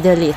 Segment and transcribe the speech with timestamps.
[0.00, 0.36] The elite.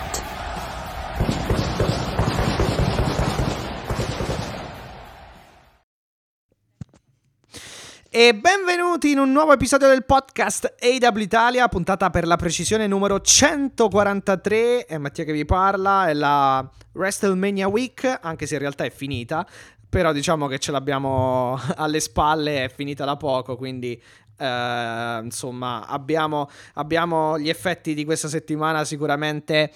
[8.09, 13.19] E benvenuti in un nuovo episodio del podcast AW Italia, puntata per la precisione numero
[13.19, 14.85] 143.
[14.85, 19.45] È Mattia che vi parla, è la WrestleMania Week, anche se in realtà è finita.
[19.89, 24.01] Però diciamo che ce l'abbiamo alle spalle, è finita da poco, quindi
[24.37, 29.71] Uh, insomma, abbiamo, abbiamo, gli effetti di questa settimana sicuramente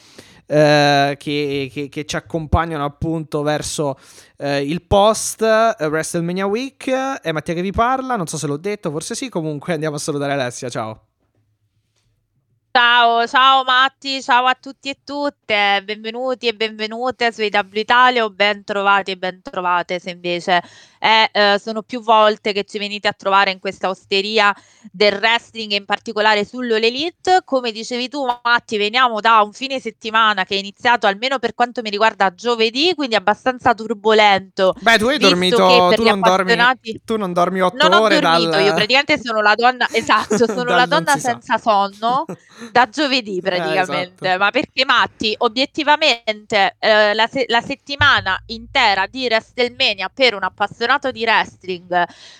[0.46, 3.98] uh, che, che, che, ci accompagnano appunto verso
[4.38, 6.90] uh, il post WrestleMania Week.
[6.90, 10.00] È Mattia che vi parla, non so se l'ho detto, forse sì, comunque andiamo a
[10.00, 11.06] salutare Alessia, ciao.
[12.74, 18.30] Ciao, ciao Matti, ciao a tutti e tutte, benvenuti e benvenute su IW Italia o
[18.30, 20.64] ben trovati e ben trovate se invece
[21.02, 24.56] è, eh, sono più volte che ci venite a trovare in questa osteria
[24.92, 27.42] del wrestling in particolare sull'All Elite.
[27.44, 31.82] Come dicevi tu Matti, veniamo da un fine settimana che è iniziato almeno per quanto
[31.82, 34.76] mi riguarda giovedì, quindi abbastanza turbolento.
[34.80, 35.56] Beh, tu hai dormito,
[35.96, 38.64] tu non, dormi, tu non dormi otto non ore ho dormito, dal...
[38.64, 42.26] io praticamente sono la donna, esatto, sono la donna senza sonno
[42.72, 44.38] da giovedì eh, praticamente, eh, esatto.
[44.38, 50.90] ma perché Matti, obiettivamente eh, la, se- la, settimana intera di WrestleMania per un appassionato
[51.00, 51.92] di wrestling,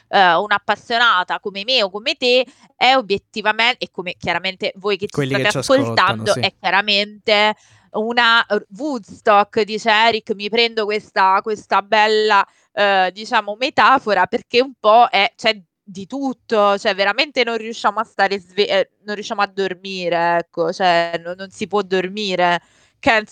[0.10, 5.14] eh, un'appassionata come me o come te, è obiettivamente, e come chiaramente voi che ci
[5.14, 6.40] Quelli state che ascoltando, sì.
[6.42, 7.56] è chiaramente
[7.92, 8.46] una
[8.78, 15.34] Woodstock, dice Eric, mi prendo questa, questa bella, eh, diciamo, metafora perché un po' è,
[15.36, 20.38] c'è di tutto, cioè veramente non riusciamo a stare sve- eh, non riusciamo a dormire,
[20.38, 22.62] ecco, cioè non, non si può dormire,
[23.00, 23.30] can't,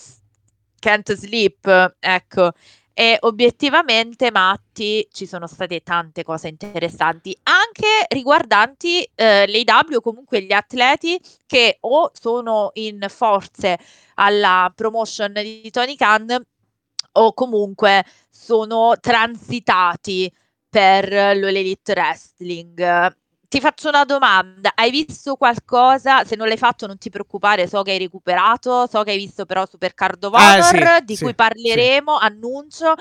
[0.78, 2.52] can't sleep, ecco.
[3.00, 10.52] E obiettivamente, Matti, ci sono state tante cose interessanti, anche riguardanti eh, l'AW comunque gli
[10.52, 13.78] atleti che o sono in forze
[14.16, 16.44] alla promotion di Tony Khan
[17.12, 20.30] o comunque sono transitati
[20.68, 23.16] per l'All Elite Wrestling.
[23.50, 26.24] Ti faccio una domanda, hai visto qualcosa?
[26.24, 29.44] Se non l'hai fatto non ti preoccupare, so che hai recuperato, so che hai visto
[29.44, 32.94] però Supercard of Honor, Ah, sì, di sì, cui parleremo, annuncio.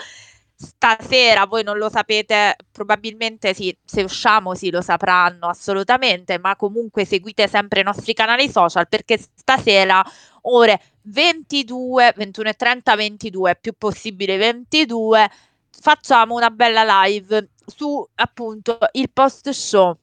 [0.55, 7.05] Stasera voi non lo sapete, probabilmente sì, se usciamo sì lo sapranno assolutamente, ma comunque
[7.05, 10.03] seguite sempre i nostri canali social perché stasera
[10.41, 15.29] ore 22, 21 e 30, 22, più possibile 22,
[15.79, 19.95] facciamo una bella live su appunto il post show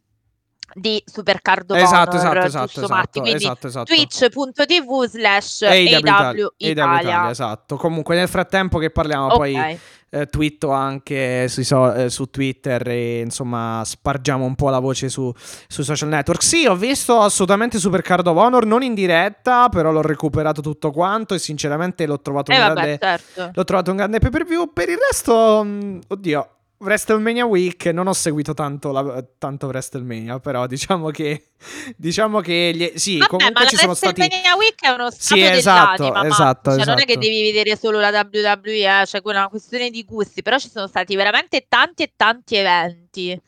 [0.75, 3.19] di Supercard of Esatto, Honor, esatto, esatto, giusto Matti?
[3.19, 3.95] esatto, Quindi esatto, esatto.
[3.95, 7.77] twitch.tv slash AW Italia, esatto.
[7.77, 9.35] Comunque nel frattempo che parliamo Ok.
[9.37, 9.79] poi
[10.09, 15.33] eh, twitto anche so- eh, su Twitter e insomma spargiamo un po' la voce su,
[15.67, 16.43] sui social network.
[16.43, 21.35] Sì, ho visto assolutamente Supercard of Honor, non in diretta, però l'ho recuperato tutto quanto
[21.35, 22.99] e sinceramente l'ho trovato E un vabbè, grande...
[23.01, 23.51] certo.
[23.53, 24.73] L'ho trovato un grande pay per view.
[24.73, 26.49] Per il resto, mh, oddio,
[26.79, 31.49] WrestleMania Week non ho seguito tanto, la, tanto WrestleMania, però diciamo che
[31.97, 35.43] diciamo che gli- sì, Vabbè, comunque ci sono stati WrestleMania Week è uno stato Sì,
[35.43, 37.27] esatto, dell'anima, esatto, Matti, cioè non è che esatto.
[37.27, 40.69] devi vedere solo la WWE, eh, cioè quella è una questione di gusti, però ci
[40.69, 43.41] sono stati veramente tanti e tanti eventi.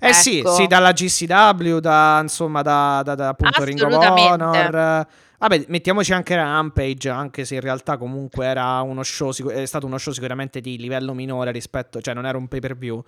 [0.00, 0.54] Eh sì, Ecco.
[0.54, 3.92] sì, dalla GCW, da insomma, da, da- da, appunto Ring of.
[3.92, 5.06] Honor.
[5.42, 9.98] Vabbè, mettiamoci anche Rampage, anche se in realtà comunque era uno show, è stato uno
[9.98, 13.02] show sicuramente di livello minore rispetto, cioè non era un pay per view.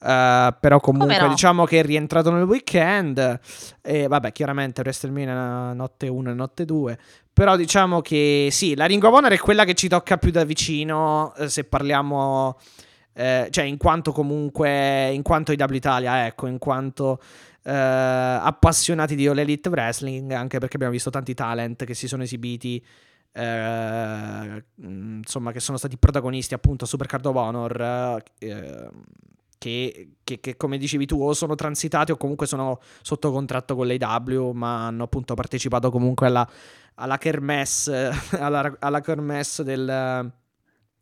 [0.00, 1.28] Eh, però comunque no?
[1.28, 3.38] diciamo che è rientrato nel weekend.
[3.82, 6.98] E vabbè, chiaramente WrestleMania notte 1 e notte 2.
[7.34, 10.44] Però diciamo che sì, la Ring of Honor è quella che ci tocca più da
[10.44, 12.56] vicino eh, se parliamo
[13.12, 17.20] eh, cioè in quanto comunque in quanto IW Italia, ecco, in quanto
[17.64, 22.22] eh, appassionati di All Elite Wrestling, anche perché abbiamo visto tanti talent che si sono
[22.22, 22.84] esibiti
[23.32, 28.90] eh, mh, insomma, che sono stati protagonisti appunto a Supercard of Honor eh,
[29.58, 33.86] che, che- che, come dicevi tu o sono transitati o comunque sono sotto contratto con
[33.86, 36.48] l'AW ma hanno appunto partecipato comunque alla,
[36.96, 40.32] alla kermesse alla, alla kermesse del,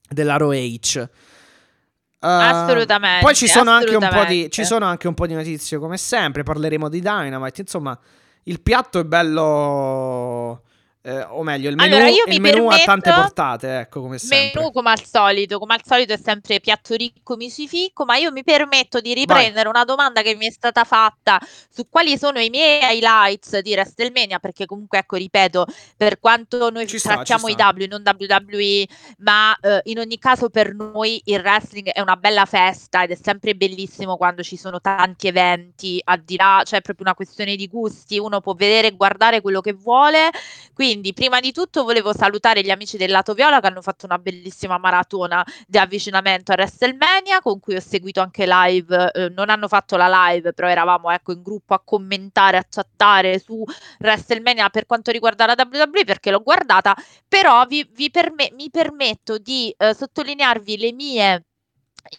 [0.09, 1.09] dell'ROH
[2.23, 3.25] Uh, assolutamente.
[3.25, 5.97] Poi ci sono, anche un po di, ci sono anche un po' di notizie, come
[5.97, 6.45] sempre.
[6.45, 7.63] Parleremo di Dynamite.
[7.63, 7.99] Insomma,
[8.45, 10.63] il piatto è bello
[11.05, 14.61] eh, o meglio, il menù, allora, il menù ha tante portate, ecco come sempre.
[14.61, 18.45] Menù come al solito, come al solito è sempre piatto ricco, misifico, ma io mi
[18.45, 19.73] permetto di riprendere Vai.
[19.75, 24.39] una domanda che mi è stata fatta su quali sono i miei highlights di WrestleMania,
[24.39, 25.67] perché comunque, ecco, ripeto,
[25.97, 28.87] per quanto noi ci sta, i W, non WWE,
[29.19, 33.19] ma eh, in ogni caso per noi il wrestling è una bella festa ed è
[33.21, 37.57] sempre bellissimo quando ci sono tanti eventi, al di là, cioè è proprio una questione
[37.57, 40.31] di gusti, uno può vedere e guardare quello che vuole,
[40.73, 44.05] quindi quindi, prima di tutto, volevo salutare gli amici del Lato Viola che hanno fatto
[44.05, 49.11] una bellissima maratona di avvicinamento a WrestleMania, con cui ho seguito anche live.
[49.13, 53.39] Eh, non hanno fatto la live, però eravamo ecco, in gruppo a commentare, a chattare
[53.39, 53.65] su
[54.01, 56.95] WrestleMania per quanto riguarda la WWE, perché l'ho guardata.
[57.27, 61.47] Però vi, vi perme- mi permetto di eh, sottolinearvi le mie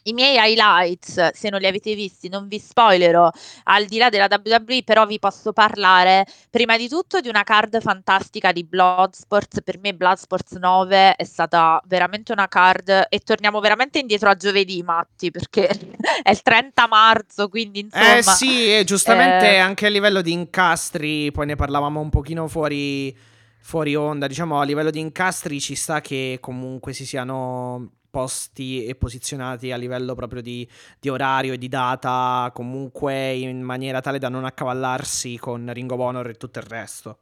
[0.03, 3.29] i miei highlights, se non li avete visti, non vi spoilerò,
[3.65, 7.79] al di là della WWE, però vi posso parlare prima di tutto di una card
[7.81, 9.61] fantastica di Bloodsports.
[9.63, 14.81] Per me Bloodsports 9 è stata veramente una card e torniamo veramente indietro a giovedì,
[14.83, 15.67] Matti, perché
[16.23, 18.17] è il 30 marzo, quindi insomma...
[18.17, 19.57] Eh sì, e giustamente eh...
[19.57, 23.15] anche a livello di incastri, poi ne parlavamo un pochino fuori,
[23.61, 28.93] fuori onda, diciamo a livello di incastri ci sta che comunque si siano posti e
[28.93, 30.69] posizionati a livello proprio di,
[30.99, 35.99] di, orario e di data, comunque in maniera tale da non accavallarsi con Ring of
[35.99, 37.17] Honor e tutto il resto.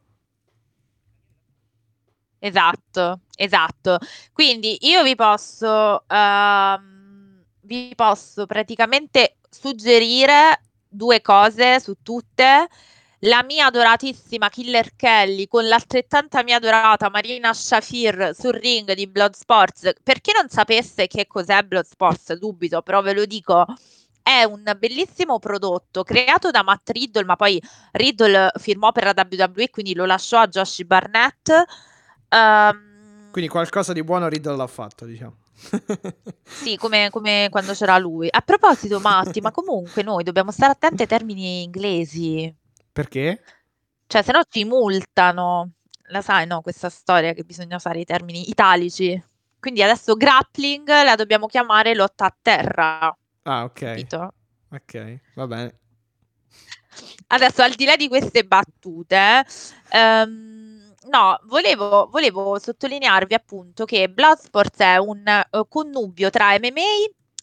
[2.39, 3.99] Esatto, esatto.
[4.33, 6.81] Quindi io vi posso, uh,
[7.61, 10.59] vi posso praticamente suggerire
[10.89, 12.67] due cose su tutte
[13.21, 19.93] la mia adoratissima Killer Kelly con l'altrettanta mia adorata Marina Shafir sul ring di Bloodsports.
[20.01, 23.65] Per chi non sapesse che cos'è Bloodsports, dubito, però ve lo dico.
[24.23, 29.69] È un bellissimo prodotto creato da Matt Riddle, ma poi Riddle firmò per la WWE,
[29.69, 31.49] quindi lo lasciò a Josh Barnett.
[32.29, 35.37] Um, quindi qualcosa di buono Riddle l'ha fatto, diciamo.
[36.43, 38.27] sì, come, come, quando c'era lui.
[38.31, 42.53] A proposito, Matti, ma comunque noi dobbiamo stare attenti ai termini inglesi.
[42.91, 43.41] Perché?
[44.07, 45.71] Cioè, se no ci multano.
[46.09, 49.21] La sai, no, questa storia che bisogna usare i termini italici.
[49.59, 53.17] Quindi adesso grappling la dobbiamo chiamare lotta a terra.
[53.43, 53.79] Ah, ok.
[53.79, 54.33] Capito?
[54.71, 55.79] Ok, va bene.
[57.27, 59.45] Adesso, al di là di queste battute,
[59.93, 66.81] um, no, volevo, volevo, sottolinearvi appunto che Bloodsports è un uh, connubio tra MMA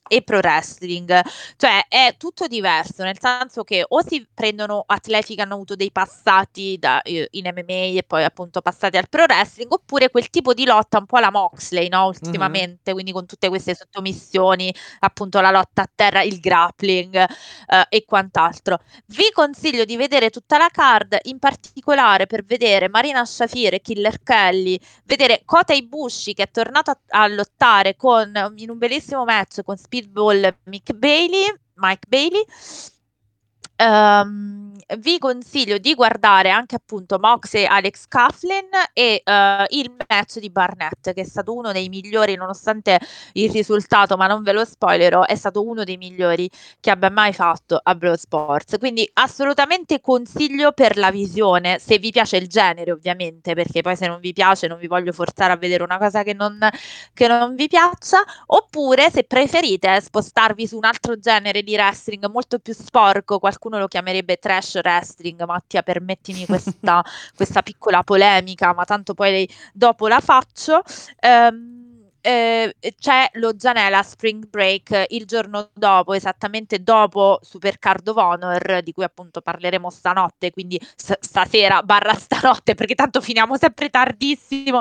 [0.09, 1.23] e pro wrestling,
[1.57, 5.93] cioè è tutto diverso, nel senso che o si prendono atleti che hanno avuto dei
[5.93, 10.55] passati da, eh, in MMA e poi appunto passati al pro wrestling, oppure quel tipo
[10.55, 12.07] di lotta un po' alla Moxley, no?
[12.07, 12.93] Ultimamente, mm-hmm.
[12.93, 18.81] quindi con tutte queste sottomissioni, appunto la lotta a terra, il grappling eh, e quant'altro.
[19.07, 24.23] Vi consiglio di vedere tutta la card, in particolare per vedere Marina Shafir e Killer
[24.23, 29.63] Kelly, vedere Kota Ibushi che è tornato a, a lottare con, in un bellissimo match
[29.63, 32.45] con Speed Pitbull Mick Bailey, Mike Bailey.
[33.81, 40.39] Um, vi consiglio di guardare anche appunto Mox e Alex Coughlin e uh, il match
[40.39, 42.99] di Barnett che è stato uno dei migliori nonostante
[43.33, 46.49] il risultato ma non ve lo spoilerò è stato uno dei migliori
[46.81, 52.11] che abbia mai fatto a Blood Sports quindi assolutamente consiglio per la visione se vi
[52.11, 55.57] piace il genere ovviamente perché poi se non vi piace non vi voglio forzare a
[55.57, 56.59] vedere una cosa che non,
[57.13, 62.59] che non vi piaccia oppure se preferite spostarvi su un altro genere di wrestling molto
[62.59, 67.05] più sporco qualcuno lo chiamerebbe trash wrestling, Mattia, permettimi questa,
[67.37, 70.81] questa piccola polemica, ma tanto poi dopo la faccio.
[71.21, 71.79] Um,
[72.21, 78.83] eh, c'è lo Zanella Spring Break il giorno dopo, esattamente dopo Super Card of Honor,
[78.83, 84.81] di cui appunto parleremo stanotte, quindi s- stasera barra stanotte, perché tanto finiamo sempre tardissimo,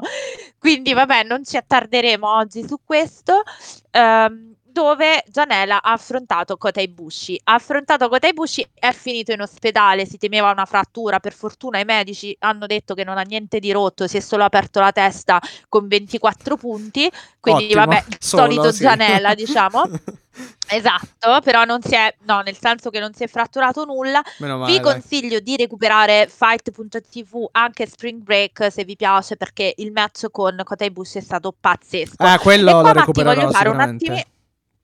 [0.59, 3.43] quindi vabbè, non ci attarderemo oggi su questo.
[3.91, 7.41] Um, dove Gianella ha affrontato Kota Ibushi.
[7.45, 11.83] Ha affrontato Kota Ibushi, è finito in ospedale, si temeva una frattura, per fortuna i
[11.83, 15.41] medici hanno detto che non ha niente di rotto, si è solo aperto la testa
[15.67, 18.83] con 24 punti, quindi Ottimo, vabbè, il solo, solito sì.
[18.83, 19.89] Gianella diciamo.
[20.69, 24.21] Esatto, però non si è, no, nel senso che non si è fratturato nulla.
[24.37, 24.93] Meno Vi male, dai.
[24.93, 30.85] consiglio di recuperare Fight.tv anche Spring Break se vi piace, perché il match con Kota
[30.85, 32.23] Ibushi è stato pazzesco.
[32.23, 34.21] Ah, quello lo Matti, recupererò voglio fare un attimino.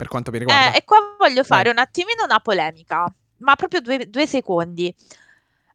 [0.03, 0.73] Per quanto mi riguarda.
[0.73, 1.71] Eh, e qua voglio fare Vai.
[1.71, 3.05] un attimino una polemica,
[3.37, 4.93] ma proprio due, due secondi.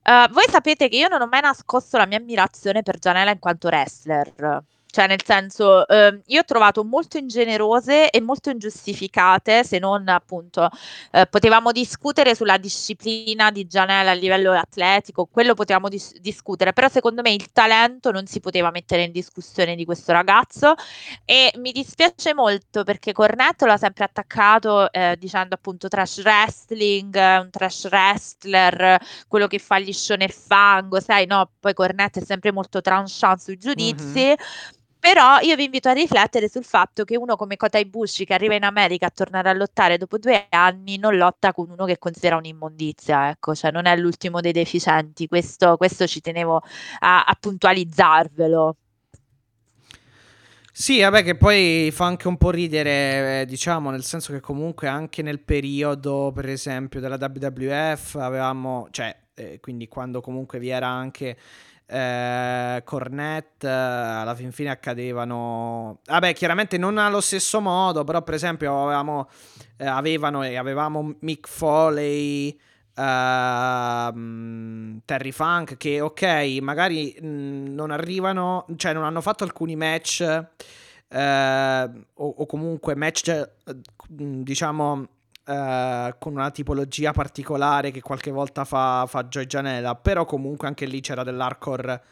[0.02, 3.38] Eh, voi sapete che io non ho mai nascosto la mia ammirazione per Gianella in
[3.38, 4.62] quanto wrestler.
[4.90, 10.70] Cioè, nel senso, ehm, io ho trovato molto ingenerose e molto ingiustificate, se non appunto,
[11.12, 16.88] ehm, potevamo discutere sulla disciplina di Gianella a livello atletico, quello potevamo dis discutere, però
[16.88, 20.72] secondo me il talento non si poteva mettere in discussione di questo ragazzo
[21.26, 27.48] e mi dispiace molto perché Cornetto l'ha sempre attaccato, ehm, dicendo appunto trash wrestling, un
[27.50, 32.80] trash wrestler, quello che fa liscio nel fango, sai, no, poi Cornetto è sempre molto
[32.80, 34.28] tranchant sui giudizi.
[34.28, 34.36] Mh-mh.
[35.10, 38.54] Però io vi invito a riflettere sul fatto che uno come Kota Ibushi che arriva
[38.54, 42.36] in America a tornare a lottare dopo 2 anni, non lotta con uno che considera
[42.36, 45.26] un'immondizia, ecco, cioè non è l'ultimo dei deficienti.
[45.26, 46.60] Questo questo ci tenevo
[46.98, 48.76] a a puntualizzarvelo.
[50.72, 54.88] Sì, vabbè, che poi fa anche un po' ridere, eh, diciamo, nel senso che comunque
[54.88, 60.86] anche nel periodo, per esempio, della WWF avevamo, cioè, eh, quindi quando comunque vi era
[60.86, 61.36] anche
[61.88, 66.00] eh, Cornet, eh, alla fin fine accadevano...
[66.04, 69.28] Vabbè, chiaramente non allo stesso modo, però per esempio avevamo,
[69.78, 72.58] eh, avevano e avevamo Mick Foley...
[72.98, 74.10] Uh,
[75.04, 80.24] Terry Funk che ok magari mh, non arrivano cioè non hanno fatto alcuni match
[81.08, 83.50] uh, o, o, comunque match
[84.08, 85.06] diciamo
[85.48, 90.84] Uh, con una tipologia particolare che qualche volta fa, fa Joy Janela, però comunque anche
[90.84, 92.02] lì c'era dell'hardcore,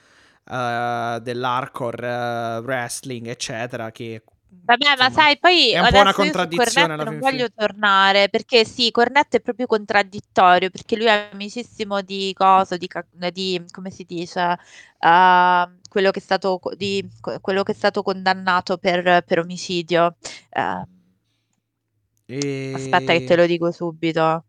[0.45, 6.13] uh, dell'hardcore uh, wrestling, eccetera, che Vabbè, insomma, ma sai, poi è un po' una
[6.13, 6.97] contraddizione.
[6.97, 12.77] non voglio tornare perché sì, Cornetto è proprio contraddittorio perché lui è amicissimo di cosa,
[12.77, 12.89] di,
[13.33, 14.59] di come si dice,
[14.99, 17.07] quello che è stato, di,
[17.41, 20.17] quello che è stato condannato per, per omicidio.
[20.51, 20.95] Uh.
[22.27, 24.45] Aspetta che te lo dico subito.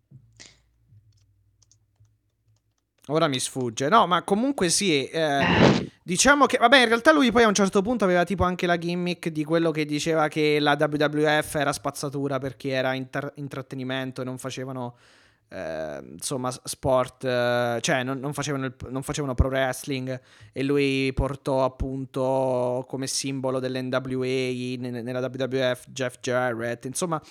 [3.10, 3.88] Ora mi sfugge.
[3.88, 7.82] No, ma comunque sì, eh, diciamo che, vabbè, in realtà lui poi a un certo
[7.82, 12.38] punto aveva tipo anche la gimmick di quello che diceva che la WWF era spazzatura
[12.38, 14.98] perché era inter- intrattenimento e non facevano,
[15.50, 20.20] eh, insomma, sport, eh, cioè non, non, facevano il, non, facevano pro wrestling
[20.52, 27.22] e lui portò appunto come simbolo dell'NWA nella WWF Jeff Jarrett, insomma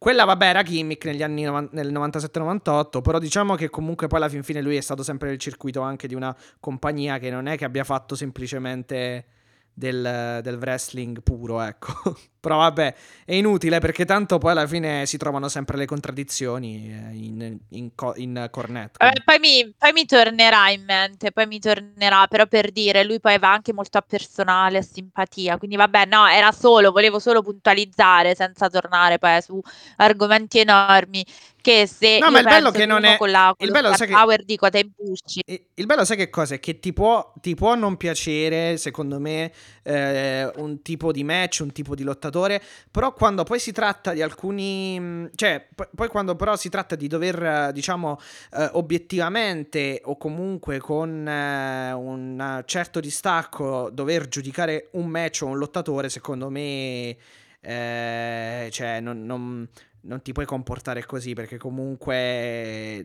[0.00, 4.42] quella, vabbè, era gimmick negli anni nel 97-98, però diciamo che comunque poi alla fin
[4.42, 7.66] fine lui è stato sempre nel circuito anche di una compagnia che non è che
[7.66, 9.26] abbia fatto semplicemente
[9.74, 11.92] del, del wrestling puro, ecco.
[12.40, 12.94] Però vabbè,
[13.26, 17.90] è inutile perché tanto poi alla fine si trovano sempre le contraddizioni eh, in, in,
[18.14, 18.96] in Cornet.
[18.98, 23.20] Eh, poi, mi, poi, mi, tornerà in mente, poi mi tornerà, però per dire, lui
[23.20, 27.42] poi va anche molto a personale, a simpatia, quindi vabbè, no, era solo, volevo solo
[27.42, 29.60] puntualizzare senza tornare poi su
[29.96, 31.24] argomenti enormi
[31.60, 34.08] che se no, ma il bello che non è con la con il bello sai
[34.08, 34.44] power che...
[34.44, 35.42] di Kota Ibushi
[35.74, 39.52] il bello sai che cosa è che ti può, ti può non piacere secondo me
[39.82, 44.22] eh, un tipo di match un tipo di lottatore però quando poi si tratta di
[44.22, 48.18] alcuni mm, cioè poi quando però si tratta di dover diciamo
[48.56, 55.58] eh, obiettivamente o comunque con eh, un certo distacco dover giudicare un match o un
[55.58, 57.16] lottatore secondo me
[57.60, 59.68] eh, cioè non, non
[60.02, 63.04] non ti puoi comportare così perché comunque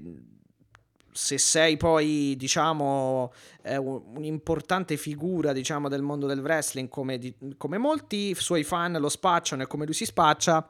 [1.15, 3.31] se sei poi diciamo
[3.63, 9.07] eh, un'importante figura diciamo del mondo del wrestling come, di, come molti suoi fan lo
[9.07, 10.69] spacciano e come lui si spaccia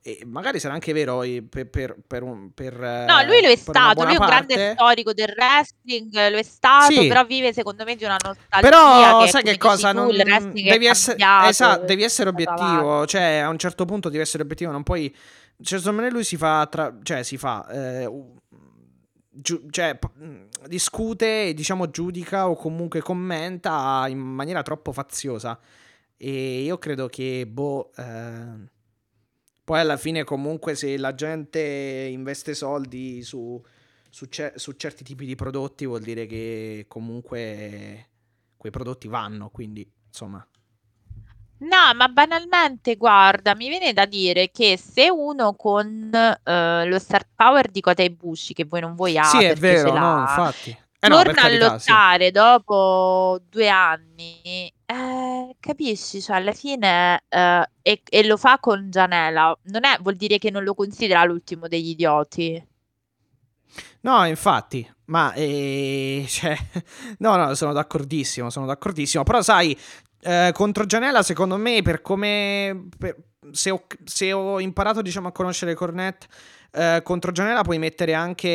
[0.00, 4.02] e magari sarà anche vero per, per, per, un, per no lui lo è stato
[4.02, 4.54] lui è un parte.
[4.54, 7.06] grande storico del wrestling lo è stato sì.
[7.06, 11.18] però vive secondo me di una nostalgia però che, sai che cosa non, devi, essere,
[11.46, 15.14] esatto, devi essere obiettivo cioè a un certo punto devi essere obiettivo non puoi
[15.62, 18.10] cioè, secondo me lui si fa, tra, cioè, si fa, eh,
[19.32, 25.58] giu, cioè, p- discute, diciamo, giudica o comunque commenta in maniera troppo faziosa.
[26.16, 28.70] E io credo che, boh, eh,
[29.64, 33.60] poi alla fine comunque se la gente investe soldi su,
[34.10, 38.08] su, ce- su certi tipi di prodotti vuol dire che comunque
[38.56, 40.46] quei prodotti vanno, quindi insomma...
[41.62, 47.24] No, ma banalmente, guarda, mi viene da dire che se uno con eh, lo star
[47.34, 50.00] power di Kota Ibushi, che voi non vuoi ha, Sì, è perché ce vero, no,
[50.00, 50.70] l'ha, infatti.
[50.98, 51.90] Eh no, per torna a carità, sì.
[51.90, 56.20] lottare dopo due anni, eh, capisci?
[56.20, 60.50] Cioè, alla fine, eh, e, e lo fa con Gianela, non è, vuol dire che
[60.50, 62.66] non lo considera l'ultimo degli idioti.
[64.00, 66.56] No, infatti, ma eh, cioè,
[67.18, 69.22] no, no, sono d'accordissimo, sono d'accordissimo.
[69.22, 69.78] Però, sai,
[70.24, 72.88] eh, contro Gianella, secondo me, per come.
[72.96, 73.16] Per,
[73.50, 76.26] se, ho, se, ho, imparato, diciamo, a conoscere Cornet,
[76.70, 78.48] eh, contro Gianella puoi mettere anche.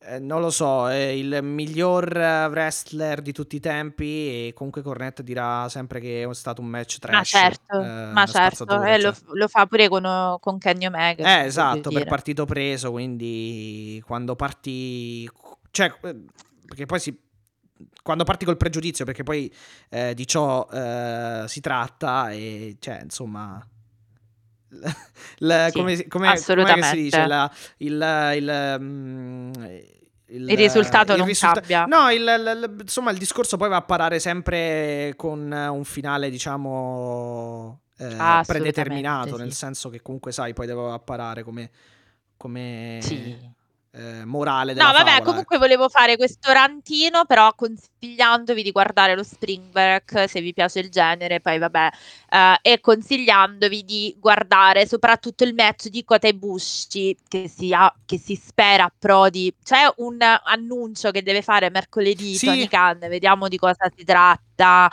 [0.00, 2.08] eh, non lo so, è il miglior
[2.50, 6.98] wrestler di tutti i tempi e comunque Cornette dirà sempre che è stato un match
[6.98, 7.14] trash.
[7.14, 9.22] Ma certo, eh, ma certo, spazzatura, e lo, cioè.
[9.34, 11.42] lo fa pure con, con Kenny Omega.
[11.42, 15.30] Eh, esatto, per partito preso, quindi quando parti...
[15.70, 16.16] Cioè, eh,
[16.66, 17.16] perché poi si...
[18.08, 19.54] Quando parti col pregiudizio, perché poi
[19.90, 23.62] eh, di ciò eh, si tratta e, cioè, insomma...
[24.70, 24.86] l-
[25.40, 27.26] l- Sì, come, come, com'è che si dice?
[27.26, 29.52] La- il, il, mm,
[30.28, 31.84] il- Il risultato il non risulta- cambia.
[31.84, 37.80] No, il- il- insomma, il discorso poi va a parare sempre con un finale, diciamo,
[37.98, 39.42] eh, predeterminato, sì.
[39.42, 41.70] nel senso che comunque, sai, poi deve apparare come,
[42.38, 43.36] come Sì.
[43.90, 45.64] Eh, morale della No, vabbè, favola, comunque ecco.
[45.64, 50.90] volevo fare questo rantino, però consigliandovi di guardare lo Spring Break se vi piace il
[50.90, 51.88] genere, poi vabbè,
[52.30, 58.18] eh, e consigliandovi di guardare soprattutto il match di Kota Ibushi che si, ha- che
[58.18, 59.54] si spera approdi.
[59.64, 62.46] C'è un annuncio che deve fare mercoledì Sì.
[62.46, 64.88] Tony Khan, vediamo di cosa si tratta.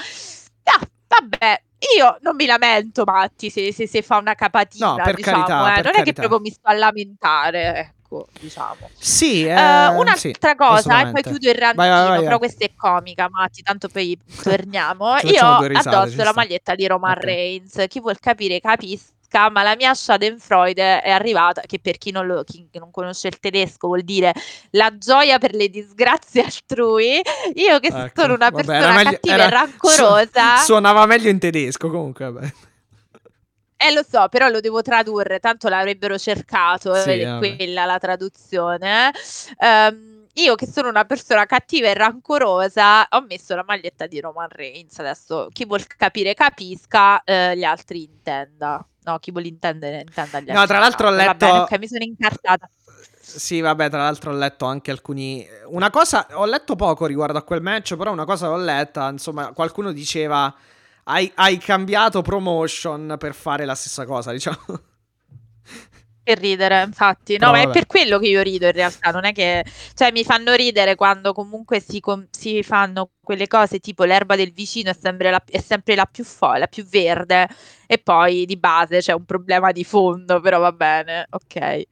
[0.63, 1.61] Ah, vabbè.
[1.97, 5.75] Io non mi lamento, Matti, se, se- se fa una capatina, No, per diciamo, carità,
[5.77, 5.81] eh.
[5.83, 6.21] Non è che carità.
[6.21, 8.89] proprio mi sto a lamentare, ecco, diciamo.
[8.97, 12.37] Sì, eh, Eh, un'altra sì, cosa, e poi chiudo il rantino, Vai, vai, vai, però
[12.37, 15.15] questa è comica, Matti, tanto poi torniamo.
[15.23, 17.23] Io risate, addosso la maglietta di Roman Ok.
[17.23, 17.83] Reigns.
[17.87, 19.13] Chi vuol capire capisca,
[19.51, 23.39] ma la mia Schadenfreude è arrivata, che per chi non, lo- chi non conosce il
[23.39, 24.31] tedesco vuol dire
[24.71, 27.21] la gioia per le disgrazie altrui.
[27.55, 30.57] Io che Ecco, sono una vabbè, persona meglio- cattiva era- e rancorosa.
[30.57, 32.31] su- suonava meglio in tedesco, comunque.
[32.31, 32.51] vabbè.
[33.87, 37.55] Eh, lo so, però lo devo tradurre, tanto l'avrebbero cercato, Sì, ed è vabbè.
[37.55, 39.11] quella la traduzione.
[39.59, 44.49] Ehm, io che sono una persona cattiva e rancorosa, ho messo la maglietta di Roman
[44.49, 44.97] Reigns.
[44.99, 48.85] Adesso chi vuol capire capisca, eh, gli altri intenda.
[49.03, 50.55] No, chi vuole intendere intenda gli altri.
[50.55, 51.45] No, tra l'altro ho letto...
[51.45, 52.69] bene, ok, mi sono incartata.
[53.21, 55.47] Sì, vabbè, tra l'altro ho letto anche alcuni...
[55.67, 59.51] Una cosa, ho letto poco riguardo a quel match, però una cosa l'ho letta, insomma,
[59.53, 60.53] qualcuno diceva...
[61.07, 64.57] Hai, hai cambiato promotion per fare la stessa cosa, diciamo.
[66.23, 67.37] Per ridere, infatti.
[67.37, 69.63] No, ma è per quello che io rido in realtà, non è che...
[69.93, 74.51] Cioè, mi fanno ridere quando comunque si, com- si fanno quelle cose tipo l'erba del
[74.51, 77.47] vicino è sempre la, è sempre la più folle, la più verde,
[77.85, 81.83] e poi di base c'è un problema di fondo, però va bene, ok.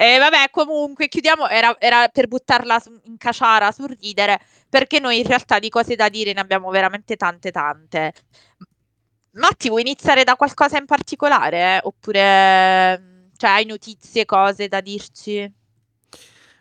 [0.00, 5.18] E vabbè, comunque, chiudiamo, era, era per buttarla su- in caciara sul ridere, perché noi
[5.18, 8.14] in realtà di cose da dire ne abbiamo veramente tante tante.
[9.32, 11.76] Matti, vuoi iniziare da qualcosa in particolare?
[11.76, 11.80] eh?
[11.82, 15.52] Oppure cioè, hai notizie, cose da dirci?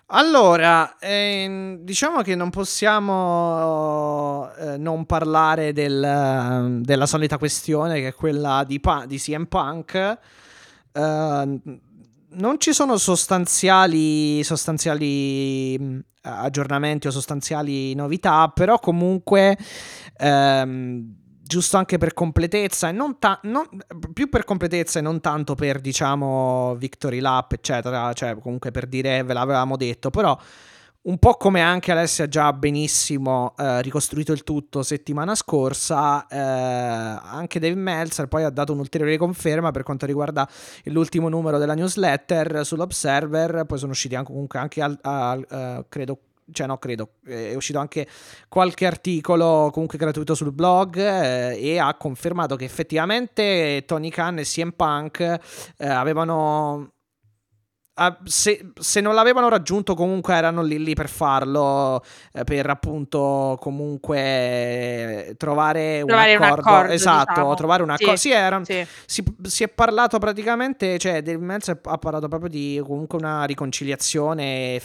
[0.08, 3.22] Allora, ehm, diciamo che non possiamo
[4.58, 10.18] eh, non parlare del- della solita questione che è quella di, Pa- di CM Punk.
[10.92, 11.60] Eh,
[12.32, 19.58] non ci sono sostanziali, sostanziali mh, aggiornamenti o sostanziali novità, però comunque
[20.18, 23.68] ehm, giusto anche per completezza e non, ta- non-
[24.14, 29.24] più per completezza e non tanto per diciamo victory lap eccetera, cioè comunque per dire
[29.24, 30.38] ve l'avevamo detto, però
[31.02, 36.38] un po' come anche Alessia ha già benissimo eh, ricostruito il tutto settimana scorsa, eh,
[36.38, 40.48] anche Dave Meltzer poi ha dato un'ulteriore conferma per quanto riguarda
[40.86, 46.20] l'ultimo numero della newsletter sull'Observer, poi sono usciti anche, comunque anche al, al- eh, credo
[46.52, 48.08] cioè no credo, eh, è uscito anche
[48.48, 54.44] qualche articolo comunque gratuito sul blog eh, e ha confermato che effettivamente Tony Khan e
[54.44, 55.20] CM Punk
[55.78, 56.94] eh, avevano
[58.24, 62.02] se, se non l'avevano raggiunto comunque erano lì lì per farlo
[62.34, 67.54] eh, per appunto comunque trovare, Trovare un un accordo, accordo, esatto diciamo.
[67.56, 68.86] trovare un Sì, accordo sì, era, Sì.
[69.06, 74.80] si, si è parlato praticamente, cioè Dave Meltzer ha parlato proprio di comunque una riconciliazione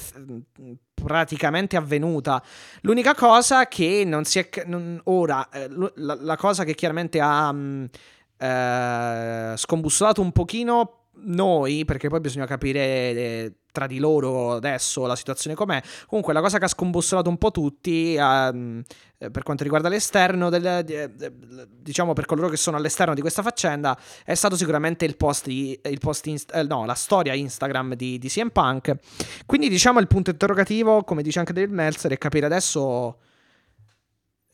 [0.95, 2.43] praticamente avvenuta.
[2.83, 4.49] L'unica cosa che non si è...
[4.67, 7.89] non- ora, eh, la, la cosa che chiaramente ha mh,
[8.39, 15.17] eh, scombussolato un pochino noi, perché poi bisogna capire eh, tra di loro adesso la
[15.17, 15.83] situazione com'è.
[16.07, 18.83] Comunque la cosa che ha scombussolato un po' tutti, ehm,
[19.19, 21.13] eh, per quanto riguarda l'esterno, del, eh,
[21.69, 25.99] diciamo per coloro che sono all'esterno di questa faccenda, è stato sicuramente il post, il
[25.99, 28.95] post inst- eh, no, la storia Instagram di, di CM Punk.
[29.45, 33.19] Quindi diciamo il punto interrogativo, come dice anche David Meltzer, è capire adesso...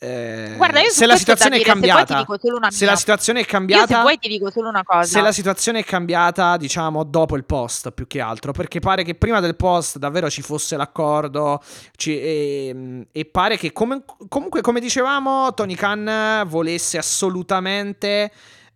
[0.02, 2.24] eh, Guarda, se la situazione è dire, se ti cambiata,
[2.70, 2.90] se mia.
[2.92, 5.02] la situazione è Io se cambiata, vuoi ti dico solo una cosa.
[5.06, 9.14] se la situazione è cambiata, diciamo, dopo il post più che altro, perché pare che
[9.14, 11.62] prima del post davvero ci fosse l'accordo
[11.96, 18.30] ci- e, e pare che come- comunque, come dicevamo, Tony Khan volesse assolutamente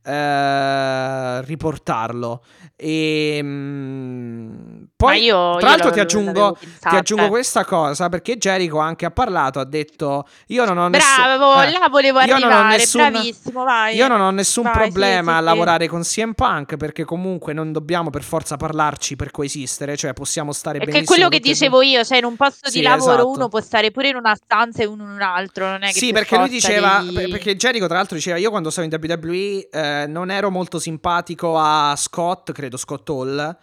[0.04, 2.42] eh, riportarlo.
[2.76, 9.06] E mm, poi, io- tra l'altro, ti aggiungo, ti aggiungo questa cosa perché Jericho anche
[9.06, 9.60] ha parlato.
[9.60, 13.62] Ha detto: Io non ho nessun- Bravo, eh, là volevo io non ho nessun- bravissimo,
[13.64, 13.94] vai.
[13.94, 15.44] Io non ho nessun Vai, sì, problema sì, a sì.
[15.44, 20.52] lavorare con CM Punk perché comunque non dobbiamo per forza parlarci per coesistere, cioè possiamo
[20.52, 21.16] stare Perché benissimo.
[21.16, 23.28] quello che dicevo io, cioè in un posto Sì, di lavoro esatto.
[23.30, 25.92] uno può stare pure in una stanza e uno in un altro, non è che
[25.92, 28.86] Sì, per perché lui diceva, devi- per- perché Jericho tra l'altro diceva, io quando stavo
[28.88, 33.56] in WWE eh, non ero molto simpatico a Scott, credo Scott Hall,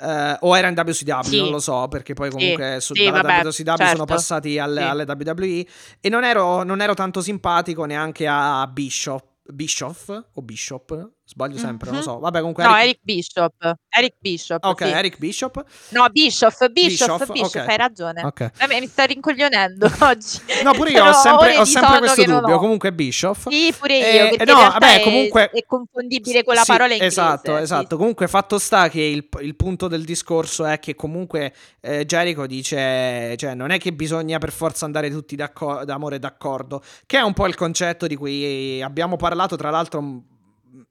[0.00, 1.38] eh, o era in WCW, Sì.
[1.38, 4.04] non lo so, perché poi Sì, comunque su, sì, vabbè, WCW sono certo.
[4.04, 4.86] passati alle, Sì.
[4.86, 5.66] alle WWE
[6.00, 9.24] e non ero, non ero tanto simpatico neanche a Bishop.
[9.48, 11.10] Bischoff o Bishop?
[11.28, 12.14] Sbaglio sempre, non lo Mhm.
[12.14, 12.18] so.
[12.20, 13.76] Vabbè, comunque No, Eric- Eric Bishop.
[13.88, 14.64] Eric Bishop.
[14.64, 14.92] Ok, sì.
[14.92, 15.64] Eric Bishop.
[15.88, 17.68] No, Bishop, Bishop, Bischoff, Bishop, ok.
[17.68, 18.22] hai ragione.
[18.24, 18.50] Ok.
[18.58, 20.38] Vabbè, mi sta rincoglionendo oggi.
[20.62, 22.58] No, pure io ho sempre, ho sempre questo dubbio.
[22.58, 23.48] Comunque Bischoff.
[23.48, 26.66] Sì, pure io, Eh, perché no, in realtà vabbè, comunque- è, confondibile con la Sì,
[26.70, 27.06] parola inglese.
[27.20, 27.62] Esatto, sì.
[27.62, 27.96] esatto.
[27.96, 33.34] Comunque, fatto sta che il, il punto del discorso è che comunque eh, Jericho dice:
[33.36, 37.32] cioè, non è che bisogna per forza andare tutti d'acco- d'amore d'accordo, che è un
[37.32, 40.22] po' il concetto di cui abbiamo parlato, tra l'altro.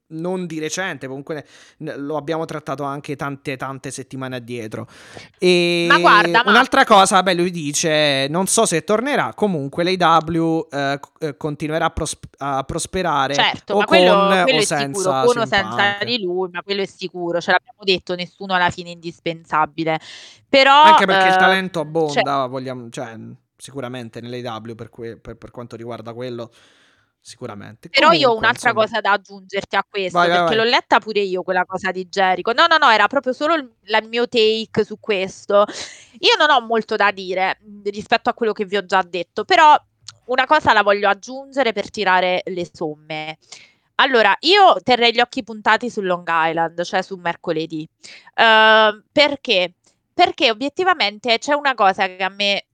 [0.08, 1.44] Non di recente, comunque
[1.78, 4.86] lo abbiamo trattato anche tante tante settimane addietro.
[5.38, 9.32] E Ma guarda, ma- un'altra cosa, beh, lui dice: Non so se tornerà.
[9.34, 14.58] Comunque, l'AW eh, eh, continuerà a, pros- a prosperare Certo, o ma quello, con quello
[14.58, 17.80] o è senza sicuro, con o senza di lui, ma quello è sicuro, ce l'abbiamo
[17.82, 19.98] detto, nessuno alla fine è indispensabile.
[20.48, 23.16] Però, Anche perché il eh, talento cioè, abbonda, vogliamo, cioè,
[23.56, 26.50] sicuramente nell'AW per, que- per, per quanto riguarda quello,
[27.26, 27.88] sicuramente.
[27.88, 30.64] Però io ho Comunque, un'altra insomma, cosa da aggiungerti a questo, Vai, vai, perché vai.
[30.64, 32.52] l'ho letta pure io quella cosa di Jericho.
[32.52, 35.64] No, no, no, era proprio solo il, la- il mio take su questo.
[36.20, 39.44] Io non ho molto da dire mh, rispetto a quello che vi ho già detto,
[39.44, 39.76] però
[40.26, 43.38] una cosa la voglio aggiungere per tirare le somme.
[43.96, 47.88] Allora, io terrei gli occhi puntati su Long Island, cioè su mercoledì.
[48.34, 49.74] Eh, perché?
[50.14, 52.66] Perché obiettivamente c'è una cosa che a me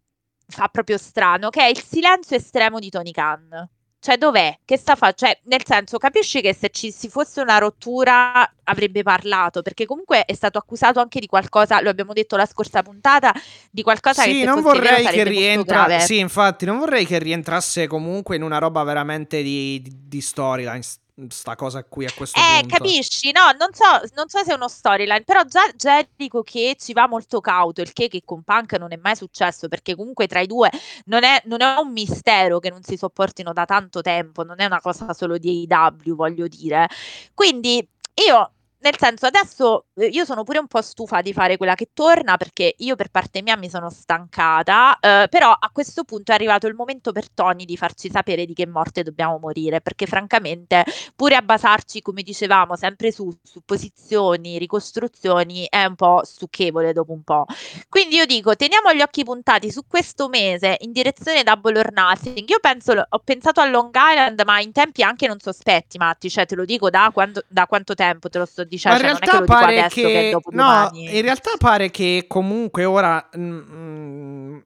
[0.47, 3.69] fa proprio strano, che è il silenzio estremo di Tony Khan.
[4.05, 4.59] Cioè, dov'è?
[4.65, 5.37] Che sta facendo?
[5.37, 10.25] Cioè, nel senso, capisci che se ci si fosse una rottura avrebbe parlato, perché comunque
[10.25, 13.33] è stato accusato anche di qualcosa, lo abbiamo detto la scorsa puntata,
[13.71, 15.85] di qualcosa che Sì, se non vorrei che sarebbe molto rientra.
[15.87, 16.01] grave.
[16.01, 20.83] Sì, infatti, non vorrei che rientrasse comunque in una roba veramente di, di, di storyline.
[21.29, 22.77] Sta cosa qui a questo Eh, punto.
[22.77, 23.33] capisci?
[23.33, 27.07] No, non so, non so se è uno storyline, però già Jericho che ci va
[27.07, 30.46] molto cauto, il che, che con Punk non è mai successo, perché comunque tra i
[30.46, 30.70] due
[31.07, 34.64] non è, non è un mistero che non si sopportino da tanto tempo, non è
[34.64, 36.88] una cosa solo di AEW, voglio dire.
[37.35, 37.87] Quindi
[38.27, 41.90] io, nel senso, adesso eh, io sono pure un po' stufa di fare quella che
[41.92, 46.35] torna, perché io per parte mia mi sono stancata, eh, però a questo punto è
[46.35, 50.85] arrivato il momento per Tony di farci sapere di che morte dobbiamo morire, perché francamente
[51.14, 57.23] pure a basarci, come dicevamo, sempre su supposizioni, ricostruzioni, è un po' stucchevole dopo un
[57.23, 57.47] po'.
[57.88, 62.49] Quindi io dico, teniamo gli occhi puntati su questo mese in direzione Double or Nothing.
[62.49, 66.47] Io penso, ho pensato a Long Island, ma in tempi anche non sospetti, Matti, cioè
[66.47, 69.12] te lo dico da, quando, da quanto tempo te lo sto Ma dicendo, in cioè,
[69.12, 70.30] non è che realtà pare adesso che che.
[70.30, 73.28] dopo No, in realtà pare che comunque ora.
[73.37, 74.58] mm,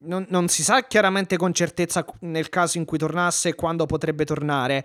[0.00, 4.84] non, non si sa chiaramente con certezza nel caso in cui tornasse quando potrebbe tornare.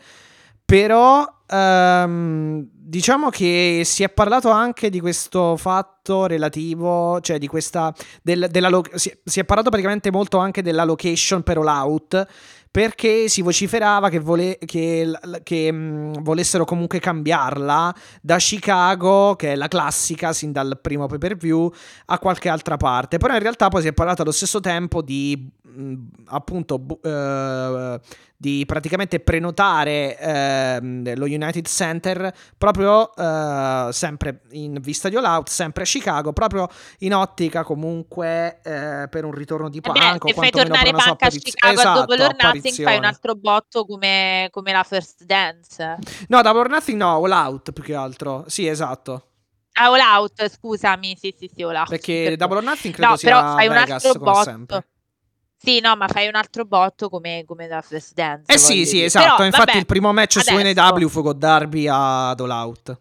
[0.65, 7.93] Però ehm, diciamo che si è parlato anche di questo fatto relativo, cioè di questa
[8.21, 12.27] del- della lo- si, si è parlato praticamente molto anche della location per All Out
[12.69, 15.11] perché si vociferava che, vole- che,
[15.43, 21.19] che, mh, volessero comunque cambiarla da Chicago, che è la classica sin dal primo pay
[21.19, 21.71] per view,
[22.07, 23.17] a qualche altra parte.
[23.19, 25.93] Però in realtà poi si è parlato allo stesso tempo di mh,
[26.25, 27.99] appunto bu- eh,
[28.35, 35.49] di praticamente prenotare ehm, lo United Center proprio eh, sempre in vista di All Out,
[35.49, 36.67] sempre a Chicago, proprio
[36.99, 40.91] in ottica comunque eh, per un ritorno di Eh beh, Punk o se fai tornare
[40.91, 41.29] Punk a.
[41.29, 45.97] Chicago Esatto, Double or Nothing, fai un altro botto come, come la First Dance.
[46.27, 48.43] No, Double or Nothing no, All Out più che altro.
[48.47, 49.27] Sì, esatto.
[49.73, 51.89] Ah, All Out, scusami, sì, sì, sì, All Out.
[51.89, 52.35] Perché perdono.
[52.37, 54.43] Double or Nothing credo No, sia però fai un Vegas, altro come botto.
[54.43, 54.87] sempre.
[55.63, 58.51] Sì, no, ma fai un altro botto come, come la First Dance.
[58.51, 59.05] Eh sì, sì, dire.
[59.05, 59.35] esatto.
[59.35, 62.97] Però, Infatti vabbè, il primo match su adesso- NW fu con Darby ad All Out.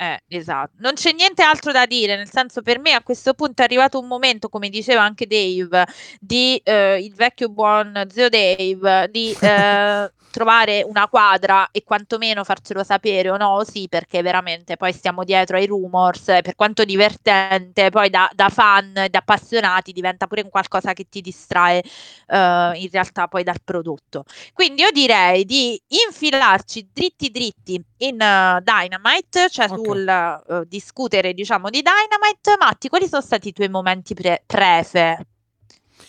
[0.00, 0.72] Eh, esatto.
[0.78, 3.98] Non c'è niente altro da dire, nel senso per me a questo punto è arrivato
[3.98, 5.86] un momento, come diceva anche Dave,
[6.20, 12.84] di eh, il vecchio buon zio Dave, di eh, trovare una quadra e quantomeno farcelo
[12.84, 18.10] sapere o no, sì, perché veramente poi stiamo dietro ai rumors, per quanto divertente, poi
[18.10, 23.28] da, da fan, da appassionati diventa pure un qualcosa che ti distrae uh, in realtà
[23.28, 24.24] poi dal prodotto.
[24.52, 29.84] Quindi io direi di infilarci dritti dritti in uh, Dynamite, cioè okay.
[29.84, 32.56] sul uh, discutere diciamo di Dynamite.
[32.58, 35.26] Matti, quali sono stati i tuoi momenti pre- prefe?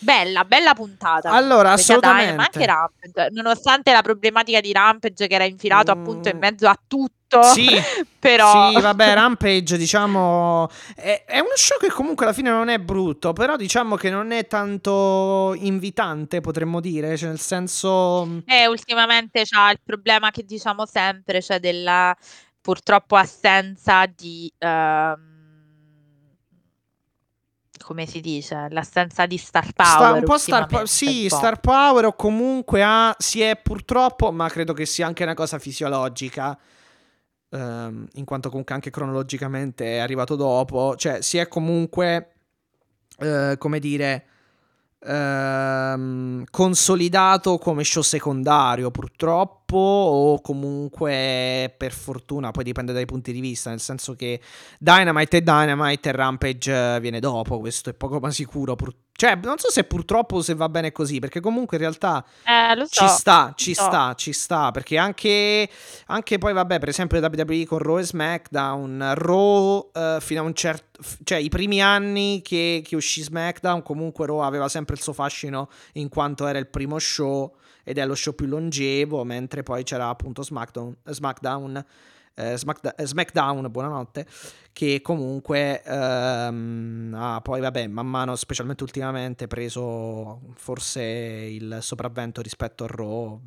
[0.02, 1.30] Bella, bella puntata.
[1.30, 2.34] Allora, assolutamente.
[2.34, 6.00] ma anche Rampage, nonostante la problematica di Rampage che era infilato mm.
[6.00, 7.42] appunto in mezzo a tutto.
[7.42, 7.68] Sì,
[8.18, 8.70] però...
[8.70, 13.34] sì, vabbè, Rampage diciamo è, è, uno show che comunque alla fine non è brutto,
[13.34, 18.42] però diciamo che non è tanto invitante, potremmo dire, cioè nel senso...
[18.46, 22.16] Eh, ultimamente c'ha il problema che diciamo sempre, cioè della
[22.60, 24.50] purtroppo assenza di...
[24.58, 25.29] Uh,
[27.82, 29.88] come si dice, l'assenza di star power.
[29.90, 34.48] Sta un po' star, po- sì, star power o comunque ha, si è purtroppo, ma
[34.48, 36.58] credo che sia anche una cosa fisiologica,
[37.50, 42.32] ehm, in quanto comunque anche cronologicamente è arrivato dopo, cioè si è comunque,
[43.18, 44.24] eh, come dire,
[45.00, 53.40] ehm, consolidato come show secondario purtroppo o comunque per fortuna poi dipende dai punti di
[53.40, 54.40] vista nel senso che
[54.78, 59.58] Dynamite è Dynamite e Rampage viene dopo questo è poco ma sicuro purtroppo cioè, non
[59.58, 63.08] so se purtroppo o se va bene così, perché comunque in realtà eh, so, ci
[63.08, 63.82] sta, ci so.
[63.82, 65.68] sta, ci sta, perché anche,
[66.06, 70.54] anche, poi, vabbè, per esempio WWE con Raw e SmackDown, Raw uh, fino a un
[70.54, 71.02] certo...
[71.22, 75.68] cioè i primi anni che, che uscì SmackDown, comunque Raw aveva sempre il suo fascino
[75.94, 77.54] in quanto era il primo show
[77.84, 81.84] ed è lo show più longevo, mentre poi c'era appunto SmackDown, SmackDown
[82.40, 84.26] eh, Smackda- eh, SmackDown, buonanotte,
[84.72, 92.84] che comunque ehm, ha poi, vabbè, man mano, specialmente ultimamente, preso forse il sopravvento rispetto
[92.84, 93.40] a Raw,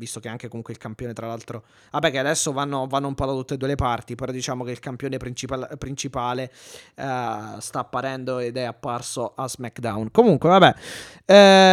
[0.00, 3.26] visto che anche comunque il campione, tra l'altro, vabbè, che adesso vanno, vanno un po'
[3.26, 6.50] da tutte e due le parti, però diciamo che il campione principal- principale
[6.96, 10.10] uh, sta apparendo ed è apparso a SmackDown.
[10.10, 10.74] Comunque, vabbè,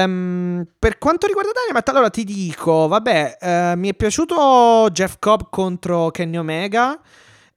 [0.03, 5.43] um, per quanto riguarda Dynamite, allora ti dico, vabbè, uh, mi è piaciuto Jeff Cobb
[5.49, 6.99] contro Kenny Omega.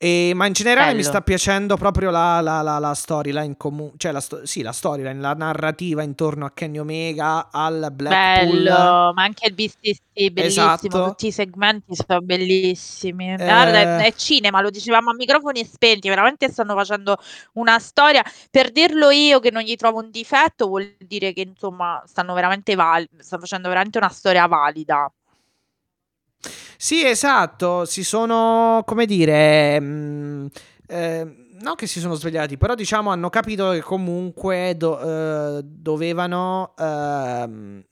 [0.02, 0.96] E, ma in generale Bello.
[0.96, 4.72] mi sta piacendo proprio la, la, la, la storyline comune, cioè la, sto- sì, la
[4.72, 8.62] storyline, la narrativa intorno a Kenny Omega, al Blackpool.
[8.62, 11.04] Bello, ma anche il BCC, bellissimo, esatto.
[11.08, 13.34] tutti i segmenti sono bellissimi.
[13.34, 13.36] Eh...
[13.36, 17.18] Guarda, è, è, cinema, lo dicevamo a microfoni spenti, veramente stanno facendo
[17.52, 18.24] una storia.
[18.50, 22.74] Per dirlo io che non gli trovo un difetto vuol dire che insomma stanno veramente
[22.74, 25.12] val- stanno facendo veramente una storia valida.
[26.76, 30.46] Sì, esatto, si sono, come dire, mh, mm,
[30.88, 34.98] eh, non che si sono svegliati, però diciamo hanno capito che comunque do,
[35.58, 37.84] eh, dovevano eh,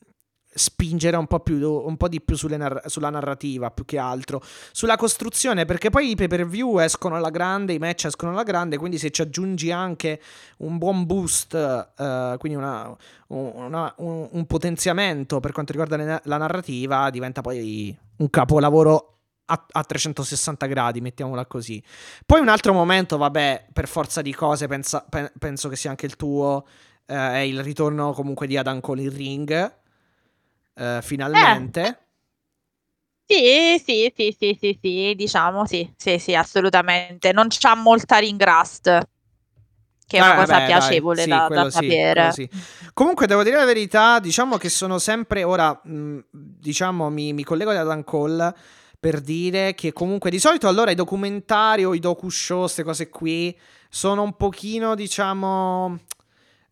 [0.58, 4.96] spingere un po', più, un po di più nar- sulla narrativa più che altro, sulla
[4.96, 8.78] costruzione, perché poi i pay per view escono alla grande, i match escono alla grande,
[8.78, 10.20] quindi se ci aggiungi anche
[10.58, 12.96] un buon boost, uh, quindi una,
[13.28, 19.84] una, un, un, potenziamento per quanto riguarda la narrativa, diventa poi un capolavoro a, a,
[19.84, 21.82] 360 gradi, mettiamola così.
[22.24, 26.06] Poi un altro momento, vabbè, per forza di cose, pensa, pe- penso che sia anche
[26.06, 26.66] il tuo,
[27.06, 29.72] uh, è il ritorno comunque di Adam Cole in ring
[30.74, 31.80] uh, finalmente.
[31.86, 32.06] Eh.
[33.30, 37.32] Sì, sì, sì, sì, sì, sì, diciamo sì, sì, sì, assolutamente.
[37.32, 39.06] Non c'ha molta ring rust,
[40.08, 42.32] che è una ah, cosa beh, piacevole dai, da, sì, da sapere.
[42.32, 42.48] Sì.
[42.94, 47.70] Comunque, devo dire la verità, diciamo che sono sempre, ora, mh, diciamo, mi, mi collego
[47.70, 48.54] ad Adam Cole
[48.98, 53.10] per dire che comunque di solito allora i documentari o i docu show, queste cose
[53.10, 53.56] qui,
[53.90, 55.98] sono un pochino, diciamo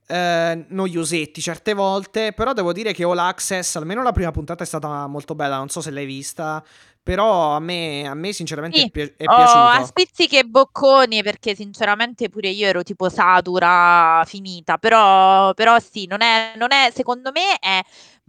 [0.07, 4.67] eh, noiosetti certe volte, però devo dire che All Access, almeno la prima puntata è
[4.67, 6.65] stata molto bella, non so se l'hai vista,
[7.07, 8.87] però a me, a me sinceramente sì.
[8.87, 9.59] è, pi- è piaciuto.
[9.59, 15.79] Oh, a spizzichi e bocconi perché sinceramente pure io ero tipo satura finita, però, però
[15.79, 17.81] sì, non è, non è, secondo me è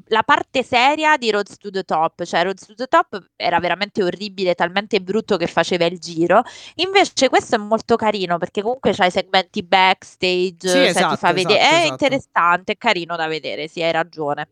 [0.09, 4.03] la parte seria di Roads to the Top, cioè Roads to the Top era veramente
[4.03, 6.43] orribile, talmente brutto che faceva il giro.
[6.75, 11.19] Invece questo è molto carino perché comunque c'ha i segmenti backstage, sì, cioè esatto, ti
[11.19, 11.87] fa esatto, vedere, è esatto.
[11.93, 14.47] interessante, è carino da vedere, sì, hai ragione.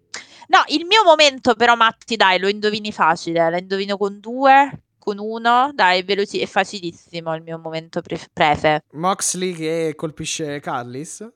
[0.47, 5.17] No, il mio momento però Matti, dai, lo indovini facile, lo indovino con due, con
[5.19, 8.83] uno, dai, veloci- è facilissimo il mio momento pre- prefe.
[8.91, 11.27] Moxley che colpisce Carlis?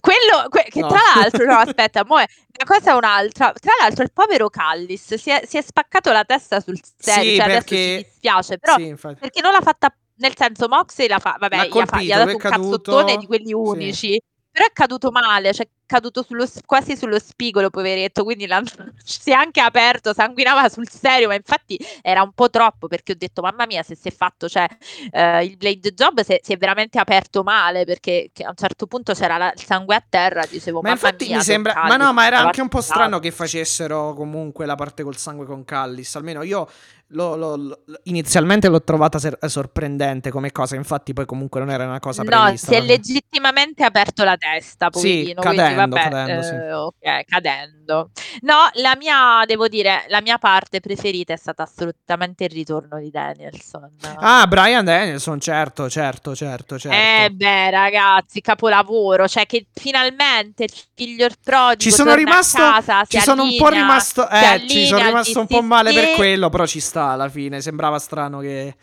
[0.00, 0.88] Quello, que- che no.
[0.88, 3.52] tra l'altro, no, aspetta, mo è, una cosa è un'altra.
[3.52, 7.30] Tra l'altro, il povero Callis si è, si è spaccato la testa sul serio.
[7.30, 7.74] Sì, cioè, perché...
[7.76, 9.94] adesso ci dispiace, però sì, perché non l'ha fatta.
[10.16, 13.26] Nel senso, Moxley la fa, vabbè, l'ha colpito, gli ha dato un caduto, cazzottone di
[13.26, 14.10] quelli unici.
[14.10, 14.22] Sì.
[14.50, 18.46] Però è caduto male, cioè caduto sullo quasi sullo spigolo poveretto, quindi
[19.04, 23.14] si è anche aperto, sanguinava sul serio, ma infatti era un po' troppo perché ho
[23.16, 24.66] detto: "Mamma mia, se si è fatto cioè,
[25.10, 28.86] ehm, il blade job si è si è veramente aperto male", perché a un certo
[28.86, 31.96] punto c'era la il sangue a terra, dicevo: Ma "Mamma infatti mia, mi sembra ma
[31.96, 35.64] no, ma era anche un po' strano che facessero comunque la parte col sangue con
[35.64, 36.66] Callis, almeno io
[37.14, 41.84] lo lo lo inizialmente l'ho trovata ser sorprendente come cosa, infatti poi comunque non era
[41.86, 46.08] una cosa No, prevista si è legittimamente aperto la testa, Sì, poverino, quindi cadendo, vabbè,
[46.10, 46.54] cadendo, sì.
[46.54, 48.10] ehm, okay, cadendo.
[48.42, 53.10] No, la mia devo dire, la mia parte preferita è stata assolutamente il ritorno di
[53.10, 53.90] Danielson.
[54.18, 57.34] Ah, Bryan Danielson, certo, certo, certo, Eh certo.
[57.34, 63.42] beh, ragazzi, capolavoro, cioè che finalmente il figlio prodigo Ci sono rimasto casa, ci sono
[63.42, 66.66] un po' allinea rimasto eh, ci sono allinea rimasto un po' male per quello, però
[66.66, 68.74] ci sta alla fine, sembrava strano che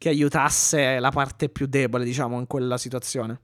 [0.00, 3.38] che aiutasse la parte più debole, diciamo, in quella situazione.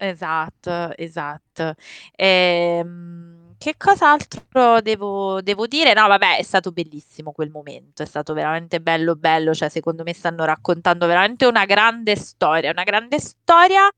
[0.00, 1.72] Esatto, esatto.
[2.14, 5.94] Ehm, che cos'altro devo devo dire?
[5.94, 10.12] No, vabbè, è stato bellissimo quel momento, è stato veramente bello, bello, cioè secondo me
[10.12, 13.88] stanno raccontando veramente una grande storia, una grande storia.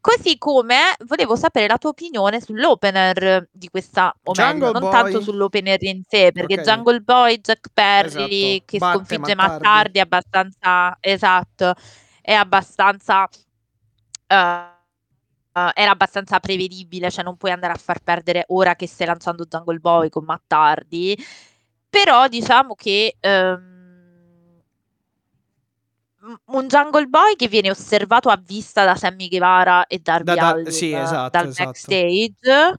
[0.00, 5.20] Così come volevo sapere la tua opinione sull'opener di questa o meglio, Jungle non tanto
[5.20, 5.20] Boy.
[5.20, 6.58] sull'opener in sé, perché Ok.
[6.58, 9.60] Jungle Boy, Jack Perry Esatto, che batte sconfigge Matt Matt Hardy.
[9.60, 11.74] Hardy è abbastanza esatto,
[12.20, 13.28] è abbastanza
[14.30, 14.77] uhm,
[15.74, 19.78] era abbastanza prevedibile, cioè non puoi andare a far perdere ora che stai lanciando Jungle
[19.78, 21.16] Boy con Matt Hardy.
[21.90, 23.66] Però diciamo che, mhmm,
[26.46, 30.48] un Jungle Boy che viene osservato a vista da Sammy Guevara e Darby Da da
[30.48, 31.64] Allin sì, esatto, dal esatto.
[31.64, 32.78] backstage.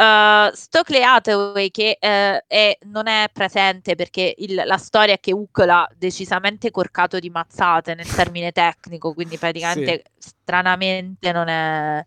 [0.00, 5.32] Uhm, Stokely Hathaway che, ehm, è non è presente perché il la storia è che
[5.32, 9.40] Hook l'ha decisamente corcato di mazzate nel termine tecnico, quindi Sì.
[9.40, 12.04] praticamente stranamente non è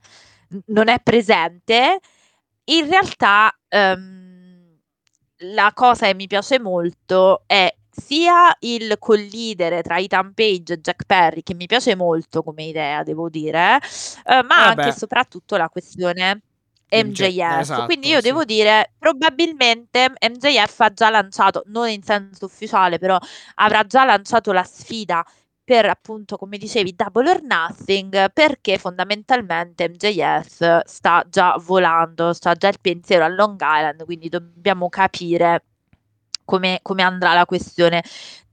[0.67, 1.99] non è presente.
[2.65, 4.77] In realtà, uhm,
[5.53, 11.03] la cosa che mi piace molto è sia il collidere tra Ethan Page e Jack
[11.05, 13.79] Perry, che mi piace molto come idea, devo dire,
[14.27, 16.41] uhm, ma Eh anche e soprattutto la questione
[16.91, 17.83] MJF.
[17.85, 18.45] Quindi esatto, io devo sì.
[18.45, 23.17] dire, probabilmente MJF ha già lanciato, non in senso ufficiale, però
[23.55, 25.23] avrà già lanciato la sfida
[25.63, 32.67] per appunto, come dicevi, Double or Nothing, perché fondamentalmente MJF sta già volando, sta già
[32.67, 35.63] il pensiero a Long Island, quindi dobbiamo capire
[36.45, 38.03] come come andrà la questione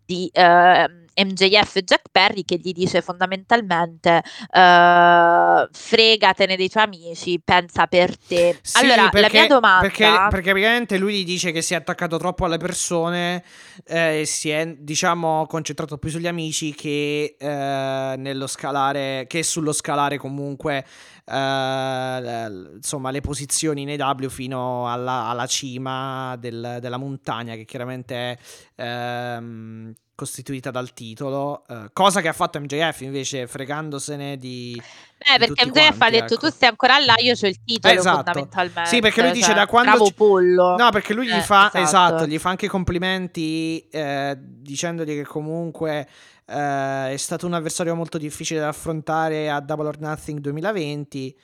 [0.05, 4.23] di, uhm, MJF e Jack Perry che gli dice fondamentalmente,
[4.55, 8.59] uhm: "Fregatene dei tuoi amici, pensa per te".
[8.63, 11.77] Sì, Allora, la mia perché domanda perché perché praticamente lui gli dice che si è
[11.77, 13.43] attaccato troppo alle persone,
[13.87, 19.73] ehm, e si è, diciamo, concentrato più sugli amici che, ehm, nello scalare che sullo
[19.73, 20.85] scalare comunque,
[21.31, 28.15] l insomma le posizioni in AEW fino alla alla cima del della montagna che chiaramente
[28.17, 28.39] è,
[28.83, 34.85] ehm, costituita dal titolo, uhm, cosa che ha fatto MJF invece fregandosene di
[35.21, 36.49] Eh, di perché MJF ha quanti, detto: "Tu ecco.
[36.49, 38.51] stai ancora là, io c'ho il titolo Esatto.
[38.81, 39.31] Sì, perché lui fondamentalmente".
[39.31, 40.79] dice da Cioè, quando bravo pollo.
[40.79, 42.27] no, perché lui gli Eh, fa esatto, esatto.
[42.27, 46.09] gli fa anche complimenti, ehm, dicendogli che comunque,
[46.47, 51.37] ehm, è stato un avversario molto difficile da affrontare a Double or Nothing 2020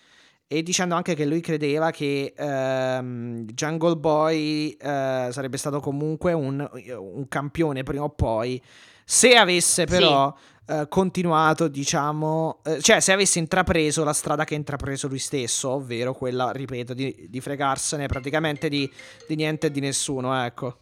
[0.46, 6.66] e dicendo anche che lui credeva che, ehm, Jungle Boy, ehm, sarebbe stato comunque un
[6.98, 8.60] un campione prima o poi,
[9.04, 9.88] se avesse Sì.
[9.88, 10.34] però,
[10.66, 15.70] ehm, continuato diciamo ehm, cioè se avesse intrapreso la strada che ha intrapreso lui stesso,
[15.70, 18.90] ovvero quella, ripeto, di di fregarsene praticamente di
[19.26, 20.78] di niente e di nessuno, ecco.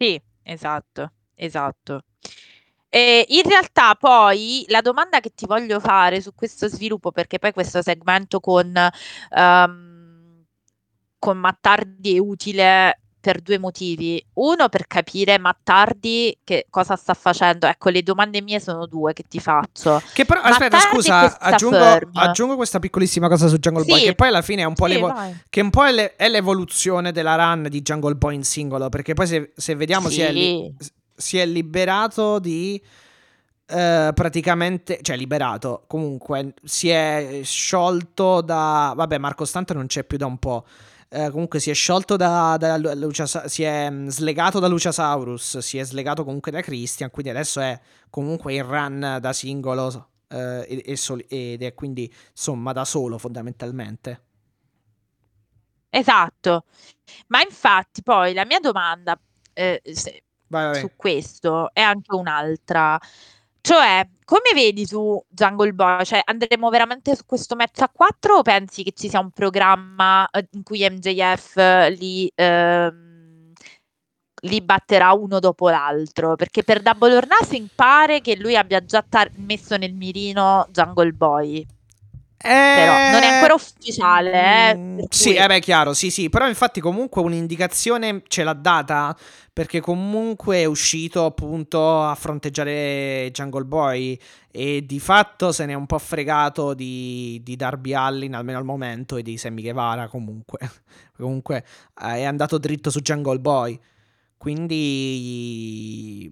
[0.00, 2.02] Sì, esatto, esatto.
[2.96, 7.52] Ehm, in realtà poi la domanda che ti voglio fare su questo sviluppo, perché poi
[7.52, 8.72] questo segmento con
[9.36, 10.44] uhm,
[11.18, 14.24] con Matt Hardy è utile per 2 motivi.
[14.34, 17.66] Uno per capire Matt Hardy che cosa sta facendo.
[17.66, 20.00] Ecco, le domande mie sono 2 che ti faccio.
[20.14, 24.04] Che però aspetta Hardy scusa, aggiungo aggiungo questa piccolissima cosa su Jungle Boy, Sì.
[24.06, 25.12] che poi alla fine è un po' Sì, l'evo
[25.50, 29.12] che un po' è l'e è l'evoluzione della run di Jungle Boy in singolo, perché
[29.12, 30.72] poi se se vediamo si è Sì.
[30.78, 32.80] s si è liberato di,
[33.66, 40.18] ehm, praticamente cioè liberato, comunque si è sciolto da vabbè Marco Stunt non c'è più
[40.18, 40.66] da un po',
[41.10, 45.58] ehm, comunque si è sciolto da da Lu Luciasa si è, mhmm, slegato da Luciasaurus,
[45.58, 47.78] si è slegato comunque da Christian, quindi adesso è
[48.10, 53.18] comunque in run da singolo, ehm, e e soli ed è quindi insomma da solo
[53.18, 54.20] fondamentalmente.
[55.92, 56.64] Esatto.
[57.28, 59.18] Ma infatti poi la mia domanda,
[59.54, 60.80] se Vai, vai.
[60.80, 62.98] su questo è anche un'altra.
[63.60, 66.04] Cioè, come vedi tu Jungle Boy?
[66.04, 70.28] Cioè, andremo veramente su questo match a 4 o pensi che ci sia un programma
[70.30, 71.56] eh, in cui MJF
[71.98, 73.52] li, ehm,
[74.42, 76.36] li batterà uno dopo l'altro?
[76.36, 81.12] Perché per Double or Nothing pare che lui abbia già tar- messo nel mirino Jungle
[81.12, 81.66] Boy.
[82.38, 86.28] Però non è ancora ufficiale, eh, Mm, per Sì, cui- eh beh, chiaro, sì, sì,
[86.28, 89.16] però infatti comunque un'indicazione ce l'ha data
[89.52, 94.18] perché comunque è uscito appunto a fronteggiare Jungle Boy
[94.50, 98.64] e di fatto se ne è un po' fregato di, di Darby Allin almeno al
[98.64, 100.58] momento e di Sammy Guevara comunque.
[101.16, 101.64] comunque
[102.02, 103.78] eh, è andato dritto su Jungle Boy.
[104.36, 106.30] Quindi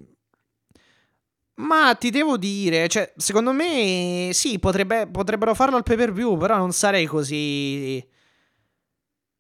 [1.65, 6.37] ma ti devo dire, cioè, secondo me sì, potrebbe- potrebbero farlo al pay per view,
[6.37, 8.07] però non sarei così.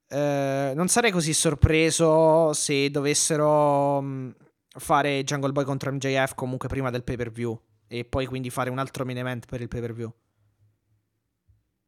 [0.08, 4.34] eh, non sarei così sorpreso se dovessero mh,
[4.78, 7.58] fare Jungle Boy contro MJF comunque prima del pay per view
[7.88, 10.12] e poi quindi fare un altro main event per il pay per view.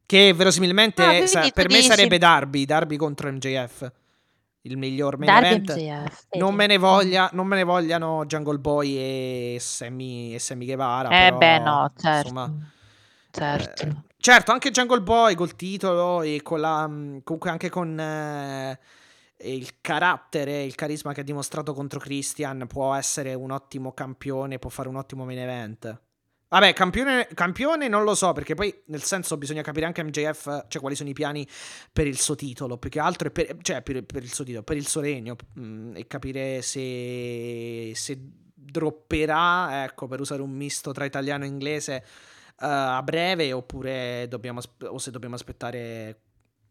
[0.05, 3.91] Che verosimilmente Ah, sa- per me sarebbe Darby, Darby contro MJF.
[4.67, 5.75] Il miglior main Darby event.
[5.75, 6.55] MJF, Non vedi?
[6.55, 11.09] me, ne voglia, non me ne vogliano Jungle Boy e Sammy, e Sammy Guevara.
[11.09, 12.27] Eh però, beh, no, certo.
[12.29, 12.71] insomma,
[13.31, 13.83] certo.
[13.85, 16.85] eh, certo, anche Jungle Boy col titolo e con la.
[16.87, 18.79] mh, comunque anche con eh,
[19.43, 24.69] il carattere, il carisma che ha dimostrato contro Christian può essere un ottimo campione, può
[24.69, 26.01] fare un ottimo main event.
[26.49, 30.79] Vabbè, campione, campione non lo so, perché poi nel senso bisogna capire anche MJF, cioè
[30.79, 31.45] quali sono i piani
[31.91, 34.77] per il suo titolo, più che altro, per, cioè per, per il suo titolo, per
[34.77, 38.17] il suo regno, mh, e capire se, se
[38.53, 42.03] dropperà, ecco, per usare un misto tra italiano e inglese eh,
[42.65, 46.21] a breve, oppure dobbiamo, o se dobbiamo aspettare,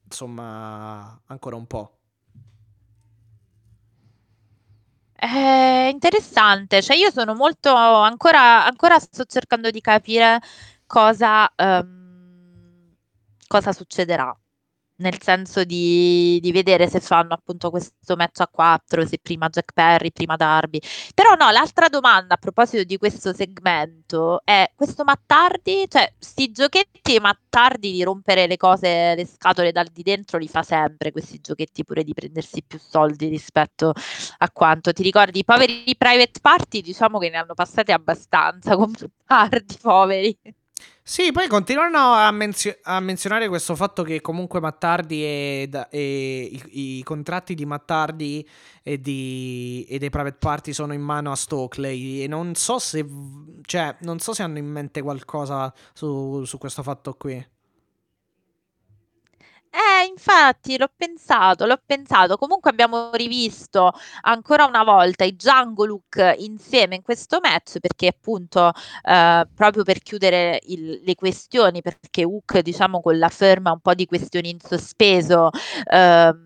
[0.05, 1.96] insomma, ancora un po'.
[5.19, 10.41] È interessante, cioè io sono molto ancora, ancora sto cercando di capire
[10.87, 12.95] cosa, ehm,
[13.49, 14.37] cosa succederà.
[14.99, 19.73] Nel senso di, di vedere se fanno appunto questo match a 4, se prima Jack
[19.75, 20.81] Perry, prima Darby.
[21.15, 27.19] Però no, l'altra domanda a proposito di questo segmento è questo Mattardi, cioè sti giochetti
[27.21, 31.85] Mattardi di rompere le cose, le scatole dal di dentro li fa sempre, questi giochetti
[31.85, 33.93] pure di prendersi più soldi rispetto
[34.39, 38.93] a quanto ti ricordi, i poveri private party diciamo che ne hanno passate abbastanza con
[39.27, 40.39] Mattardi, poveri.
[41.09, 46.43] Sì, poi continuano a, menzio- a menzionare questo fatto che comunque Mattardi e, da- e
[46.73, 48.47] i, i contratti di Mattardi
[48.83, 53.07] e, di, e dei private party sono in mano a Stokely e non so se,
[53.63, 57.47] cioè, non so se hanno in mente qualcosa su, su questo fatto qui.
[59.79, 62.39] Eh, infatti, l'ho pensato, l'ho pensato.
[62.39, 68.73] Comunque abbiamo rivisto ancora una volta i Django Look insieme in questo match perché appunto
[69.03, 73.93] eh, proprio per chiudere il- le questioni, perché Hook diciamo con la ferma un po'
[73.95, 75.51] di questioni in sospeso
[75.91, 76.46] ehm,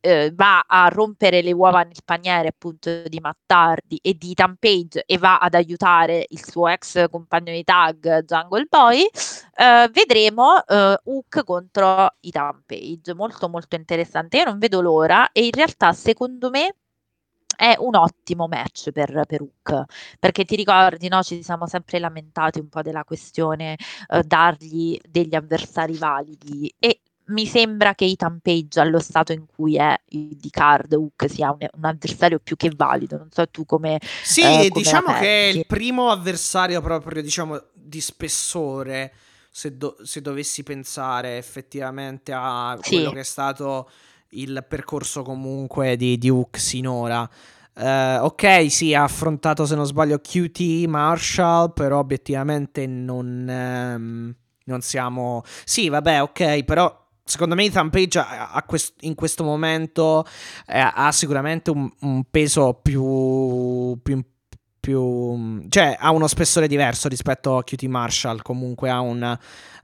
[0.00, 5.04] eh, va a rompere le uova nel paniere appunto di Mattardi e di Ethan Page
[5.06, 9.08] e va ad aiutare il suo ex compagno di tag Jungle Boy
[9.56, 14.38] eh, vedremo eh, Hook contro Ethan Page, molto molto interessante.
[14.38, 16.74] Io non vedo l'ora e in realtà secondo me
[17.56, 19.84] è un ottimo match per, per Hook,
[20.18, 21.22] perché ti ricordi, no?
[21.22, 23.76] Ci siamo sempre lamentati un po' della questione
[24.08, 29.76] eh, dargli degli avversari validi e mi sembra che Ethan Page allo stato in cui
[29.76, 33.16] è di card Hook sia un, un avversario più che valido.
[33.18, 37.60] Non so tu come Sì, eh, come diciamo che è il primo avversario proprio, diciamo,
[37.72, 39.12] di spessore,
[39.50, 42.92] se, do- se dovessi pensare effettivamente a Sì.
[42.92, 43.88] quello che è stato
[44.30, 47.28] il percorso comunque di, di Hook sinora.
[47.74, 54.80] Eh, ok, sì, ha affrontato, se non sbaglio, QT, Marshall, però obiettivamente non, ehm, non
[54.80, 55.42] siamo...
[55.64, 57.04] Sì, vabbè, ok, però...
[57.28, 60.24] Secondo me Ethan Page ha- ha quest- in questo momento
[60.68, 64.24] eh, ha sicuramente un, un peso più, più,
[64.78, 69.36] più- cioè ha uno spessore diverso rispetto a QT Marshall comunque ha, un,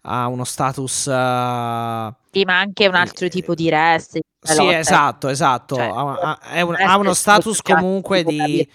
[0.02, 4.22] ha uno status eh, Sì, ma anche un altro Eh, tipo di wrestling.
[4.40, 4.78] sì lotta.
[4.78, 8.68] esatto esatto Cioè, ha, ha- un- ha uno status comunque di.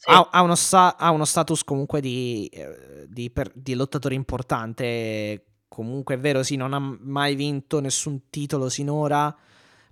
[0.00, 0.10] Sì.
[0.10, 5.42] ha, ha uno sta- ha uno status comunque di, eh, di, per- di lottatore importante.
[5.78, 9.32] Comunque è vero, sì, non ha mai vinto nessun titolo sinora.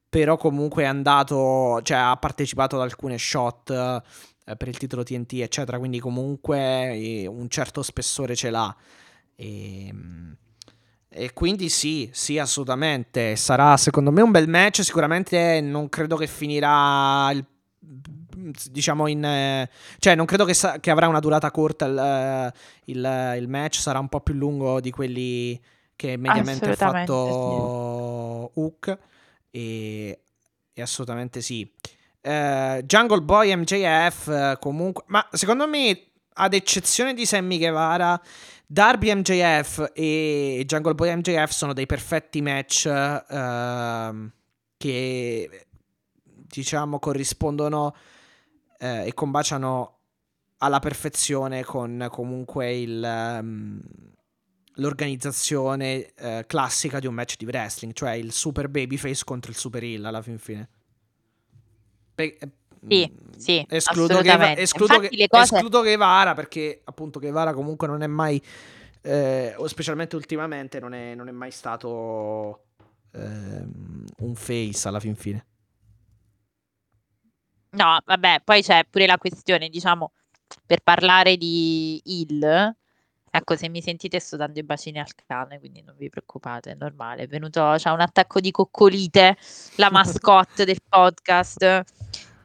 [0.08, 5.34] Però comunque è andato, cioè ha partecipato ad alcune shot eh, per il titolo TNT,
[5.34, 5.78] eccetera.
[5.78, 8.74] Quindi comunque eh, un certo spessore ce l'ha.
[9.36, 9.94] E,
[11.08, 13.36] e quindi sì, sì, assolutamente.
[13.36, 14.82] Sarà secondo me un bel match.
[14.82, 17.44] Sicuramente non credo che finirà il-
[18.70, 19.24] diciamo in...
[19.24, 22.52] eh, cioè non credo che, sa- che avrà una durata corta il, eh,
[22.92, 25.60] il- il match, sarà un po' più lungo di quelli
[25.96, 28.98] che mediamente ha fatto Hook
[29.50, 30.20] e,
[30.72, 31.68] e assolutamente sì.
[32.20, 38.20] Eh, Jungle Boy MJF comunque, ma secondo me ad eccezione di Sammy Guevara,
[38.66, 44.32] Darby MJF e Jungle Boy MJF sono dei perfetti match ehm,
[44.76, 45.66] che
[46.48, 47.94] diciamo corrispondono
[48.78, 49.98] eh, e combaciano
[50.58, 53.80] alla perfezione con comunque il, ehm,
[54.78, 59.82] l'organizzazione eh, classica di un match di wrestling, cioè il super babyface contro il super
[59.82, 60.68] heel alla fin fine.
[62.14, 62.38] Pe-
[62.88, 64.60] Sì, mm, sì, escludo, Gueva- assolutamente.
[64.62, 68.40] escludo, Che- cose- escludo Guevara perché appunto Guevara comunque non è mai,
[69.02, 72.64] eh, o specialmente ultimamente, non è, non è mai stato
[73.12, 75.44] ehm, un face alla fin fine.
[77.70, 80.12] No, vabbè, poi c'è pure la questione, diciamo,
[80.64, 82.74] per parlare di Hill,
[83.36, 86.74] ecco, se mi sentite sto dando i bacini al cane, quindi non vi preoccupate, è
[86.74, 89.36] normale, è venuto, c'ha un attacco di coccolite,
[89.76, 91.84] la mascotte del podcast.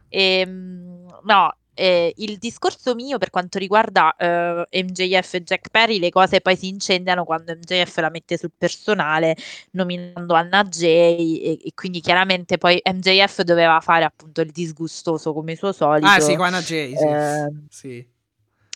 [0.09, 6.09] Ehm, no, eh, il discorso mio per quanto riguarda eh, MJF e Jack Perry, le
[6.09, 9.35] cose poi si incendiano quando MJF la mette sul personale
[9.71, 15.55] nominando Anna Jay e, e quindi chiaramente poi MJF doveva fare appunto il disgustoso come
[15.55, 16.07] suo solito.
[16.07, 16.95] Ah sì, Guana J, sì.
[16.97, 18.10] Ehm, Sì.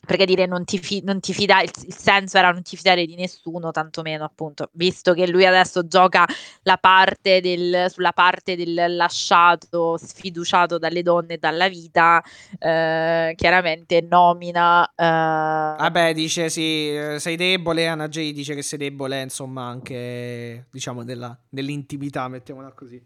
[0.05, 3.15] Perché dire non ti, fi- ti fida, il, il senso era non ti fidare di
[3.15, 6.25] nessuno, tantomeno appunto, visto che lui adesso gioca
[6.63, 12.23] la parte del, sulla parte del lasciato, sfiduciato dalle donne e dalla vita,
[12.59, 14.85] eh, chiaramente nomina...
[14.95, 20.67] eh, Vabbè, dice sì, eh, sei debole, Anna J dice che sei debole, insomma, anche
[20.71, 23.01] diciamo della, dell'intimità, mettiamola così.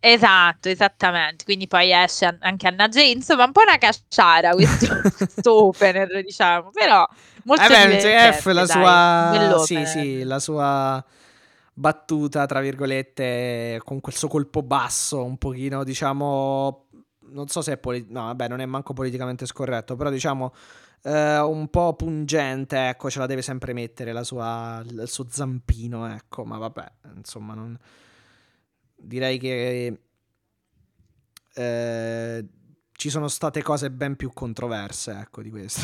[0.00, 1.44] Esatto, esattamente.
[1.44, 4.86] Quindi poi esce an- anche Anna Jay, insomma, un po' una cacciara questo,
[5.16, 7.04] questo opener, diciamo, però
[7.44, 11.04] molto Eh beh, MJF la dai, sua sì, sì, la sua
[11.74, 16.86] battuta tra virgolette con quel suo colpo basso, un pochino, diciamo,
[17.30, 20.52] non so se è poli- no, vabbè, non è manco politicamente scorretto, però diciamo
[21.02, 26.06] eh, un po' pungente, ecco, ce la deve sempre mettere la sua il suo zampino,
[26.12, 26.84] ecco, ma vabbè,
[27.16, 27.76] insomma, non
[28.98, 30.00] direi che
[31.54, 32.46] eh,
[32.92, 35.80] ci sono state cose ben più controverse, ecco, di questo.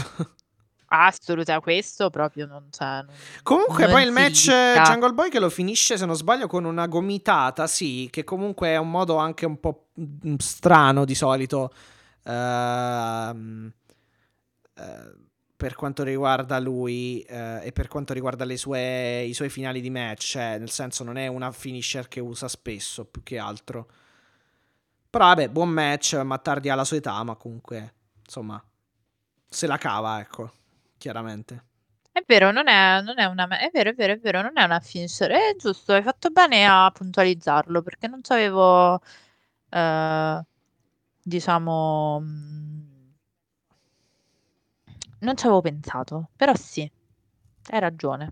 [0.87, 2.85] Assoluta, questo proprio non c'è.
[3.03, 3.09] non-
[3.43, 4.83] Comunque, non poi il match dica.
[4.83, 8.77] Jungle Boy che lo finisce, se non sbaglio, con una gomitata, sì, che comunque è
[8.77, 9.89] un modo anche un po'
[10.39, 11.73] strano di solito.
[12.25, 13.73] ehm,
[14.77, 15.13] eh,
[15.57, 20.23] per quanto riguarda lui eh, e per quanto riguarda sue, i suoi finali di match,
[20.25, 23.89] cioè, nel senso non è una finisher che usa spesso più che altro.
[25.11, 27.95] Però vabbè, buon match, ma tardi alla sua età, ma comunque,
[28.25, 28.63] insomma,
[29.47, 30.53] se la cava, ecco,
[30.99, 31.65] chiaramente.
[32.13, 33.47] È vero, non è, non è una.
[33.59, 35.31] È vero, è vero, è vero, non è una finisher.
[35.31, 39.01] È giusto, hai fatto bene a puntualizzarlo perché non ci avevo.
[39.71, 40.43] eh,
[41.23, 42.23] diciamo.
[45.25, 46.89] Non ci avevo pensato, però sì,
[47.71, 48.31] hai ragione.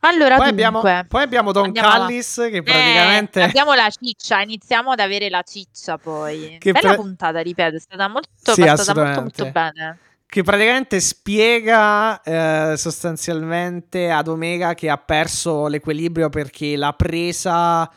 [0.00, 1.88] Allora, Poi abbiamo, poi abbiamo Don andiamo.
[1.88, 3.40] Callis che Eh, praticamente...
[3.42, 6.56] abbiamo la ciccia, iniziamo ad avere la ciccia poi.
[6.58, 9.98] Che Bella pre- puntata, ripeto, è stata molto, Sì, molto, molto bene.
[10.26, 17.90] che praticamente spiega eh, sostanzialmente ad Omega che ha perso l'equilibrio perché la presa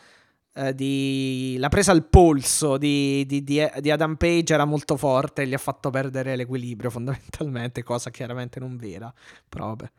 [0.58, 5.42] eh, di la presa al polso di, di- di- di Adam Page era molto forte
[5.42, 9.12] e gli ha fatto perdere l'equilibrio fondamentalmente, cosa chiaramente non vera,
[9.48, 9.90] però vabbè.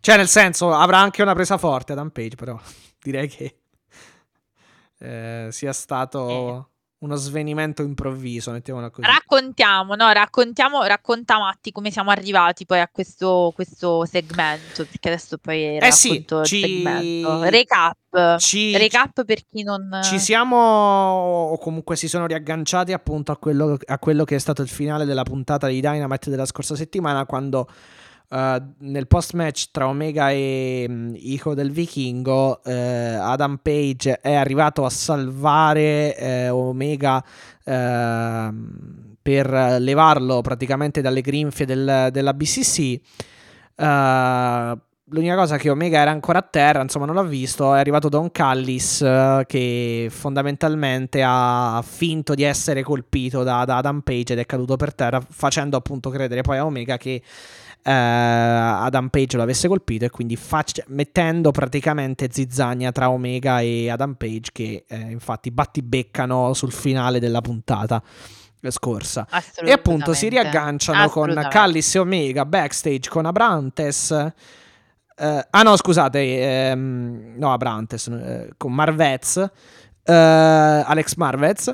[0.00, 2.58] Cioè nel senso avrà anche una presa forte Adam Page, però
[3.02, 3.56] direi che
[4.98, 6.70] eh, sia stato
[7.02, 9.06] uno svenimento improvviso, mettiamola così.
[9.06, 15.36] Raccontiamo, no, raccontiamo, racconta Matti come siamo arrivati poi a questo, questo segmento, perché adesso
[15.38, 17.42] poi Eh sì, ci- segmento.
[17.42, 18.38] Recap.
[18.38, 20.00] Ci, Recap per chi non...
[20.02, 24.62] Ci siamo, o comunque si sono riagganciati appunto a quello, a quello che è stato
[24.62, 27.68] il finale della puntata di Dynamite della scorsa settimana, quando
[28.32, 34.32] eh, nel post match tra Omega e mm, Ico del Vichingo, eh, Adam Page è
[34.32, 37.22] arrivato a salvare eh, Omega
[37.64, 43.00] ehm, per levarlo praticamente dalle grinfie del- della BCC.
[45.12, 47.74] L'unica cosa che Omega era ancora a terra, insomma, non l'ha visto.
[47.74, 48.98] È arrivato Don Callis,
[49.46, 54.94] che fondamentalmente ha finto di essere colpito da, da Adam Page ed è caduto per
[54.94, 57.20] terra, facendo appunto credere poi a Omega che
[57.90, 64.14] Adam Page lo avesse colpito e quindi fac- mettendo praticamente zizzania tra Omega e Adam
[64.14, 68.02] Page, che eh, infatti battibeccano sul finale della puntata.
[68.68, 69.26] scorsa.
[69.64, 74.32] E appunto si riagganciano con Callis e Omega backstage con Abrantes.
[75.14, 79.50] Uh, ah no, scusate, ehm, no, Abrantes, eh, con Marvez, uh,
[80.04, 81.72] Alex Marvez,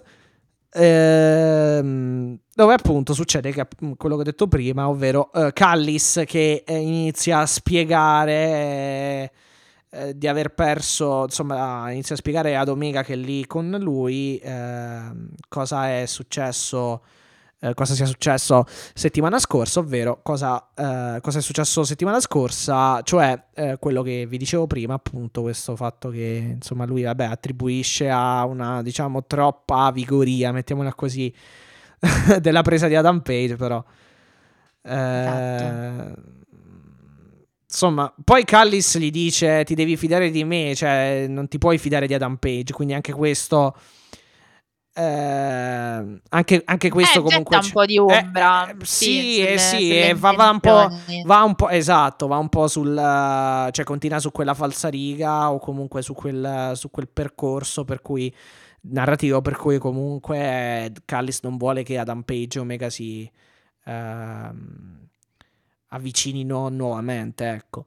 [0.78, 3.66] ehm, dove appunto succede che,
[3.96, 9.32] quello che ho detto prima, ovvero uh, Callis che eh, inizia a spiegare
[9.90, 14.38] eh, di aver perso, insomma, inizia a spiegare ad Omega che è lì con lui
[14.38, 15.00] eh,
[15.48, 17.02] cosa è successo.
[17.60, 23.46] Eh, cosa sia successo settimana scorsa, ovvero cosa, eh, cosa, è successo settimana scorsa, cioè
[23.52, 28.44] eh, quello che vi dicevo prima, appunto, questo fatto che insomma lui vabbè, attribuisce a
[28.44, 31.34] una diciamo troppa vigoria, mettiamola così,
[32.40, 33.84] della presa di Adam Page, però.
[34.82, 35.62] Esatto.
[35.64, 36.36] Eh,
[37.70, 42.06] Insomma, poi Callis gli dice ti devi fidare di me, cioè non ti puoi fidare
[42.06, 43.74] di Adam Page, quindi anche questo...
[45.00, 50.14] Eh, anche, anche, questo eh, comunque un po' di ombra eh, sì, eh, sì eh,
[50.14, 50.88] va, va, un po',
[51.24, 56.02] va un po' esatto va un po' sul cioè continua su quella falsariga o comunque
[56.02, 58.34] su quel, su quel percorso per cui
[58.80, 63.30] narrativo per cui comunque Callis non vuole che Adam Page e Omega si
[63.84, 65.08] ehm,
[65.88, 67.86] avvicinino nuovamente, ecco.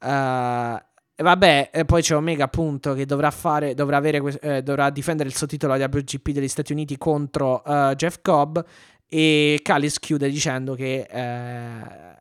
[0.00, 0.78] Uh,
[1.16, 5.28] e vabbè, e poi c'è Omega appunto che dovrà fare, dovrà, avere, eh, dovrà difendere
[5.28, 8.58] il suo titolo agli WGP degli Stati Uniti contro uh, Jeff Cobb
[9.06, 12.16] e Callis chiude dicendo che eh,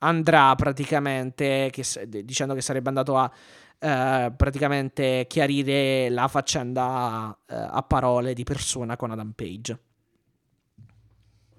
[0.00, 1.82] andrà praticamente, che,
[2.24, 3.30] dicendo che sarebbe andato a
[3.78, 9.78] eh, praticamente chiarire la faccenda eh, a parole di persona con Adam Page.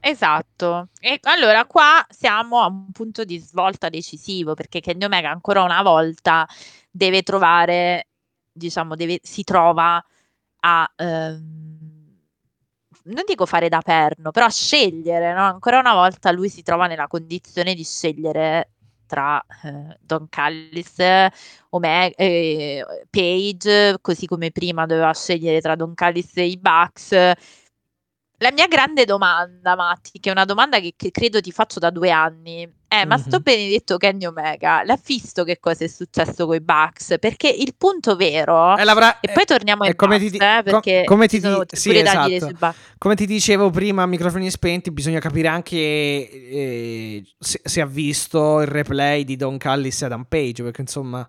[0.04, 0.90] Esatto.
[1.00, 5.84] E allora qua siamo a un punto di svolta decisivo perché Kenny Omega ancora una
[5.84, 6.48] volta
[6.90, 8.08] deve trovare,
[8.52, 10.04] diciamo, deve, si trova
[10.62, 12.18] a, ehm,
[13.04, 15.44] non dico fare da perno, però a scegliere, no?
[15.44, 18.72] Ancora una volta lui si trova nella condizione di scegliere
[19.06, 20.96] tra eh, Don Callis,
[21.70, 27.12] Omega, eh, Page, così come prima doveva scegliere tra Don Callis e i Bucks
[28.42, 31.92] la mia grande domanda, Matti, che è una domanda che, che credo ti faccio da
[31.92, 36.56] due anni, è: ma sto benedetto Kenny Omega l'ha visto che cosa è successo con
[36.56, 37.18] i Bucks?
[37.20, 38.82] Perché il punto vero, e,
[39.22, 42.76] e poi torniamo ai come Bucks, ti, eh, perché come ti, sono sì, esatto.
[42.98, 48.60] come ti dicevo prima, a microfoni spenti, bisogna capire anche eh, se, se, ha visto
[48.62, 51.28] il replay di Don Callis e Adam Page, perché insomma.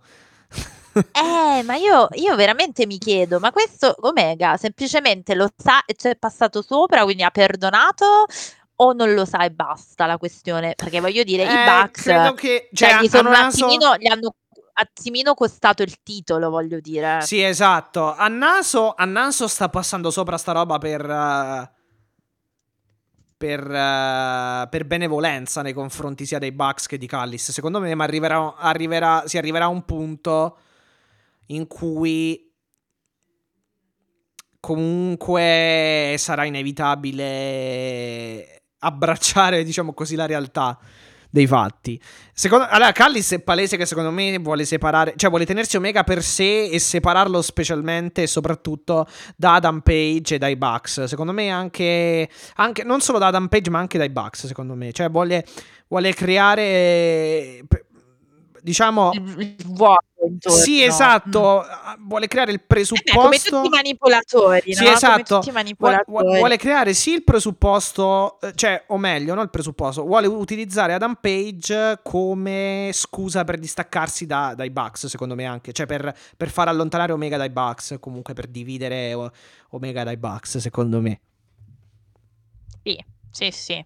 [0.94, 6.08] Eh, ma io, io veramente mi chiedo, ma questo Omega semplicemente lo sa e ci
[6.08, 8.26] è passato sopra, quindi ha perdonato
[8.76, 10.74] o non lo sa e basta la questione?
[10.74, 14.08] Perché voglio dire, i Eh, Bucks, credo che cioè, cioè, gli sono un attimino, gli
[14.08, 17.20] hanno un attimino costato il titolo, voglio dire.
[17.22, 18.14] Sì, esatto.
[18.14, 21.08] A naso, a naso sta passando sopra sta roba per.
[21.08, 21.80] eh,
[23.42, 27.50] per, eh, per benevolenza nei confronti sia dei Bucks che di Callis.
[27.50, 30.58] Secondo me ma arriverà, arriverà- si arriverà a un punto
[31.46, 32.50] in cui
[34.60, 40.78] comunque sarà inevitabile abbracciare, diciamo così, la realtà
[41.28, 42.00] dei fatti.
[42.32, 46.22] Secondo, allora, Callis è palese che secondo me vuole separare, cioè vuole tenersi Omega per
[46.22, 51.04] sé e separarlo specialmente e soprattutto da Adam Page e dai Bucks.
[51.04, 54.92] Secondo me anche, anche non solo da Adam Page ma anche dai Bucks, secondo me.
[54.92, 55.44] Cioè vuole,
[55.88, 57.64] vuole creare
[58.62, 60.56] diciamo il vuoto intorno.
[60.56, 61.64] Sì, esatto,
[61.98, 62.06] mm.
[62.06, 64.90] vuole creare il presupposto eh come tutti i manipolatori, Sì, no?
[64.90, 65.42] esatto.
[65.52, 66.38] Manipolatori.
[66.38, 71.18] Vuole creare sì il presupposto, eh, cioè o meglio, non il presupposto, vuole utilizzare Adam
[71.20, 76.68] Page come scusa per distaccarsi da, dai Bucks, secondo me anche, cioè per, per far
[76.68, 79.14] allontanare Omega dai Bucks, comunque per dividere
[79.70, 81.20] Omega dai Bucks, secondo me.
[82.84, 83.84] Sì, sì, sì.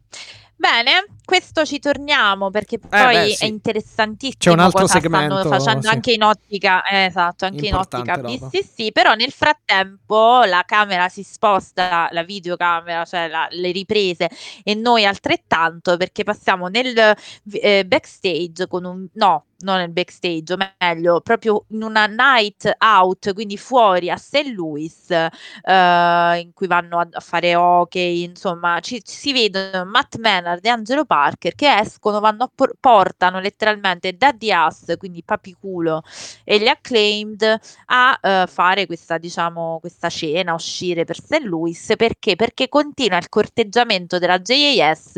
[0.58, 3.44] Bene, questo ci torniamo perché eh, poi beh, sì.
[3.44, 4.38] è interessantissimo.
[4.38, 5.88] C'è un altro segmento stanno facendo sì.
[5.88, 11.10] anche in ottica, eh, esatto, anche Importante in ottica BCC, però nel frattempo la camera
[11.10, 14.30] si sposta, la videocamera, cioè la, le riprese
[14.64, 17.14] e noi altrettanto perché passiamo nel
[17.52, 23.32] eh, backstage con un no, non nel backstage, o meglio, proprio in una night out,
[23.32, 24.52] quindi fuori a St.
[24.54, 30.16] Louis, eh, in cui vanno a, a, fare hockey, insomma, ci, ci si vedono Matt
[30.18, 36.02] Menard e Angelo Parker che escono, vanno a por- portano letteralmente Daddy Ass, quindi Papiculo
[36.44, 41.40] e gli Acclaimed a uh, fare questa, diciamo, questa cena, uscire per St.
[41.42, 42.36] Louis, perché?
[42.36, 45.12] Perché continua il corteggiamento della JAS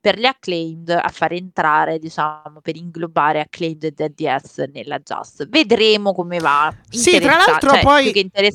[0.00, 5.48] per gli Acclaimed a fare entrare, diciamo, per inglobare Acclaimed DS nella Just.
[5.48, 6.74] Vedremo come va.
[6.88, 8.04] Sì, tra l'altro cioè, poi-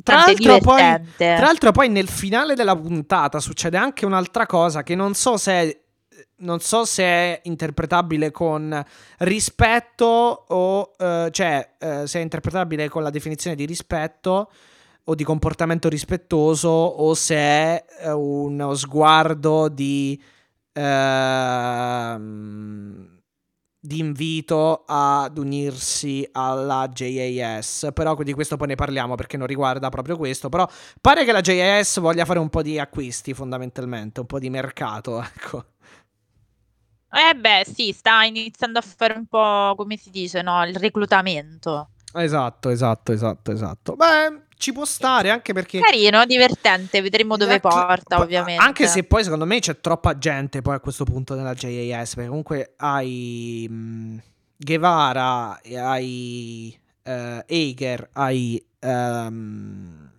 [0.03, 0.77] Tra l'altro, poi,
[1.17, 5.51] tra l'altro poi nel finale della puntata succede anche un'altra cosa che non so se
[5.51, 5.77] è,
[6.37, 8.83] non so se è interpretabile con
[9.19, 10.05] rispetto
[10.47, 14.51] o eh, cioè eh, se è interpretabile con la definizione di rispetto
[15.05, 20.21] o di comportamento rispettoso o se è eh, uno sguardo di
[20.73, 21.79] ehm,
[23.79, 27.89] di invito ad unirsi alla JAS.
[27.93, 30.49] Però di questo poi ne parliamo perché non riguarda proprio questo.
[30.49, 30.67] Però
[30.99, 35.21] pare che la JAS voglia fare un po' di acquisti fondamentalmente, un po' di mercato,
[35.23, 35.65] ecco.
[37.09, 40.63] Eh beh, sì, sta iniziando a fare un po', come si dice, no?
[40.65, 41.91] Il reclutamento.
[42.13, 43.95] Esatto, esatto, esatto, esatto.
[43.95, 45.79] Beh, ci può stare anche perché...
[45.79, 47.69] Carino, divertente, vedremo dove Esatto.
[47.69, 48.63] porta, ovviamente.
[48.63, 52.29] Anche se poi secondo me c'è troppa gente poi a questo punto nella JAS, perché
[52.29, 54.17] comunque hai mh,
[54.57, 60.11] Guevara, e hai eh, Eiger, hai ehm,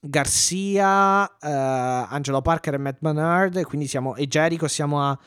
[0.00, 5.18] Garcia, eh, Angelo Parker e Matt Bernard, quindi siamo, e Jericho siamo a,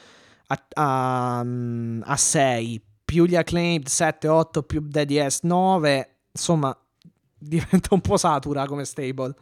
[0.73, 6.77] a, a, 6, più gli acclaimed 7, 8, più Daddy S 9, insomma
[7.37, 9.33] diventa un po' satura come stable.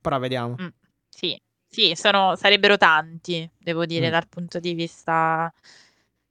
[0.00, 0.56] Però vediamo.
[0.60, 0.68] Mm,
[1.08, 4.10] sì, sì, sono, sarebbero tanti, devo dire, Mm.
[4.10, 5.52] dal punto di vista...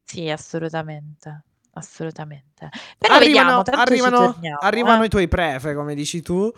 [0.03, 1.43] Sì, assolutamente,
[1.73, 2.69] assolutamente.
[2.97, 5.05] Però arrivano, vediamo, arrivano, torniamo, arrivano eh.
[5.07, 6.51] i tuoi prefe, come dici tu.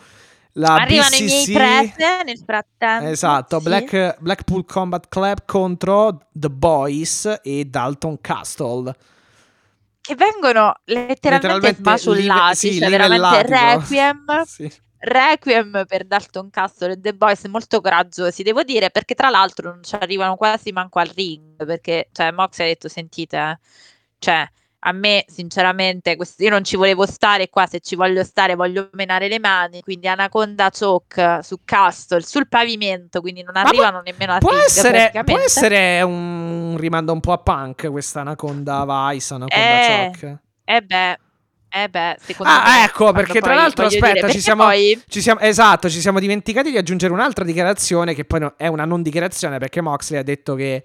[0.52, 3.06] La Arrivano BCC, i miei prese nel frattempo.
[3.06, 3.64] Esatto, sì.
[3.64, 8.94] Black, Blackpool Combat Club contro The Boys e Dalton Castle.
[10.08, 14.24] Che vengono letteralmente, smaciullati, live- sì, cioè veramente requiem.
[14.48, 14.72] Sì.
[15.00, 19.84] Requiem per Dalton Castle e The Boys molto coraggiosi, devo dire, perché tra l'altro non
[19.84, 23.58] ci arrivano quasi manco al ring, perché cioè Mox ha detto sentite, eh,
[24.18, 24.48] cioè
[24.80, 28.88] a me sinceramente quest- io non ci volevo stare qua, se ci voglio stare voglio
[28.92, 34.34] menare le mani, quindi Anaconda Choke su Castle, sul pavimento, quindi non può- arrivano nemmeno
[34.34, 39.64] a Può essere, può essere un rimando un po' a punk questa Anaconda Vice, Anaconda
[39.64, 40.38] Eh, Choke.
[40.64, 41.18] Eh beh,
[41.70, 45.02] eh beh, secondo Ah, me, ecco, perché tra poi- l'altro, aspetta, dire, ci siamo- poi-
[45.08, 48.84] Ci siamo, esatto, ci siamo dimenticati di aggiungere un'altra dichiarazione che poi no- è una
[48.84, 50.84] non dichiarazione perché Moxley ha detto che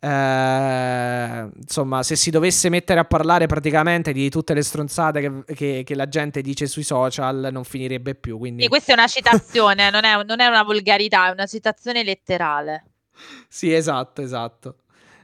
[0.00, 5.82] eh, insomma se si dovesse mettere a parlare praticamente di tutte le stronzate che, che-
[5.84, 8.38] che la gente dice sui social non finirebbe più.
[8.38, 12.02] Quindi Sì, questa è una citazione, non è, non è una volgarità, è una citazione
[12.02, 12.84] letterale.
[13.48, 14.76] sì, esatto, esatto.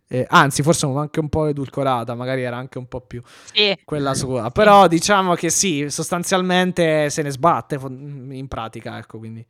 [0.08, 3.20] Eh, anzi, forse anche un po' edulcorata, magari era anche un po' più
[3.52, 3.76] Sì.
[3.84, 4.50] quella sua.
[4.50, 9.44] Però diciamo che sì, sostanzialmente se ne sbatte in pratica, ecco, quindi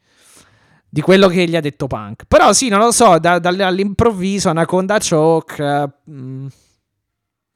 [0.89, 2.24] di quello che gli ha detto Punk.
[2.26, 6.47] Però sì, non lo so, da- dall- all'improvviso Anaconda Choke eh, mm,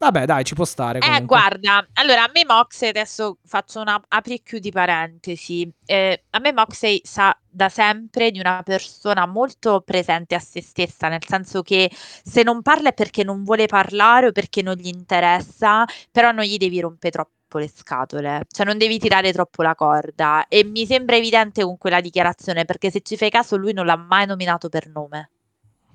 [0.01, 1.27] Vabbè, dai, ci può stare Eh, comunque.
[1.27, 5.71] guarda, allora a me Moxley, adesso faccio una apri e chiudi parentesi.
[5.85, 11.09] Eh, a me Moxley sa da sempre di una persona molto presente a se stessa,
[11.09, 14.87] nel senso che se non parla è perché non vuole parlare o perché non gli
[14.87, 19.75] interessa, però non gli devi rompere troppo le scatole, cioè non devi tirare troppo la
[19.75, 20.47] corda.
[20.49, 23.97] E mi sembra evidente con quella dichiarazione, perché se ci fai caso lui non l'ha
[23.97, 25.31] mai nominato per nome.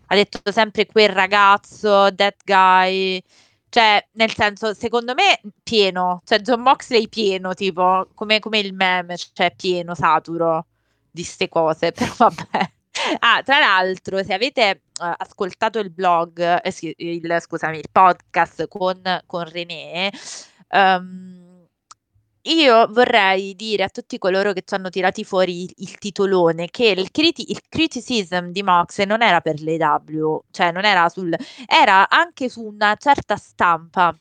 [0.07, 3.21] Ha detto sempre quel ragazzo, that guy.
[3.69, 9.17] Cioè, nel senso, secondo me pieno, cioè John Moxley pieno, tipo, come, come il meme,
[9.17, 10.67] cioè pieno, saturo
[11.11, 12.71] di ste cose, però vabbè.
[13.19, 14.81] Ah, tra l'altro, se avete eh,
[15.17, 20.11] ascoltato il blog, eh, il, scusami, il podcast con, con René,
[20.69, 21.44] ehm,
[22.45, 26.87] io vorrei dire a tutti coloro che ci hanno tirati fuori il, il titolone che
[26.87, 31.35] il, criti- il criticism di Moxley non era per l'AW, cioè non era sul
[31.65, 34.15] era anche su una certa stampa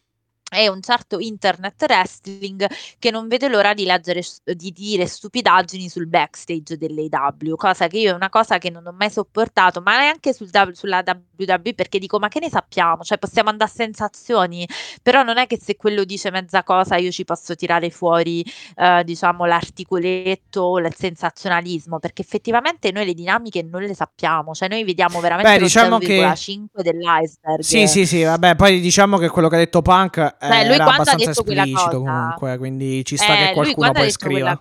[0.54, 2.66] e un certo internet wrestling
[2.98, 8.12] che non vede l'ora di leggere di dire stupidaggini sul backstage dell'AW, cosa che io
[8.12, 11.02] è una cosa che non ho mai sopportato, ma neanche sul, sulla
[11.36, 14.66] WWE perché dico ma che ne sappiamo, cioè possiamo andare a sensazioni,
[15.02, 18.44] però non è che se quello dice mezza cosa io ci posso tirare fuori
[18.76, 24.68] eh, diciamo l'articoletto o il sensazionalismo, perché effettivamente noi le dinamiche non le sappiamo, cioè
[24.68, 27.60] noi vediamo veramente Beh, diciamo che- 0,5 dell'iceberg.
[27.60, 30.84] Sì, sì, sì, vabbè, poi diciamo che quello che ha detto Punk Cioè, lui era
[30.84, 34.10] quando ha abbastanza detto quella esplicito cosa- comunque, quindi ci sta Eh, che qualcuno poi
[34.10, 34.60] scriva.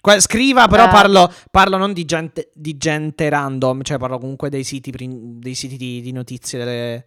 [0.00, 0.88] Que- Scriva, però Eh.
[0.88, 5.76] parlo, parlo non di gente, di gente random, cioè parlo comunque dei siti, dei siti
[5.76, 7.06] di, di notizie delle,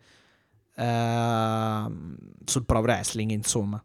[0.76, 3.82] ehm, sul pro wrestling, insomma.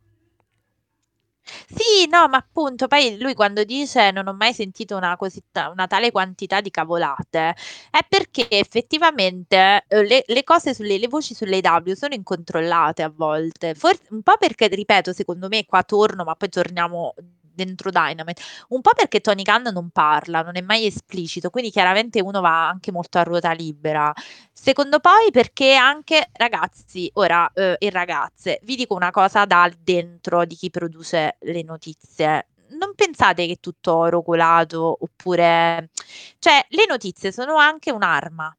[1.46, 5.68] Sì, no, ma appunto, poi lui quando dice non ho mai sentito una, così ta-
[5.68, 7.54] una tale quantità di cavolate,
[7.90, 13.12] è perché effettivamente eh, le, le cose sulle le voci sulle W sono incontrollate a
[13.14, 13.74] volte.
[13.74, 17.14] Forse, un po' perché, ripeto, secondo me qua torno, ma poi torniamo
[17.54, 18.42] dentro Dynamite.
[18.68, 22.68] Un po' perché Tony Khan non parla, non è mai esplicito, quindi chiaramente uno va
[22.68, 24.12] anche molto a ruota libera.
[24.52, 30.44] Secondo poi perché anche ragazzi, ora eh, e ragazze, vi dico una cosa dal dentro
[30.44, 32.48] di chi produce le notizie.
[32.70, 35.90] Non pensate che tutto oro colato oppure...
[36.38, 38.56] Cioè, le notizie sono anche un'arma.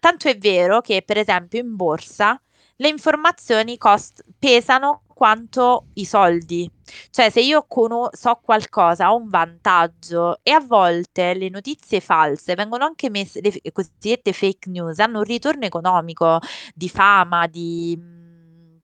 [0.00, 2.40] Tanto è vero che, per esempio, in borsa
[2.76, 6.70] le informazioni cost- pesano quanto i soldi.
[7.10, 12.54] Cioè, se io cono- so qualcosa, ho un vantaggio e a volte le notizie false
[12.54, 16.38] vengono anche messe, le f- cosiddette fake news, hanno un ritorno economico,
[16.74, 17.96] di fama, di...
[17.98, 18.76] mm,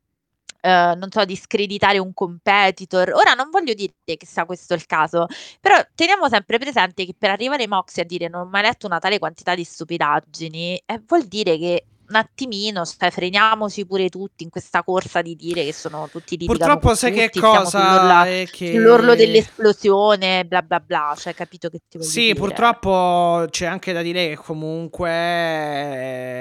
[0.62, 3.12] eh, non so, di screditare un competitor.
[3.14, 5.26] Ora non voglio dire che sia questo il caso,
[5.60, 8.86] però teniamo sempre presente che per arrivare ai Moxie a dire non ho mai letto
[8.86, 14.42] una tale quantità di stupidaggini, eh, vuol dire che un attimino, stai, freniamoci pure tutti
[14.42, 18.48] in questa corsa di dire che sono tutti litigano Purtroppo sai che tutti, cosa è
[18.50, 18.72] che...
[18.72, 22.34] sull'orlo dell'esplosione, bla bla bla, cioè capito che ti voglio Sì, dire?
[22.34, 25.08] purtroppo c'è anche da dire che comunque,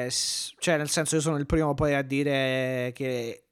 [0.06, 0.12] eh,
[0.58, 3.46] cioè nel senso io sono il primo poi a dire che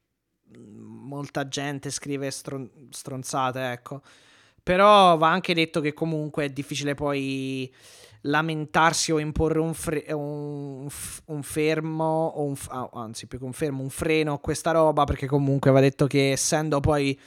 [0.56, 4.02] mm, molta gente scrive stron- stronzate, ecco.
[4.62, 7.72] Però va anche detto che comunque è difficile poi
[8.22, 13.38] lamentarsi o imporre un, fre- un, f- un fermo, o un f- ah, anzi più
[13.38, 17.18] che un fermo, un freno a questa roba, perché comunque va detto che essendo poi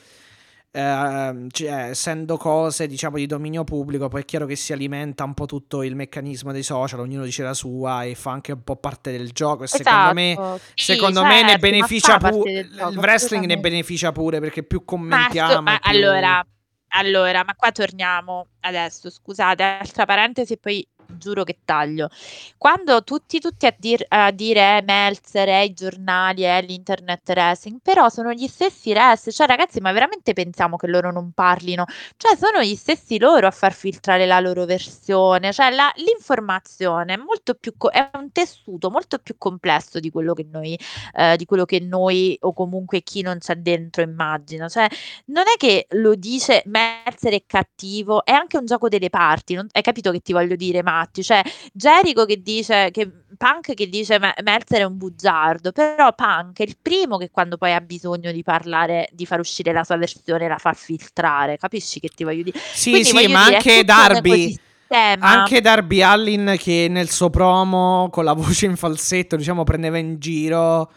[0.71, 5.33] ehm, cioè, essendo cose diciamo di dominio pubblico, poi è chiaro che si alimenta un
[5.33, 8.75] po' tutto il meccanismo dei social, ognuno dice la sua e fa anche un po'
[8.77, 9.63] parte del gioco.
[9.63, 12.51] E secondo me, Esatto, sì, secondo me ne certo, ma beneficia pure.
[12.51, 15.51] Il wrestling ne beneficia pure perché più Ma, commentiamo.
[15.51, 15.91] sto- ma più...
[15.91, 16.45] allora,
[16.93, 20.85] allora, ma qua torniamo adesso, scusate, altra parentesi poi
[21.21, 22.09] giuro che taglio.
[22.57, 27.79] Quando tutti, tutti a, dir- a dire eh, Meltzer, eh, i giornali, eh, l'internet wrestling,
[27.81, 31.85] però sono gli stessi wrestler, cioè ragazzi, ma veramente pensiamo che loro non parlino?
[32.17, 37.17] Cioè sono gli stessi loro a far filtrare la loro versione, cioè la- l'informazione è
[37.17, 40.77] molto più, co- è un tessuto molto più complesso di quello che noi,
[41.13, 44.87] eh, di quello che noi o comunque chi non c'è dentro immagina, cioè
[45.27, 49.67] non è che lo dice Meltzer è cattivo, è anche un gioco delle parti, non-
[49.71, 51.23] hai capito che ti voglio dire, Matti?
[51.23, 51.43] Cioè,
[51.73, 56.63] Jericho che dice che Punk che dice Me- Meltzer è un bugiardo, però Punk è
[56.63, 60.47] il primo che quando poi ha bisogno di parlare, di far uscire la sua versione,
[60.47, 62.57] la fa filtrare, capisci che ti voglio dire?
[62.73, 64.31] Sì, Quindi sì, ma dire, anche Darby.
[64.31, 65.25] ecosistema.
[65.25, 70.19] Anche Darby Allin che nel suo promo con la voce in falsetto, diciamo, prendeva in
[70.19, 70.91] giro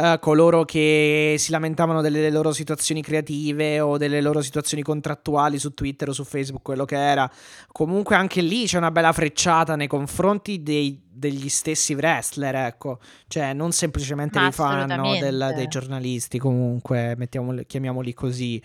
[0.00, 5.74] eh, coloro che si lamentavano delle loro situazioni creative o delle loro situazioni contrattuali su
[5.74, 7.28] Twitter o su Facebook, quello che era.
[7.72, 13.00] Comunque anche lì c'è una bella frecciata nei confronti dei- degli stessi wrestler, ecco.
[13.26, 18.62] Cioè, non semplicemente dei fan o del- dei giornalisti, comunque, mettiamoli- chiamiamoli così.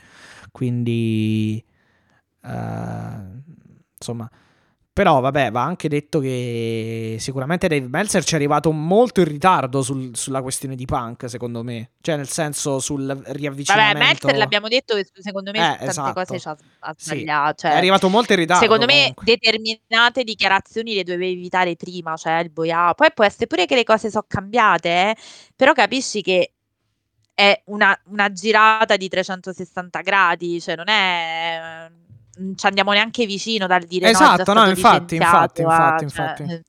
[0.52, 1.64] Quindi...
[2.44, 3.18] eh,
[3.98, 4.30] insomma...
[4.94, 9.82] Però vabbè, va anche detto che sicuramente Dave Meltzer ci è arrivato molto in ritardo
[9.82, 11.94] sul- sulla questione di Punk, secondo me.
[12.00, 13.98] Cioè, nel senso, sul Vabbè, riavvicinamento.
[13.98, 16.14] Meltzer l'abbiamo detto che secondo me Eh, tante esatto.
[16.14, 17.66] cose ci ha, ha Sì, sbagliato.
[17.66, 18.62] è Cioè, arrivato molto in ritardo.
[18.62, 19.24] secondo me comunque.
[19.26, 22.94] determinate dichiarazioni le dovevi evitare prima, cioè il boia.
[22.94, 25.16] Poi può essere pure che le cose sono cambiate, eh,
[25.56, 26.54] però capisci che
[27.34, 31.90] è una, una girata di 360 gradi, cioè non è...
[32.36, 35.98] Non ci andiamo neanche vicino dal dire no, Esatto, no, stato infatti, infatti, licenziato a-
[35.98, 36.44] infatti, cioè, infatti.
[36.52, 36.62] eh,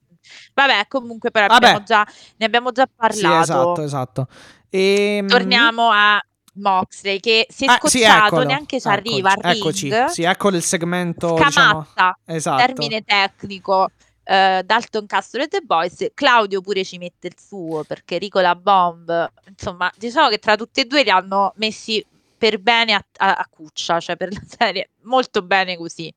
[0.54, 1.66] Vabbè, comunque però Vabbè.
[1.66, 2.06] abbiamo già,
[2.36, 3.42] ne abbiamo già Sì, parlato.
[3.42, 4.26] esatto, esatto.
[4.70, 6.20] Ehm, Torniamo a
[6.54, 10.04] Moxley che si è ah, sì, scocciato, eccolo, neanche ci eccoci, arriva al Eccoci, ring.
[10.06, 11.86] sì, eccolo il segmento, diciamo...
[11.92, 12.64] Scamazza, Esatto.
[12.64, 13.88] termine tecnico,
[14.22, 16.06] eh, Dalton Castro e The Boys.
[16.14, 20.80] Claudio pure ci mette il suo perché Rico la bomb, insomma, diciamo che tra tutti
[20.80, 22.04] e due li hanno messi
[22.36, 26.12] per bene a, a- a cuccia, cioè per la serie, molto bene così.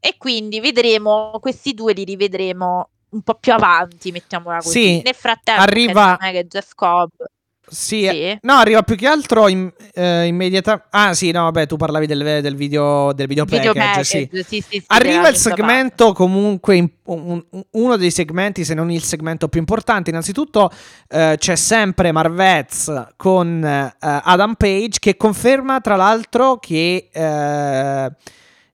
[0.00, 4.70] E quindi vedremo, questi due li rivedremo un po' più avanti, mettiamola così.
[4.96, 7.10] Sì, Nel frattempo, arriva- Jeff Cobb
[7.70, 8.06] Sì, Sì.
[8.06, 12.06] eh, no, arriva più che altro in, eh, immediata- Ah, sì, no, vabbè, tu parlavi
[12.06, 14.64] del, del video, del video video package, package, sì.
[14.68, 19.48] sì, Arriva il segmento comunque in- un- un- uno dei segmenti, se non il segmento
[19.48, 20.10] più importante.
[20.10, 20.70] Innanzitutto
[21.08, 28.10] eh, c'è sempre Marvez con eh, Adam Page che conferma tra l'altro che eh,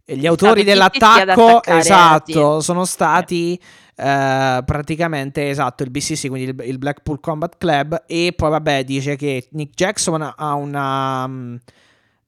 [0.06, 3.60] gli autori dell'attacco attaccare, esatto, sono stati eh,
[3.96, 8.04] praticamente esatto il BCC, quindi il, il Blackpool Combat Club.
[8.06, 11.26] E poi vabbè, dice che Nick Jackson ha una.
[11.26, 11.56] mm,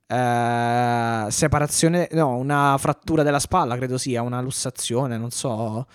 [0.09, 5.87] eh, separazione, no, una frattura della spalla, credo sia, una lussazione, non so.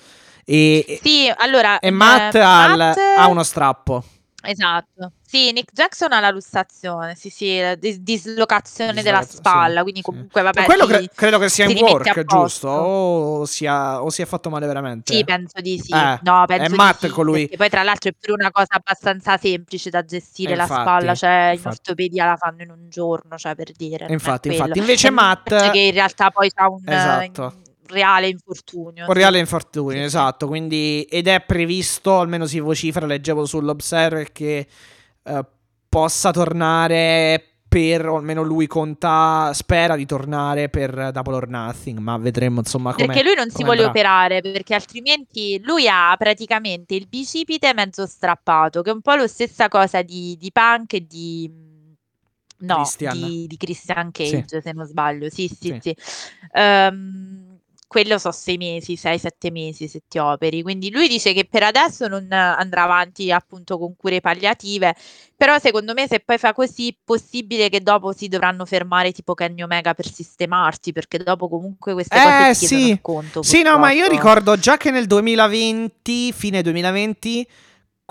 [0.43, 4.03] E, Sì, allora, e Matt, eh, ha, Matt- ha uno strappo.
[4.44, 5.12] Esatto.
[5.26, 9.82] Sì, Nick Jackson ha la lussazione, sì, sì, la dis- dislocazione della Dislocazione, spalla, sì,
[9.84, 10.06] quindi sì.
[10.06, 12.38] comunque vabbè, Quello si- cre- credo che sia si in rimette work, a posto.
[12.42, 12.68] giusto?
[12.70, 15.14] O sia, o si è fatto male veramente?
[15.16, 15.94] Sì, penso di sì.
[15.94, 18.52] Eh, No, è penso di Matt sì, colui- perché poi tra l'altro è pure una
[18.52, 21.76] cosa abbastanza semplice da gestire Eh, la infatti, spalla, cioè in infatti.
[21.78, 24.00] ortopedia la fanno in un giorno, cioè per dire.
[24.02, 24.64] non è Infatti, quello.
[24.64, 24.80] infatti.
[24.80, 27.54] Invece È Matt- che in realtà poi ha un eh, Esatto.
[27.92, 29.06] Reale infortunio.
[29.06, 29.18] Un sì.
[29.18, 30.04] reale infortunio, Sì, sì.
[30.06, 30.48] esatto.
[30.48, 34.68] Quindi, ed è previsto, almeno si vocifera, leggevo sull'Observer, che
[35.24, 35.46] eh,
[35.89, 42.18] possa tornare per, o almeno lui conta, spera di tornare per Double or Nothing, ma
[42.18, 43.89] vedremo insomma come Perché lui non si vuole andrà.
[43.89, 49.28] operare, perché altrimenti lui ha praticamente il bicipite mezzo strappato, che è un po' la
[49.28, 51.70] stessa cosa di, di Punk e di...
[52.64, 53.14] No, Christian.
[53.18, 54.32] di, di Christian Sì.
[54.32, 55.30] Cage, se non sbaglio.
[55.30, 55.78] Sì, sì, Sì.
[55.82, 55.96] sì.
[56.52, 57.51] Ehm,
[57.92, 60.62] quello so sei mesi, sei, sette mesi se ti operi.
[60.62, 64.96] Quindi lui dice che per adesso non andrà avanti appunto con cure palliative,
[65.36, 69.62] però secondo me se poi fa così, possibile che dopo si dovranno fermare tipo Kenny
[69.62, 73.00] Omega per sistemarsi, perché dopo comunque queste Eh, cose ti sì.
[73.02, 73.44] conto.
[73.44, 74.22] Sì, no, ma io purtroppo.
[74.28, 77.46] ricordo già che nel 2020, fine 2020,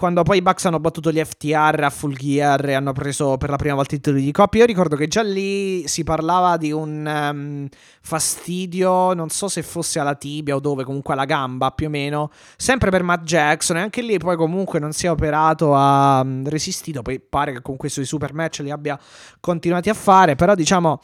[0.00, 3.50] quando poi i Bucks hanno battuto gli FTR a Full Gear e hanno preso per
[3.50, 6.72] la prima volta i titoli di coppia, io ricordo che già lì si parlava di
[6.72, 7.68] un ehm,
[8.00, 12.30] fastidio, non so se fosse alla tibia o dove, comunque alla gamba più o meno,
[12.56, 16.46] sempre per Matt Jackson e anche lì poi comunque non si è operato, ha mm,
[16.46, 18.98] resistito, poi pare che con questo i super match li abbia
[19.38, 20.98] continuati a fare, però diciamo...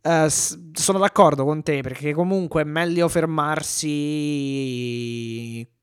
[0.00, 4.06] Eh, sono d'accordo con te perché comunque è meglio fermarsi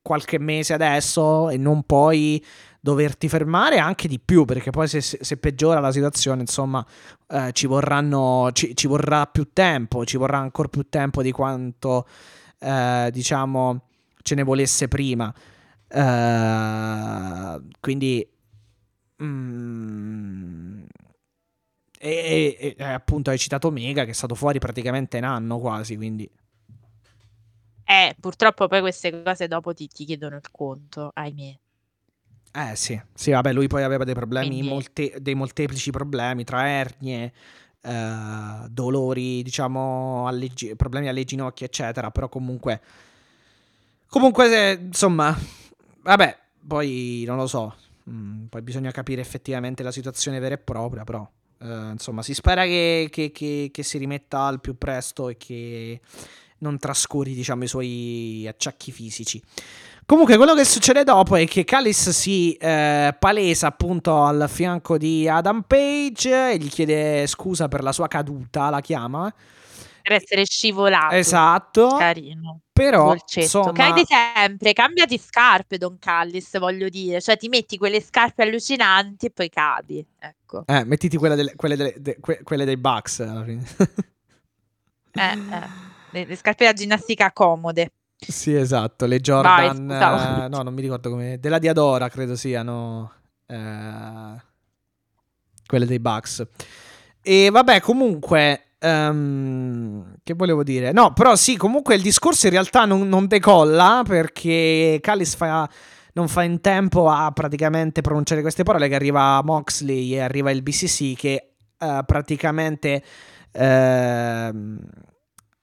[0.00, 2.42] qualche mese adesso e non poi
[2.80, 6.84] doverti fermare anche di più perché poi se, se- peggiora la situazione insomma
[7.28, 12.06] eh, ci vorranno ci, ci vorrà più tempo ci vorrà ancora più tempo di quanto
[12.58, 13.82] eh, diciamo
[14.22, 15.32] ce ne volesse prima.
[17.80, 18.28] Quindi
[19.22, 20.82] mm,
[22.08, 25.96] e, e- e, appunto hai citato Mega che è stato fuori praticamente un anno quasi
[25.96, 26.28] quindi.
[27.88, 31.58] Eh, purtroppo poi queste cose dopo ti, ti chiedono il conto, ahimè.
[32.52, 36.66] Eh sì, sì, vabbè, lui poi aveva dei problemi, Quindi- molte- dei molteplici problemi tra
[36.66, 37.32] ernie,
[37.82, 42.80] eh, dolori, diciamo, alle problemi alle ginocchia, eccetera, però comunque,
[44.08, 45.36] comunque, se- insomma,
[46.02, 47.74] vabbè, poi non lo so,
[48.10, 51.28] mm, poi bisogna capire effettivamente la situazione vera e propria, però,
[51.60, 56.00] eh, insomma, si spera che, che- che- che si rimetta al più presto e che
[56.58, 59.42] non trascuri, diciamo, i suoi acciacchi fisici.
[60.06, 65.28] Comunque, quello che succede dopo è che Callis si eh, palesa appunto al fianco di
[65.28, 69.32] Adam Page e gli chiede scusa per la sua caduta, la chiama.
[70.06, 71.14] Per essere scivolato.
[71.16, 71.88] Esatto.
[71.98, 72.60] Carino.
[72.72, 73.40] Però, Dolcetto.
[73.40, 77.20] insomma, Cadi sempre, cambiati scarpe, Don Callis, voglio dire.
[77.20, 80.06] Cioè, ti metti quelle scarpe allucinanti e poi cadi.
[80.18, 80.62] Ecco.
[80.66, 83.64] eh, mettiti quelle, delle- quelle delle- de- que- quelle dei Bucks alla fine.
[85.18, 85.66] Eh, eh.
[86.10, 87.90] Le, le scarpe da ginnastica comode.
[88.18, 90.44] sì, esatto, le Jordan, scusa.
[90.44, 93.12] eh, no, non mi ricordo come, della Diadora credo siano
[93.46, 94.42] eh,
[95.66, 96.46] quelle dei Bucks.
[97.22, 100.92] E vabbè, comunque, ehm, che volevo dire?
[100.92, 105.68] No, però sì, comunque il discorso in realtà non, non decolla perché Callis fa,
[106.12, 110.62] non fa in tempo a praticamente pronunciare queste parole che arriva Moxley e arriva il
[110.62, 113.02] BCC che eh, praticamente
[113.52, 114.78] ehm,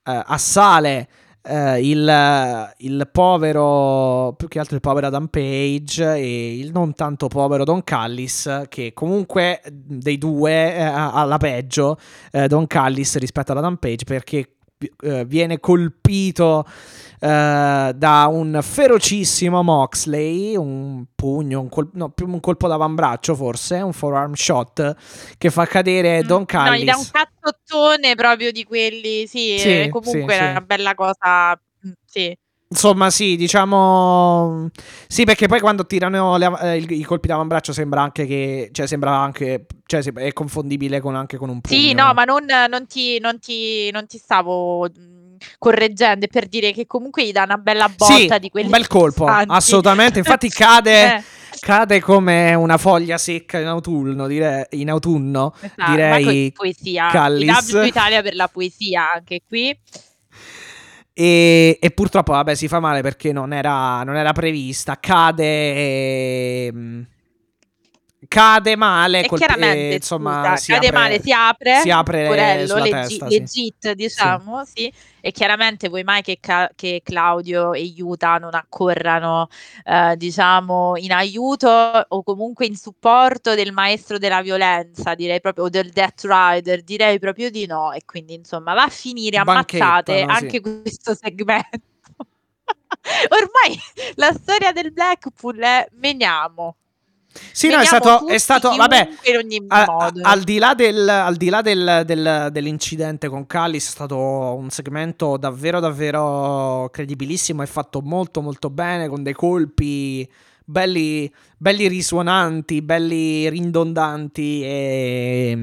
[0.04, 1.08] eh, assale
[1.46, 7.28] eh, il, il povero, più che altro il povero Adam Page e il non tanto
[7.28, 11.98] povero Don Callis, che comunque dei due eh, la peggio
[12.32, 14.54] eh, Don Callis rispetto ad Adam Page perché
[15.02, 16.66] eh, viene colpito
[17.28, 23.92] da un ferocissimo Moxley, un pugno, un col- no, più un colpo d'avambraccio forse, un
[23.92, 24.94] forearm shot
[25.38, 26.82] che fa cadere Mm, Don No, Callis.
[26.82, 29.26] gli dà un cazzottone proprio di quelli.
[29.26, 30.50] Sì, Sì, eh, comunque sì, è sì.
[30.50, 31.58] una bella cosa.
[31.86, 32.36] mm, Sì.
[32.66, 34.68] Insomma, sì, diciamo.
[35.06, 38.70] Sì, perché poi quando tirano le eh, i colpi d'avambraccio sembra anche che.
[38.72, 39.66] Cioè, sembra anche.
[39.86, 41.78] Cioè, è confondibile con, anche con un pugno.
[41.78, 44.88] Sì, no, ma non, non ti, non ti- non ti stavo
[45.58, 48.72] correggendo è per dire che comunque gli dà una bella botta Sì, di quelli un
[48.72, 49.52] bel colpo, pesanti.
[49.54, 50.18] assolutamente.
[50.18, 51.22] Infatti cade, Eh,
[51.60, 57.08] cade come una foglia secca in autunno, direi, in autunno esatto, direi poesia.
[57.10, 57.70] Callis.
[57.70, 59.78] IW Italia per la poesia anche qui.
[61.16, 64.98] E, e purtroppo, vabbè, si fa male perché non era, non era prevista.
[64.98, 67.02] Cade e, mm,
[68.28, 71.90] cade male, E colpi- chiaramente, e, insomma, scusa, si cade apre, male, si apre, si
[71.90, 73.38] apre Porello, sulla leggi- testa, sì.
[73.38, 74.92] legit, diciamo, sì.
[75.20, 79.48] E chiaramente vuoi mai che, Ca- che Claudio e Yuta non accorrano,
[79.84, 85.68] eh, diciamo, in aiuto o comunque in supporto del maestro della violenza, direi proprio, o
[85.70, 87.92] del Death Rider, direi proprio di no.
[87.92, 90.24] E quindi, insomma, va a finire ammazzate sì.
[90.28, 91.78] anche questo segmento.
[93.30, 93.78] Ormai
[94.16, 96.76] la storia del Blackpool è meniamo.
[97.52, 99.08] Sì, no, è Veniamo stato, è stato vabbè,
[99.68, 104.16] a- al di là, del, al di là del- del- dell'incidente con Callis è stato
[104.16, 110.28] un segmento davvero davvero credibilissimo e fatto molto molto bene con dei colpi
[110.64, 115.58] belli, belli risuonanti, belli ridondanti e,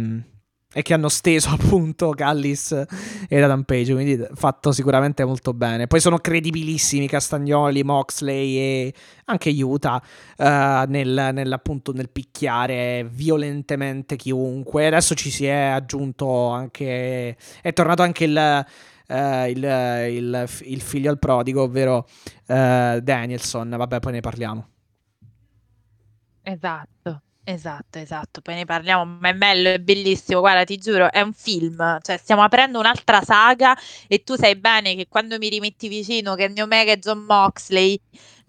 [0.73, 2.71] e che hanno steso appunto Callis
[3.27, 5.87] e Adam Page, quindi fatto sicuramente molto bene.
[5.87, 8.93] Poi sono credibilissimi Castagnoli, Moxley e
[9.25, 10.01] anche Utah
[10.37, 14.87] eh, nel, nel, appunto, nel picchiare violentemente chiunque.
[14.87, 18.37] Adesso ci si è aggiunto anche, è tornato anche il...
[18.37, 19.63] eh, il,
[20.09, 22.07] il- il figlio al prodigo, ovvero
[22.47, 23.69] eh, Danielson.
[23.77, 24.67] Vabbè, poi ne parliamo.
[26.43, 27.21] Esatto,
[27.53, 28.41] esatto, esatto.
[28.41, 30.39] Poi ne parliamo, ma è bello, è bellissimo.
[30.39, 31.99] Guarda, ti giuro, è un film.
[32.01, 33.75] Cioè, stiamo aprendo un'altra saga
[34.07, 37.99] e tu sai bene che quando mi rimetti vicino Kenny Omega e John Moxley,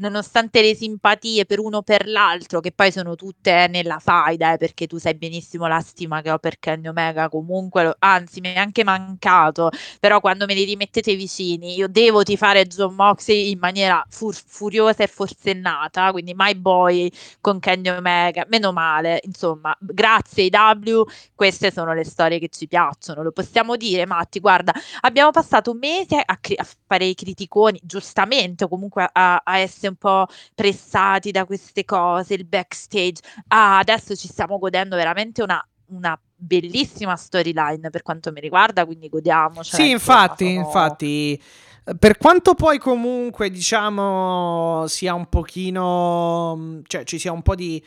[0.03, 4.57] nonostante le simpatie per uno o per l'altro, che poi sono tutte nella faida, eh,
[4.59, 8.53] perché tu sai benissimo la stima che ho per Kenny Omega, comunque, lo- anzi, mi
[8.53, 9.71] è anche mancato.
[10.01, 15.03] Però quando me li rimettete vicini, io devo tifare John Moxley in maniera fur- furiosa
[15.05, 21.95] e forsennata, quindi my boy con Kenny Omega, meno male, insomma, grazie IW, queste sono
[21.95, 26.59] le storie che ci piacciono, lo possiamo dire, Matti, guarda, abbiamo passato mesi a, cri-
[26.59, 32.35] a fare i criticoni, giustamente, comunque a, a essere un po' pressati da queste cose,
[32.35, 38.41] il backstage, ah, adesso ci stiamo godendo veramente una, una bellissima storyline per quanto mi
[38.41, 39.83] riguarda, quindi godiamocela.
[39.83, 41.41] Sì, infatti, sono- infatti.
[41.85, 46.81] eh, Per quanto poi comunque, diciamo, sia un pochino...
[46.87, 47.83] Cioè, ci sia un po' di...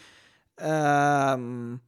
[0.57, 1.79] ehm,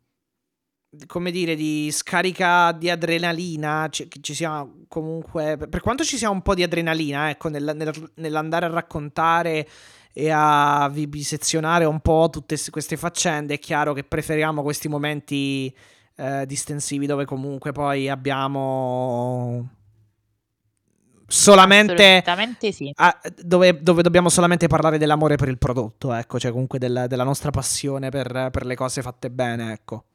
[1.05, 5.57] come dire, di scarica di adrenalina, ci, ci sia comunque...
[5.57, 9.67] Per quanto ci sia un po' di adrenalina, ecco, nel- nel- nell'andare a raccontare
[10.13, 15.71] e a vivisezionare un po' tutte queste faccende, è chiaro che preferiamo questi momenti
[16.15, 19.69] eh, distensivi dove comunque poi abbiamo
[21.27, 22.23] solamente
[22.71, 22.91] sì.
[22.95, 27.23] ah, dove, dove dobbiamo solamente parlare dell'amore per il prodotto, ecco, cioè comunque del- della
[27.23, 30.05] nostra passione per, per le cose fatte bene, ecco.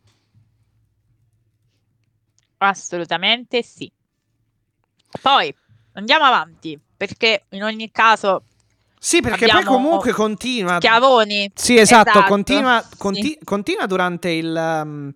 [2.65, 3.91] Assolutamente sì.
[5.21, 5.55] Poi
[5.95, 8.45] andiamo avanti perché in ogni caso
[8.99, 10.77] Sì, perché poi comunque continua.
[10.77, 11.51] schiavoni.
[11.55, 12.97] Sì, esatto, Esatto, continua, sì.
[12.97, 15.13] conti- continua durante il, um,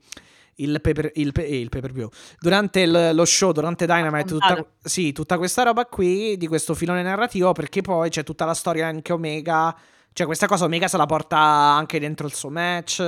[0.57, 2.09] il, pay-per- il pay- il pay-per-view,
[2.41, 7.03] durante il- lo show, durante Dynamite, tutta, sì, tutta questa roba qui, di questo filone
[7.03, 9.75] narrativo, perché poi c'è tutta la storia anche Omega,
[10.13, 12.99] cioè questa cosa Omega se la porta anche dentro il suo match,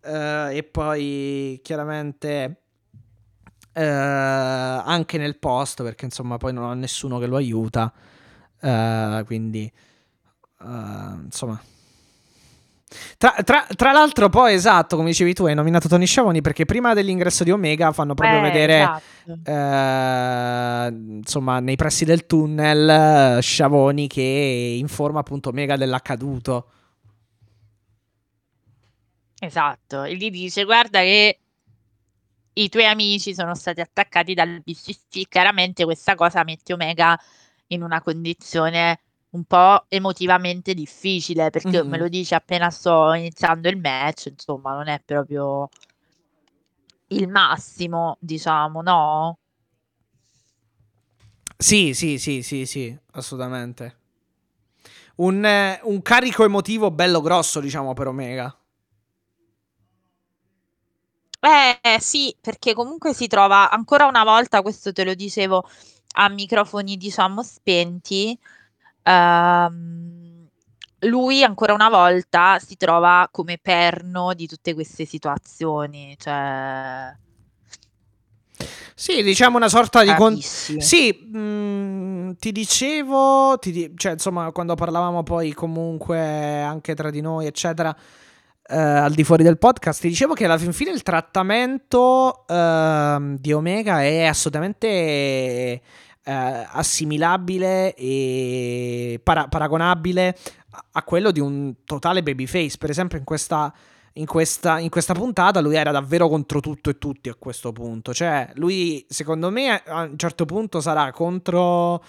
[0.00, 2.62] eh, e poi chiaramente
[3.78, 7.92] eh, anche nel post, perché insomma poi non ha nessuno che lo aiuta,
[8.60, 9.70] eh, quindi
[10.60, 10.64] eh,
[11.24, 11.60] insomma...
[13.18, 16.94] Tra, tra- tra l'altro, poi esatto, come dicevi tu, hai nominato Tony Schiavoni perché prima
[16.94, 19.38] dell'ingresso di Omega fanno proprio Eh, vedere, esatto.
[19.44, 24.22] eh, insomma, nei pressi del tunnel, eh, Schiavoni che
[24.78, 26.70] informa appunto Omega dell'accaduto.
[29.38, 31.38] Esatto, e gli dice guarda che
[32.62, 37.18] i tuoi amici sono stati attaccati dal BCC, chiaramente questa cosa mette Omega
[37.68, 39.00] in una condizione
[39.30, 41.88] un po' emotivamente difficile perché Mhm.
[41.88, 45.68] me lo dice appena sto iniziando il match, insomma non è proprio
[47.08, 49.38] il massimo, diciamo, no?
[51.56, 53.96] Sì, sì, sì, sì, sì, assolutamente.
[55.16, 58.56] Un, eh, un carico emotivo bello grosso, diciamo, per Omega.
[61.40, 65.64] Eh sì, perché comunque si trova ancora una volta, questo te lo dicevo
[66.16, 68.36] a microfoni diciamo spenti,
[69.02, 70.48] ehm,
[71.02, 77.14] lui ancora una volta si trova come perno di tutte queste situazioni, cioè
[78.94, 80.12] Sì, diciamo una sorta di...
[80.14, 80.36] con-?
[80.40, 87.20] Sì, mm, ti dicevo, ti di- cioè insomma quando parlavamo poi comunque anche tra di
[87.20, 87.94] noi eccetera,
[88.68, 93.38] eh, al di fuori del podcast, ti dicevo che alla fin fine il trattamento ehm,
[93.38, 95.80] di Omega è assolutamente eh,
[96.22, 100.36] assimilabile e para- paragonabile
[100.92, 103.72] a quello di un totale babyface, per esempio in questa
[104.18, 108.12] in questa, in questa puntata lui era davvero contro tutto e tutti a questo punto.
[108.12, 112.02] Cioè, lui, secondo me, a un certo punto sarà contro.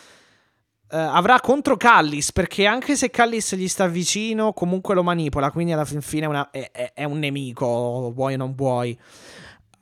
[0.92, 5.52] Eh, avrà contro Callis perché anche se Callis gli sta vicino, comunque lo manipola.
[5.52, 8.98] Quindi alla fin fine è, una- è- è- è un nemico, vuoi o non vuoi.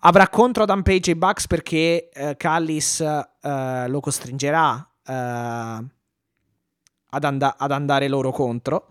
[0.01, 4.89] Avrà contro Adam Page e Bucks perché eh, Callis eh, lo costringerà
[7.09, 8.87] ad, and- ad andare loro contro.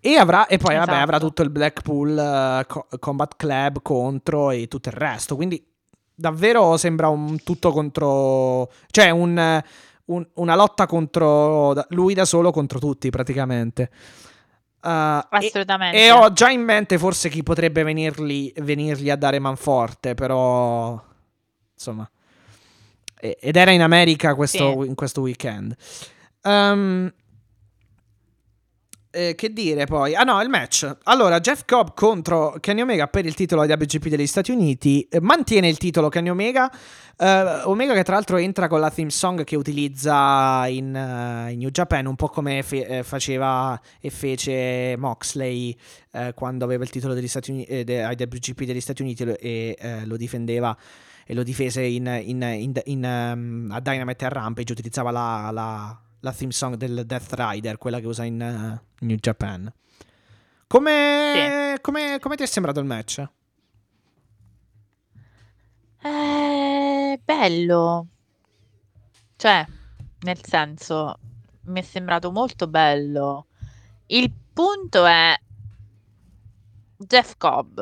[0.00, 1.02] E, avrà, e poi vabbè, Esatto.
[1.02, 5.34] avrà tutto il Blackpool Co- Combat Club contro e tutto il resto.
[5.36, 5.64] Quindi
[6.14, 8.70] davvero sembra un tutto contro.
[8.90, 9.62] Cioè un,
[10.06, 13.90] un- una lotta contro lui da solo contro tutti praticamente.
[14.82, 15.98] Uh, e- Assolutamente.
[15.98, 21.02] e ho già in mente forse chi potrebbe venirgli, venirgli a dare manforte, però
[21.74, 22.08] insomma.
[23.18, 25.74] E- Ed era in America questo, in questo weekend.
[26.42, 27.12] Ehm,
[29.16, 30.14] eh, che dire poi?
[30.14, 30.94] Ah no, il match.
[31.04, 35.06] Allora, Jeff Cobb contro Kenny Omega per il titolo IWGP degli Stati Uniti.
[35.10, 36.70] eh, mantiene il titolo Kenny Omega.
[37.18, 41.58] Eh, Omega che tra l'altro entra con la theme song che utilizza in, eh, in
[41.60, 45.74] New Japan, un po' come fe- eh, faceva e fece Moxley
[46.12, 50.76] eh, quando aveva il titolo degli Stati Uniti, IWGP degli Stati Uniti e lo difendeva
[51.26, 54.72] e lo difese in, in- in- ehm, a Dynamite e a Rampage.
[54.72, 59.16] Utilizzava la, la- la theme song del Death Rider, quella che usa in eh, New
[59.16, 59.72] Japan.
[60.66, 63.24] Come, come, come ti è sembrato il match?
[66.02, 68.06] Eh, bello.
[69.36, 69.64] Cioè,
[70.22, 71.16] nel senso,
[71.66, 73.46] mi è sembrato molto bello.
[74.06, 75.38] Il punto è
[76.96, 77.80] Jeff Cobb.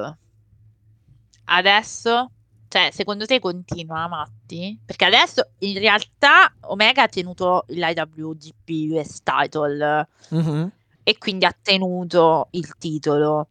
[1.47, 2.31] Adesso,
[2.75, 4.77] cioè, secondo te continua, Matti?
[4.85, 10.73] Perché adesso in realtà Omega ha tenuto l'IWGP US title Mhm.
[11.05, 13.47] e quindi ha tenuto il titolo.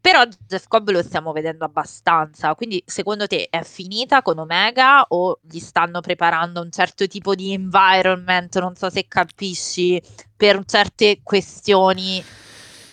[0.00, 5.38] Però Jeff Cobb lo stiamo vedendo abbastanza, quindi secondo te è finita con Omega o
[5.42, 10.00] gli stanno preparando un certo tipo di environment, non so se capisci,
[10.34, 12.24] per certe questioni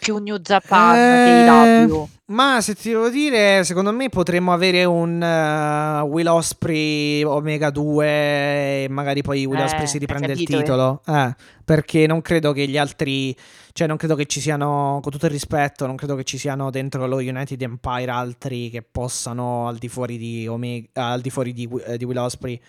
[0.10, 2.08] più New Japan che Eh, IW?
[2.30, 8.06] Ma se ti devo dire, secondo me potremmo avere un eh, Will Osprey Omega 2
[8.06, 10.60] e magari poi Will Eh, Osprey si riprende il capito, eh.
[10.60, 11.02] titolo.
[11.08, 13.36] Eh, perché non credo che gli altri,
[13.74, 16.70] cioè non credo che ci siano, con tutto il rispetto, non credo che ci siano
[16.70, 21.52] dentro lo United Empire altri che possano al di fuori di Omega, al di fuori
[21.54, 22.60] di, eh, di Will Osprey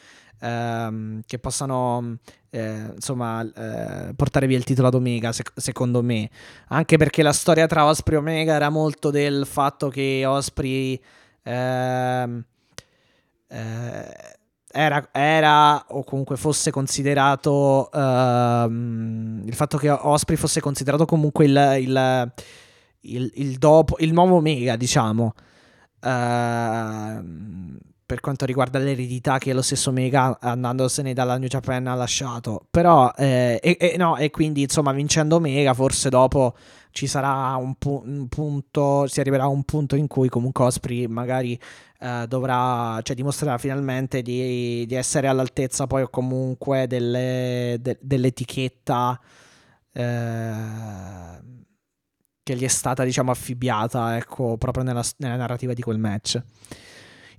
[0.40, 2.16] ehm, che possano
[2.51, 6.28] eh, insomma eh, portare via il titolo ad Omega sec- secondo me.
[6.68, 11.01] Anche perché la storia tra Osprey e Omega era molto del fatto che Osprey
[11.43, 12.44] ehm,
[13.48, 14.39] eh,
[14.72, 21.77] era, era o comunque fosse considerato ehm, il fatto che Osprey fosse considerato comunque il,
[21.81, 22.32] il,
[23.01, 25.35] il, il dopo il nuovo Omega diciamo.
[26.02, 27.78] Ehm,
[28.10, 32.66] per quanto riguarda l'eredità che lo stesso Omega andandosene dalla New Japan ha lasciato.
[32.68, 36.56] Però eh, e, e no, e quindi insomma vincendo Omega forse dopo
[36.90, 41.06] ci sarà un, pu- un punto si arriverà a un punto in cui comunque Osprey
[41.06, 41.56] magari
[42.00, 49.20] eh, dovrà cioè dimostrerà finalmente di, di essere all'altezza poi comunque delle- de- dell'etichetta
[49.92, 50.52] eh,
[52.42, 56.42] che gli è stata diciamo affibbiata ecco proprio nella, nella narrativa di quel match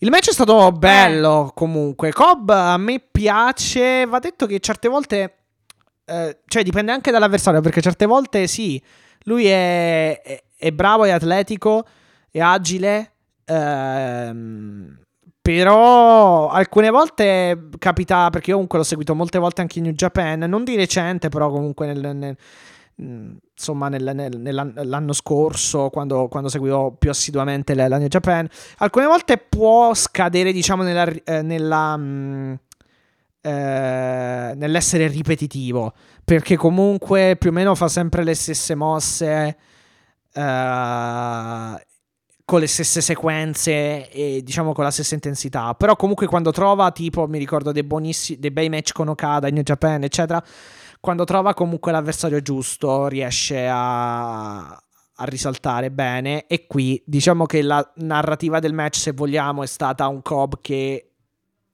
[0.03, 2.11] il match è stato bello comunque.
[2.11, 4.06] Cobb a me piace.
[4.07, 5.36] Va detto che certe volte.
[6.06, 7.61] eh, cioè, dipende anche dall'avversario.
[7.61, 8.82] Perché certe volte sì,
[9.26, 11.86] lui è, è- è bravo, è atletico,
[12.32, 13.11] è agile.
[13.45, 14.99] ehm,
[15.41, 18.30] però alcune volte capita.
[18.32, 20.40] Perché io comunque l'ho seguito molte volte anche in New Japan.
[20.40, 22.15] Non di recente, però comunque nel.
[22.15, 22.38] nel-
[22.96, 28.48] insomma nel- nel- nell'an- l'anno scorso quando, quando seguivo più assiduamente la, la New Japan
[28.78, 32.54] alcune volte può scadere, diciamo, nella, eh, nella, mm,
[33.42, 35.94] eh, nell'essere ripetitivo,
[36.24, 39.58] perché comunque più o meno fa sempre le stesse mosse,
[40.34, 41.86] eh,
[42.46, 45.74] con le stesse sequenze e diciamo con la stessa intensità.
[45.74, 49.54] Però comunque quando trova, tipo, mi ricordo dei, buonissi- dei bei match con Okada in
[49.56, 50.44] New Japan, eccetera,
[51.02, 56.45] quando trova comunque l'avversario giusto riesce a, a risaltare bene.
[56.45, 61.11] E qui diciamo che la narrativa del match se vogliamo è stata un Cobb che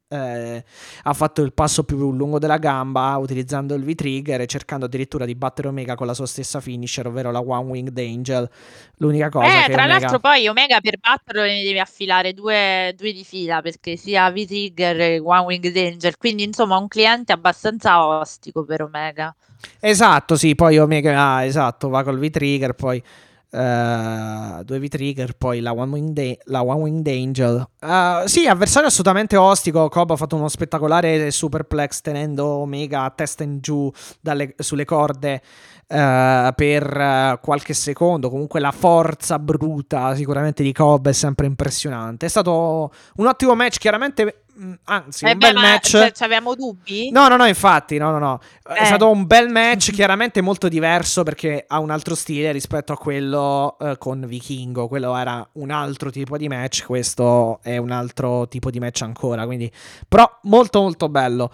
[0.10, 0.64] eh,
[1.04, 5.36] ha fatto il passo più lungo della gamba utilizzando il V-Trigger e cercando addirittura di
[5.36, 8.50] battere Omega con la sua stessa finisher ovvero la One Winged Angel
[8.98, 10.00] l'unica cosa Eh, che tra Omega...
[10.00, 15.08] l'altro poi Omega per batterlo ne devi affilare due, due di fila perché sia V-Trigger
[15.08, 19.36] che One Winged Angel, quindi insomma un cliente abbastanza ostico per Omega.
[19.80, 23.02] Esatto, sì, poi Omega, ah, esatto, va col V-Trigger, poi
[23.50, 27.66] Uh, due V-Trigger, poi la One Winged, la One Winged Angel.
[27.80, 29.88] Uh, sì, avversario assolutamente ostico.
[29.88, 35.42] Cobb ha fatto uno spettacolare superplex tenendo Omega a testa in giù dalle, sulle corde
[35.88, 38.30] uh, per qualche secondo.
[38.30, 42.26] Comunque la forza bruta sicuramente di Cobb è sempre impressionante.
[42.26, 44.44] È stato un ottimo match, chiaramente
[44.86, 45.90] anzi, eh un beh, bel match.
[45.90, 47.10] Cioè, avevamo dubbi?
[47.12, 48.40] No, no, no, infatti, no, no, no.
[48.64, 48.86] È eh.
[48.86, 53.76] stato un bel match, chiaramente molto diverso perché ha un altro stile rispetto a quello
[53.80, 54.88] uh, con Vichingo.
[54.88, 59.46] Quello era un altro tipo di match, questo è un altro tipo di match ancora,
[59.46, 59.72] quindi
[60.08, 61.52] però molto molto bello.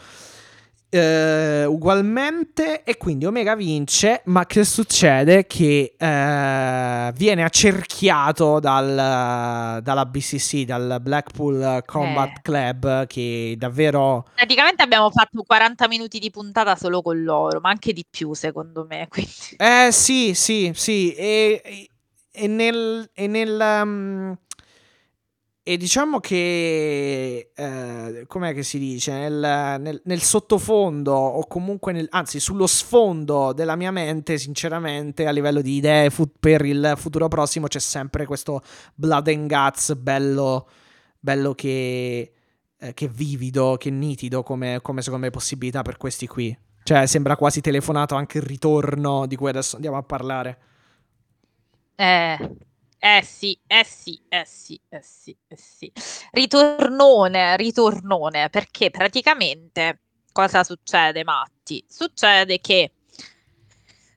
[0.93, 10.05] Uh, ugualmente e quindi Omega vince ma che succede che uh, viene accerchiato dal, dalla
[10.05, 12.41] BCC dal Blackpool Combat eh.
[12.43, 17.91] Club che davvero praticamente abbiamo fatto 40 minuti di puntata solo con loro ma anche
[17.91, 19.31] di più secondo me quindi.
[19.57, 21.89] eh sì sì sì e,
[22.31, 24.37] e nel, e nel um,
[25.65, 32.07] e diciamo che, eh, com'è che si dice, nel, nel, nel sottofondo o comunque, nel,
[32.09, 37.29] anzi sullo sfondo della mia mente, sinceramente, a livello di idee fu- per il futuro
[37.29, 38.61] prossimo c'è sempre questo
[38.93, 40.67] blood and guts bello,
[41.17, 42.33] bello che,
[42.77, 46.55] eh, che vivido, che nitido come, come secondo me possibilità per questi qui.
[46.83, 50.57] Cioè sembra quasi telefonato anche il ritorno di cui adesso andiamo a parlare.
[51.95, 52.37] Eh,
[53.05, 55.91] eh sì, eh sì, eh sì, eh sì, eh sì.
[56.31, 61.83] Ritornone, ritornone, perché praticamente cosa succede, Matti?
[61.85, 62.93] Succede che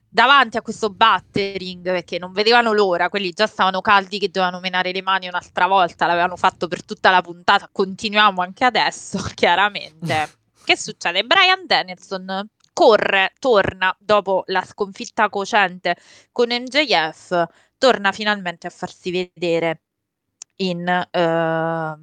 [0.07, 4.93] davanti a questo battering, perché non vedevano l'ora, quelli già stavano caldi che dovevano menare
[4.93, 10.29] le mani un'altra volta, l'avevano fatto per tutta la puntata, continuiamo anche adesso, chiaramente.
[10.63, 11.25] che succede?
[11.25, 15.97] Brian Dennison corre, torna dopo la sconfitta cocente
[16.31, 17.47] con MJF
[17.77, 19.81] torna finalmente a farsi vedere
[20.57, 21.95] in, eh,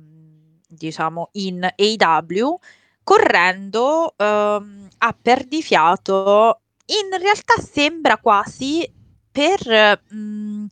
[0.69, 2.59] diciamo, in AW,
[3.03, 4.63] correndo eh,
[4.99, 6.61] a perdifiato.
[6.87, 8.91] In realtà sembra quasi
[9.31, 10.65] per mh, mm,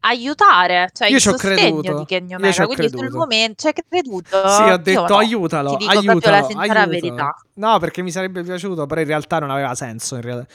[0.00, 1.98] aiutare, cioè io il sostegno creduto.
[1.98, 3.02] di Kenny Omega, quindi creduto.
[3.02, 4.48] sul momento ci hai creduto?
[4.48, 6.90] Sì, ho detto no, aiutalo, ti dico aiutalo, la sincera aiutalo.
[6.90, 7.36] verità.
[7.54, 10.46] No, perché mi sarebbe piaciuto, però in realtà non aveva senso, in realtà,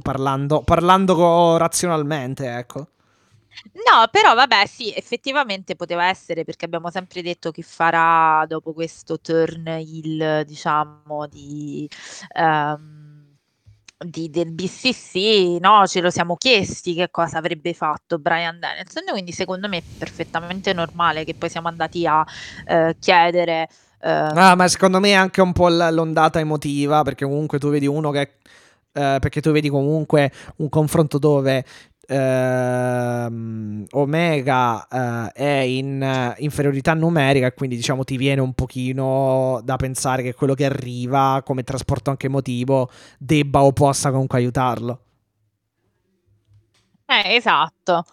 [0.00, 2.86] parlando, parlando razionalmente, ecco.
[3.72, 9.20] No, però vabbè, sì, effettivamente poteva essere perché abbiamo sempre detto che farà dopo questo
[9.20, 11.88] turn il, diciamo, di,
[12.34, 13.36] ehm,
[13.98, 15.86] di- del BCC, no?
[15.86, 20.72] Ce lo siamo chiesti che cosa avrebbe fatto Brian Danielson, quindi secondo me è perfettamente
[20.72, 22.24] normale che poi siamo andati a
[22.66, 23.68] eh, chiedere.
[24.00, 27.86] eh, Ah, ma secondo me è anche un po' l'ondata emotiva, perché comunque tu vedi
[27.86, 28.20] uno che...
[28.92, 31.64] eh, perché tu vedi comunque un confronto dove
[32.08, 40.22] ehm, Omega eh, è in inferiorità numerica, quindi diciamo ti viene un pochino da pensare
[40.22, 45.02] che quello che arriva come trasporto anche emotivo debba o possa comunque aiutarlo.
[47.06, 48.04] Eh, esatto.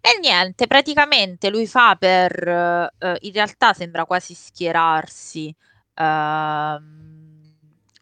[0.00, 5.54] E niente, praticamente lui fa per, uh, in realtà sembra quasi schierarsi.
[5.96, 7.03] Uh,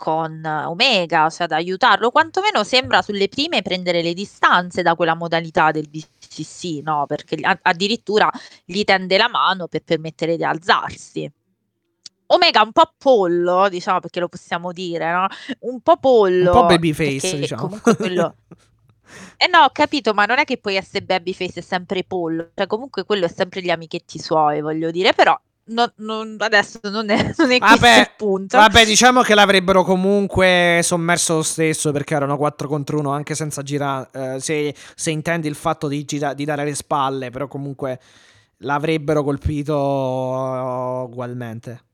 [0.02, 5.70] con Omega, cioè ad aiutarlo, quantomeno sembra sulle prime prendere le distanze da quella modalità
[5.70, 7.04] del BCC, no?
[7.06, 8.28] Perché addirittura
[8.64, 11.30] gli tende la mano per permettere di alzarsi.
[12.26, 15.26] Omega un po' pollo, diciamo perché lo possiamo dire, no?
[15.60, 16.50] Un po' pollo.
[16.52, 17.62] Un po' babyface, diciamo.
[17.62, 18.34] Comunque quello...
[19.36, 22.66] Eh no, ho capito, ma non è che poi essere babyface è sempre pollo, cioè
[22.66, 27.32] comunque quello è sempre gli amichetti suoi, voglio dire, però No, non, adesso non è,
[27.36, 28.56] non è vabbè, il punto.
[28.56, 33.62] Vabbè, diciamo che l'avrebbero comunque sommerso lo stesso perché erano 4 contro 1 anche senza
[33.62, 34.08] girare.
[34.12, 38.00] Eh, se, se, intendi il fatto di, gira, di, dare le spalle, però comunque
[38.58, 41.84] l'avrebbero colpito uh, ugualmente.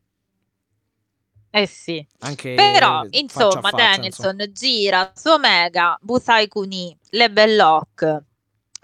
[1.50, 2.06] Eh sì.
[2.20, 4.52] Anche Però, insomma, faccia, Danielson insomma.
[4.52, 8.22] gira su Omega, Busai Kuni, Lebel Lock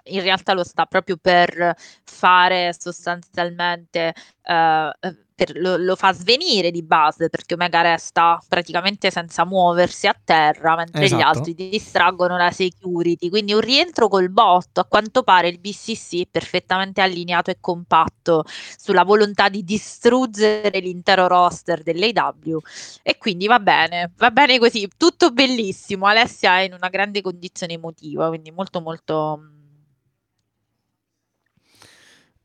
[0.05, 1.75] in realtà lo sta proprio per
[2.05, 4.91] fare sostanzialmente, uh,
[5.35, 10.77] per, lo, lo, fa svenire di base perché Omega resta praticamente senza muoversi a terra
[10.77, 11.21] mentre esatto.
[11.21, 13.29] gli altri distraggono la security.
[13.29, 14.81] Quindi un rientro col botto.
[14.81, 18.45] A quanto pare il BCC è perfettamente allineato e compatto
[18.77, 22.61] sulla volontà di distruggere l'intero roster dell'AW.
[23.03, 26.07] E quindi va bene, va bene così, tutto bellissimo.
[26.07, 29.54] Alessia è in una grande condizione emotiva, quindi molto molto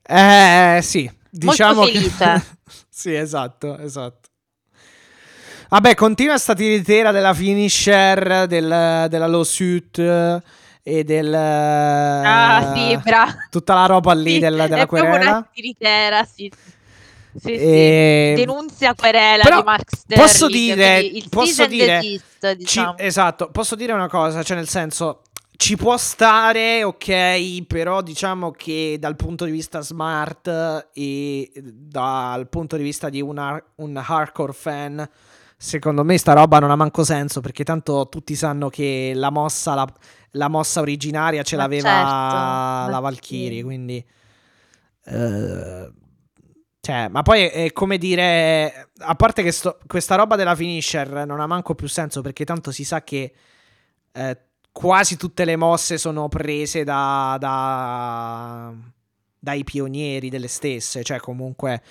[0.10, 2.11] eh, sì, diciamo che...
[2.90, 4.27] sì, esatto, esatto.
[5.69, 9.99] Vabbè, continua sta tiritera della finisher, del, della lawsuit.
[9.99, 10.41] E
[10.81, 11.31] e del...
[11.36, 13.31] Ah, sì, bravo.
[13.52, 15.30] Tutta la roba lì Sì, del- della è querela.
[15.30, 16.52] una tiritera, sì.
[17.36, 17.52] Sì, sì.
[17.53, 20.27] E- Denunzia querela Però di Mark Sterling.
[20.27, 22.98] posso dire- posso dire- desist, Ci- diciamo.
[22.98, 25.22] esatto, posso dire una cosa, cioè nel senso
[25.61, 30.48] ci può stare, ok, però diciamo che dal punto di vista smart
[30.94, 35.10] e dal punto di vista di una- un hardcore fan,
[35.57, 39.73] secondo me sta roba non ha manco senso perché tanto tutti sanno che la mossa,
[39.73, 39.86] la,
[40.31, 41.91] la mossa originaria ce Ma l'aveva
[42.88, 42.99] certo, la.
[43.02, 44.06] Valkyrie, quindi...
[45.06, 45.91] eh,
[46.81, 51.40] cioè, ma poi è come dire, a parte che sto- questa roba della finisher non
[51.41, 53.34] ha manco più senso perché tanto si sa che
[54.14, 54.38] eh,
[54.80, 58.72] quasi tutte le mosse sono prese da, da-
[59.38, 61.81] dai pionieri delle stesse, cioè comunque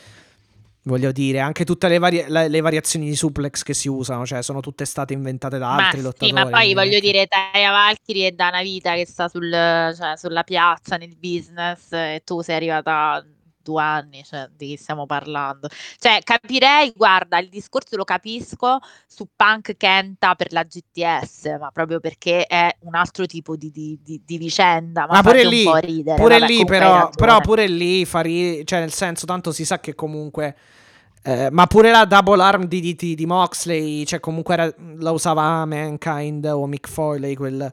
[0.84, 4.60] voglio dire, anche tutte le, vari- le- variazioni di suplex che si usano, cioè sono
[4.60, 6.32] tutte state inventate da Ma altri sì, lottatori.
[6.32, 10.16] ma poi voglio che- dire, Taya Valkyrie è da una vita che sta sul, cioè,
[10.16, 13.22] sulla piazza, nel business, e tu sei arrivata
[13.68, 15.68] due anni, cioè, di chi stiamo parlando?
[15.98, 22.00] Cioè, capirei, guarda, il discorso lo capisco su Punk Kenta per la GTS, ma proprio
[22.00, 25.72] perché è un altro tipo di, di- di- di vicenda, ma, Ma pure lì, un
[25.72, 26.16] po' ridere.
[26.20, 29.78] pure vabbè, lì però, però pure lì fa ri- cioè nel senso tanto si sa
[29.80, 30.56] che comunque
[31.24, 35.64] eh, ma pure la double arm di, di, di Moxley cioè comunque era- la usava
[35.66, 37.70] Mankind o Mick Foley quel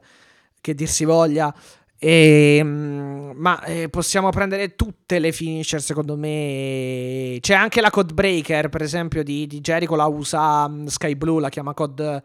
[0.60, 1.54] che dir si voglia
[1.98, 8.12] e, mm, ma eh, possiamo prendere tutte le finisher secondo me c'è anche la Code
[8.14, 12.22] Breaker per esempio di, di Jericho la usa mm, Sky Blue la chiama Code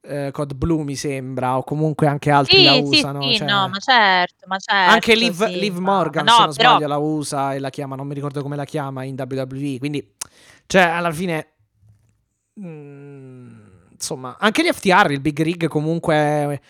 [0.00, 3.48] eh, Code Blue mi sembra o comunque anche altri la Sì, sì, usano sì, cioè-
[3.48, 4.90] no, ma certo, ma certo.
[4.92, 7.96] anche Liv, Liv Morgan, ma se no, non però- sbaglio, la usa e la chiama,
[7.96, 9.78] non mi ricordo come la chiama in WWE.
[9.78, 10.14] Quindi,
[10.66, 11.48] cioè, alla fine,
[12.60, 13.48] mm,
[13.92, 16.60] insomma, anche gli FTR, il Big Rig, comunque,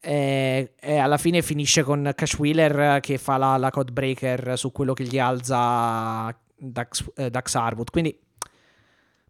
[0.00, 4.72] è- è- alla fine finisce con Cash Wheeler che fa la, la code breaker su
[4.72, 7.90] quello che gli alza Dax, eh, Dax Harwood.
[7.90, 8.18] Quindi,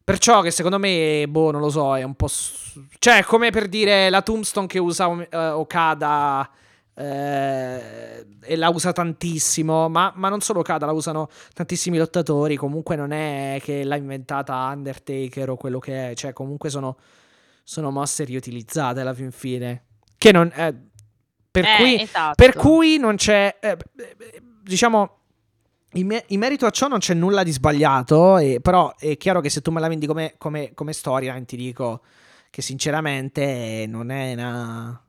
[0.02, 2.26] perciò che secondo me, boh, non lo so, è un po'.
[2.28, 6.50] s- Cioè, come per dire la tombstone che usa eh, Okada
[6.94, 12.56] eh, e la usa tantissimo, ma, ma non solo Okada, la usano tantissimi lottatori.
[12.56, 16.96] Comunque non è che l'ha inventata Undertaker o quello che è, cioè comunque sono,
[17.64, 19.84] sono mosse riutilizzate alla fin fine.
[20.20, 20.74] Che non è.
[21.50, 22.34] Per, Eh, cui, esatto.
[22.34, 23.56] per cui non c'è.
[23.58, 25.16] eh, eh, diciamo.
[25.94, 29.40] In, me- in merito a ciò non c'è nulla di sbagliato, e- però è chiaro
[29.40, 32.02] che se tu me la vendi come, come, come storyline ti dico
[32.50, 35.02] che sinceramente non è una...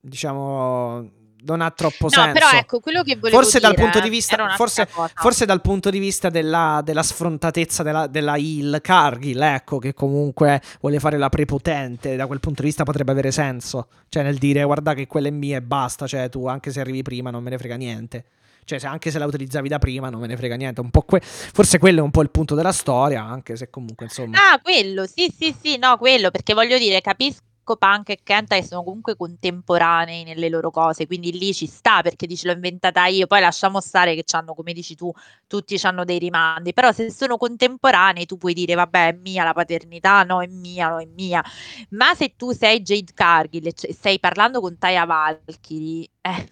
[0.00, 1.10] diciamo
[1.44, 2.32] non ha troppo No, senso.
[2.32, 5.90] però ecco, quello che volevo forse dal dire punto di vista, forse, forse dal punto
[5.90, 11.28] di vista della, della sfrontatezza della, della heel Cargill, ecco, che comunque vuole fare la
[11.28, 13.88] prepotente, da quel punto di vista potrebbe avere senso.
[14.08, 17.02] Cioè, nel dire, guarda che quella è mia e basta, cioè tu anche se arrivi
[17.02, 18.24] prima non me ne frega niente.
[18.64, 20.80] Cioè, se anche se la utilizzavi da prima non me ne frega niente.
[20.80, 24.06] Un po' que- forse quello è un po' il punto della storia, anche se comunque,
[24.06, 24.38] insomma...
[24.52, 28.64] Ah, quello, sì, sì, sì, no, quello, perché voglio dire, capisco Punk e Kenta che
[28.64, 33.26] sono comunque contemporanei nelle loro cose, quindi lì ci sta perché dici l'ho inventata io,
[33.26, 35.12] poi lasciamo stare che hanno, come dici tu,
[35.46, 39.52] tutti hanno dei rimandi, però se sono contemporanei tu puoi dire vabbè è mia la
[39.52, 41.42] paternità, no è mia, no è mia,
[41.90, 46.48] ma se tu sei Jade Cargill e stai parlando con Taya Valkyrie, eh,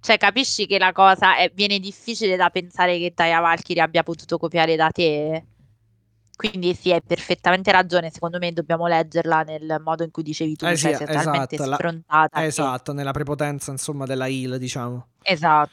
[0.00, 4.38] cioè capisci che la cosa è, viene difficile da pensare che Taya Valkyrie abbia potuto
[4.38, 5.44] copiare da te?
[6.38, 8.10] Quindi sì, hai perfettamente ragione.
[8.12, 11.68] Secondo me dobbiamo leggerla nel modo in cui dicevi tu, Eh cioè sì, talmente esatto,
[11.68, 12.38] la- sfrontata.
[12.38, 15.06] che- Esatto, nella prepotenza, insomma, della heel, diciamo.
[15.20, 15.70] Esatto.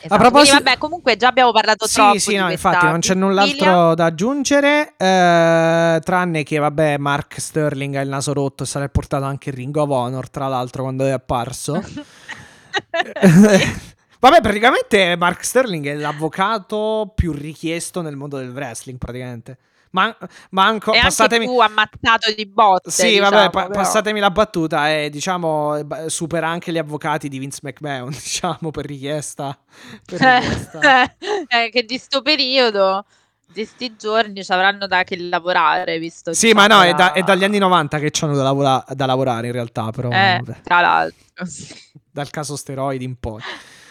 [0.00, 0.16] esatto.
[0.16, 3.12] proposito- Quindi vabbè, comunque già abbiamo parlato troppo Sì, sì, di no, infatti non c'è
[3.14, 8.88] null'altro da aggiungere, eh, tranne che, vabbè, Mark Sterling ha il naso rotto e sarà
[8.88, 11.82] portato anche in Ring of Honor, tra l'altro, quando è apparso.
[14.20, 19.58] Vabbè, praticamente Mark Sterling è l'avvocato più richiesto nel mondo del wrestling, praticamente.
[19.90, 20.14] Ma,
[20.50, 21.46] manco, e anche passatemi...
[21.46, 22.90] tu ammazzato di botte.
[22.90, 27.60] Sì, diciamo, vabbè, pa- passatemi la battuta e diciamo supera anche gli avvocati di Vince
[27.62, 29.56] McMahon, diciamo, per richiesta.
[30.04, 31.14] Per richiesta.
[31.48, 33.04] Eh, che di sto periodo,
[33.46, 37.04] di sti giorni ci avranno da che lavorare, visto Sì, ma diciamo, no, è, da-
[37.04, 40.42] la- è dagli anni 90 che c'hanno da, lavora- da lavorare in realtà, però Eh,
[40.62, 41.24] tra l'altro.
[42.10, 43.40] dal caso steroidi in poi.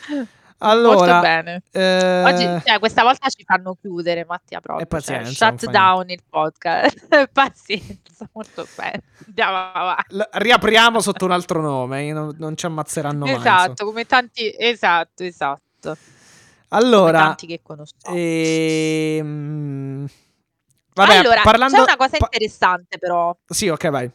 [0.60, 1.62] Molto Allora, bene.
[1.72, 4.86] eh, Oggi, cioè, questa volta ci fanno chiudere, Mattia, proprio.
[4.86, 7.28] E pazienza, cioè, shut down il podcast.
[7.32, 9.04] pazienza, molto bene.
[9.28, 10.16] Andiamo avanti.
[10.16, 13.36] l- riapriamo sotto un altro nome, non, non ci ammazzeranno mai.
[13.36, 15.62] esatto, come tanti, esatto, esatto.
[15.80, 15.96] Come
[16.70, 18.16] Allora, tanti che conosciamo.
[18.18, 20.08] ehm,
[20.96, 21.76] vabbè, allora, parlando...
[21.78, 23.36] c'è una cosa interessante però.
[23.46, 24.12] Sì, ok, vai.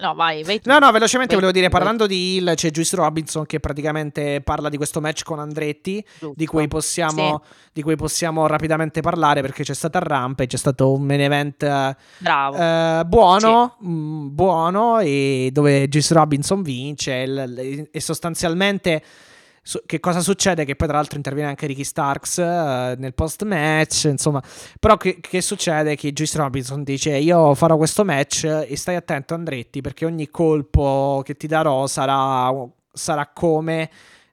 [0.00, 0.60] No, vai, vai.
[0.64, 3.60] No, no, velocemente Vai volevo dire, tu, vai parlando di Hill, c'è Juice Robinson che
[3.60, 6.04] praticamente parla di questo match con Andretti,
[6.34, 7.42] di cui possiamo,
[7.72, 11.96] di cui possiamo rapidamente parlare perché c'è stata Rampage, c'è stato un main event eh,
[12.18, 12.56] Bravo.
[12.56, 19.02] eh, buono, mm, buono e dove Juice Robinson vince il- e sostanzialmente
[19.62, 20.64] su- che cosa succede?
[20.64, 24.42] Che poi tra l'altro interviene anche Ricky Starks eh, nel post match, insomma,
[24.78, 25.96] però che, che succede?
[25.96, 31.22] Che Juice Robinson dice io farò questo match e stai attento Andretti perché ogni colpo
[31.24, 32.50] che ti darò sarà,
[32.92, 33.90] sarà come...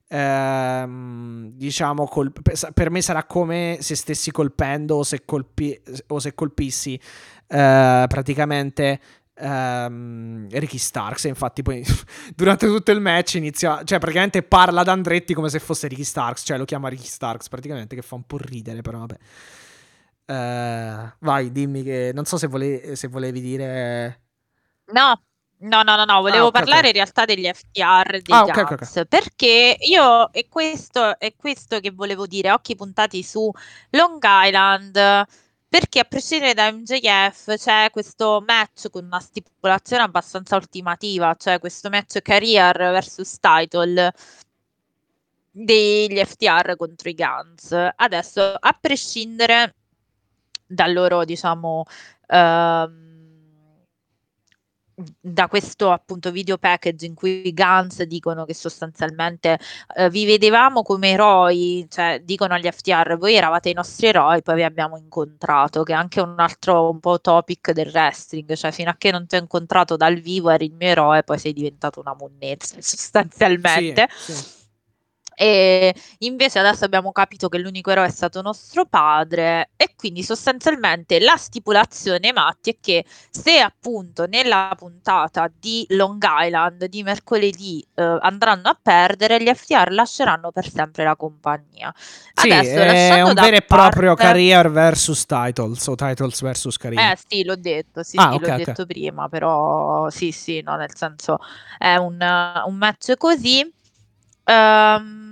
[0.10, 2.32] ehm, diciamo col-
[2.74, 6.94] per me sarà come se stessi colpendo o se, colpi- o se colpissi
[7.48, 9.00] eh, praticamente
[9.38, 11.26] ehm, Ricky Starks.
[11.26, 11.84] Infatti, poi
[12.36, 16.44] durante tutto il match inizia, cioè, praticamente parla ad Andretti come se fosse Ricky Starks,
[16.46, 19.18] cioè lo chiama Ricky Starks praticamente, che fa un po' ridere, però vabbè.
[20.30, 24.22] Eh, vai, dimmi che non so se, vole- se volevi dire.
[24.92, 25.22] No,
[25.60, 26.62] no, no, no, no, volevo Ah, ok, ok.
[26.64, 31.34] parlare in realtà degli FTR dei Ah, ok, ok, Guns, perché io, e questo è
[31.36, 33.50] questo che volevo dire, occhi puntati su
[33.92, 35.26] Long Island,
[35.70, 41.90] perché a prescindere da MJF c'è questo match con una stipulazione abbastanza ultimativa, cioè questo
[41.90, 44.14] match career versus title
[45.52, 47.76] degli FTR contro i Guns.
[47.96, 49.76] Adesso, a prescindere
[50.66, 51.84] dal loro, diciamo,
[52.28, 53.07] ehm,
[55.20, 59.60] da questo appunto video package in cui i Guns dicono che sostanzialmente
[59.96, 64.56] eh, vi vedevamo come eroi, cioè dicono agli FTR voi eravate i nostri eroi, poi
[64.56, 68.90] vi abbiamo incontrato, che è anche un altro un po' topic del wrestling, cioè fino
[68.90, 72.00] a che non ti ho incontrato dal vivo eri il mio eroe, poi sei diventato
[72.00, 74.08] una monnezza sostanzialmente.
[74.18, 74.57] Sì, sì.
[75.40, 81.20] E invece adesso abbiamo capito che l'unico eroe è stato nostro padre e quindi sostanzialmente
[81.20, 88.18] la stipulazione Matti è che se appunto nella puntata di Long Island di mercoledì eh,
[88.22, 91.94] andranno a perdere, gli FTR lasceranno per sempre la compagnia.
[92.34, 97.12] Sì, Adesso, è un vero e proprio parte- career versus titles o titles versus career.
[97.12, 100.76] Eh sì, l'ho detto, sì, Ah, sì, ok, l'ho detto prima, però sì, sì, no,
[100.78, 101.38] nel senso
[101.78, 102.18] è un,
[102.66, 103.72] un match così.
[104.46, 105.27] Ehm,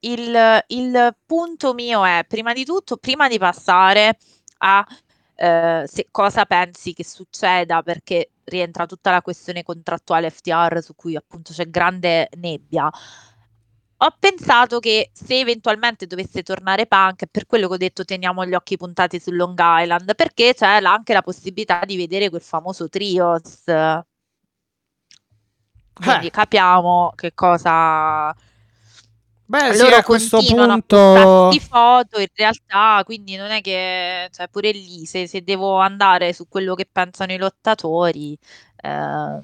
[0.00, 4.16] il, il punto mio è, prima di tutto, prima di passare
[4.58, 4.86] a
[5.34, 11.16] eh, se cosa pensi che succeda, perché rientra tutta la questione contrattuale FTR su cui
[11.16, 12.90] appunto c'è grande nebbia.
[14.02, 18.46] Ho pensato che se eventualmente dovesse tornare Punk, è per quello che ho detto teniamo
[18.46, 22.88] gli occhi puntati su Long Island, perché c'è anche la possibilità di vedere quel famoso
[22.88, 23.62] trios.
[25.92, 26.30] Quindi Eh.
[26.30, 28.34] capiamo che cosa
[29.50, 30.96] Beh, sì, loro a questo punto.
[30.96, 36.32] postarsi foto in realtà, quindi non è che, cioè pure lì, se, se devo andare
[36.32, 38.38] su quello che pensano i lottatori,
[38.76, 39.42] eh,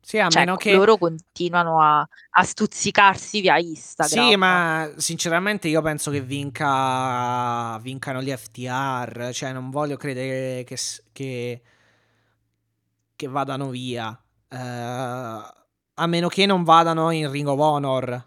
[0.00, 0.70] Sì, a cioè, meno che.
[0.70, 4.30] loro continuano a, a stuzzicarsi via Instagram.
[4.30, 10.76] Sì, ma sinceramente io penso che vinca vincano gli FTR, cioè non voglio credere che,
[11.12, 11.62] che,
[13.16, 14.18] che vadano via,
[14.48, 18.26] Eh, a meno che non vadano in Ring of Honor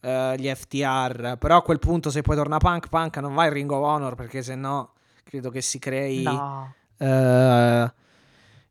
[0.00, 3.52] eh, gli FTR, però a quel punto se poi torna Punk, Punk non va in
[3.52, 4.94] Ring of Honor perché se no
[5.24, 6.74] credo che si crei No.
[6.98, 7.92] eh,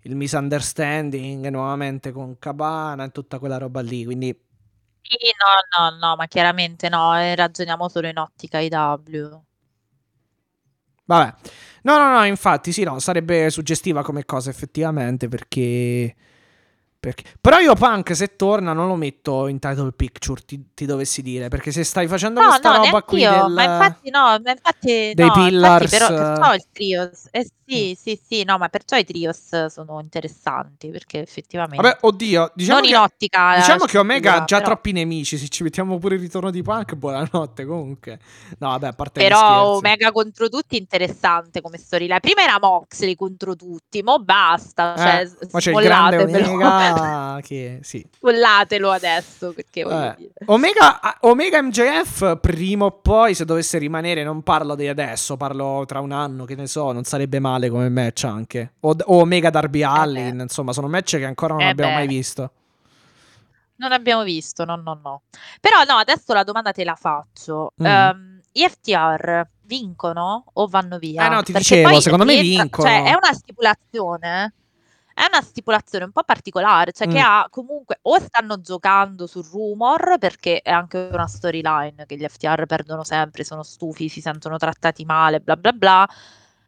[0.02, 4.38] il misunderstanding nuovamente con Cabana e tutta quella roba lì, quindi
[5.02, 5.16] Sì,
[5.80, 9.44] no, no, no, ma chiaramente no, eh, ragioniamo solo in ottica IW.
[11.06, 11.34] Vabbè,
[11.84, 16.16] no, no, no, infatti, sì, no, sarebbe suggestiva come cosa effettivamente perché.
[17.00, 17.24] Perché...
[17.40, 21.48] Però io Punk se torna non lo metto in title picture, ti, ti dovessi dire,
[21.48, 23.54] perché se stai facendo No, questa no, roba qui neanch'io, del...
[23.54, 26.56] ma infatti no, ma infatti dei no, pillars, infatti però perciò eh.
[26.56, 31.86] il trios, eh sì, sì, sì, no, ma perciò i trios sono interessanti, perché effettivamente
[31.86, 35.38] Vabbè, oddio, diciamo non che, in ottica diciamo che Omega ha già però- troppi nemici,
[35.38, 38.20] se ci mettiamo pure il ritorno di Punk, buonanotte comunque.
[38.60, 39.76] No, vabbè, a parte Però.
[39.76, 42.20] Omega contro tutti interessante come storyline.
[42.22, 46.58] Prima era Moxley contro tutti, mo basta, cioè, Eh, s- ma c'è il grande smollatevelo.
[46.92, 48.06] Omega che sì.
[48.18, 50.34] Scollatelo adesso, perché dire.
[50.46, 55.84] Omega, ah, Omega MJF prima o poi se dovesse rimanere non parlo di adesso parlo
[55.86, 59.50] tra un anno che ne so non sarebbe male come match anche o, o Omega
[59.50, 61.98] Darby Allin insomma sono match che ancora non Eh abbiamo beh.
[61.98, 62.52] mai visto
[63.80, 65.22] Non abbiamo visto, no, no, no.
[65.62, 67.74] Però no, adesso la domanda te la faccio.
[67.82, 67.86] Mm.
[67.86, 71.28] Ehm, gli FTR vincono o vanno via?
[71.28, 72.88] Eh no, ti Perché dicevo, secondo me vincono.
[72.88, 74.54] Cioè, è una stipulazione.
[75.20, 77.26] È una stipulazione un po' particolare, cioè che Mm.
[77.26, 82.68] ha comunque o stanno giocando sul rumor perché è anche una storyline che gli FTR
[82.68, 86.08] perdono sempre, sono stufi, si sentono trattati male, bla bla bla.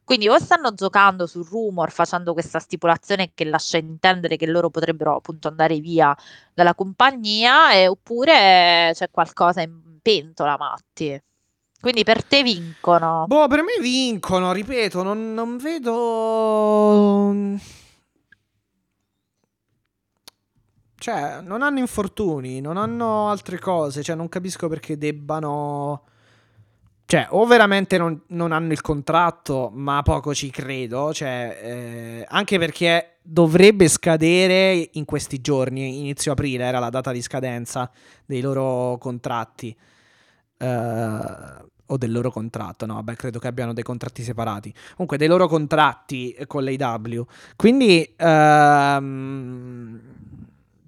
[0.03, 5.17] Quindi o stanno giocando sul rumor facendo questa stipulazione che lascia intendere che loro potrebbero
[5.17, 6.17] appunto andare via
[6.51, 11.21] dalla compagnia, e, oppure c'è qualcosa in pentola, Matti.
[11.79, 13.25] Quindi per te vincono.
[13.27, 17.77] Boh, per me vincono, ripeto, non, non vedo...
[20.99, 26.03] Cioè, non hanno infortuni, non hanno altre cose, cioè non capisco perché debbano...
[27.05, 32.59] Cioè, o veramente non, non hanno il contratto, ma poco ci credo, cioè, eh, anche
[32.59, 37.89] perché dovrebbe scadere in questi giorni, inizio aprile era la data di scadenza
[38.25, 39.75] dei loro contratti.
[40.59, 44.71] Uh, o del loro contratto, no, vabbè, credo che abbiano dei contratti separati.
[44.91, 47.25] Comunque, dei loro contratti con l'AW.
[47.55, 48.25] Quindi, uh,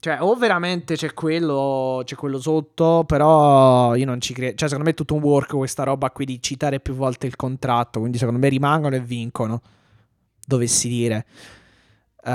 [0.01, 4.55] cioè, o veramente c'è quello, c'è quello sotto, però io non ci credo.
[4.55, 7.35] Cioè, secondo me è tutto un work questa roba qui di citare più volte il
[7.35, 7.99] contratto.
[7.99, 9.61] Quindi, secondo me rimangono e vincono.
[10.43, 11.25] Dovessi dire.
[12.23, 12.31] Uh,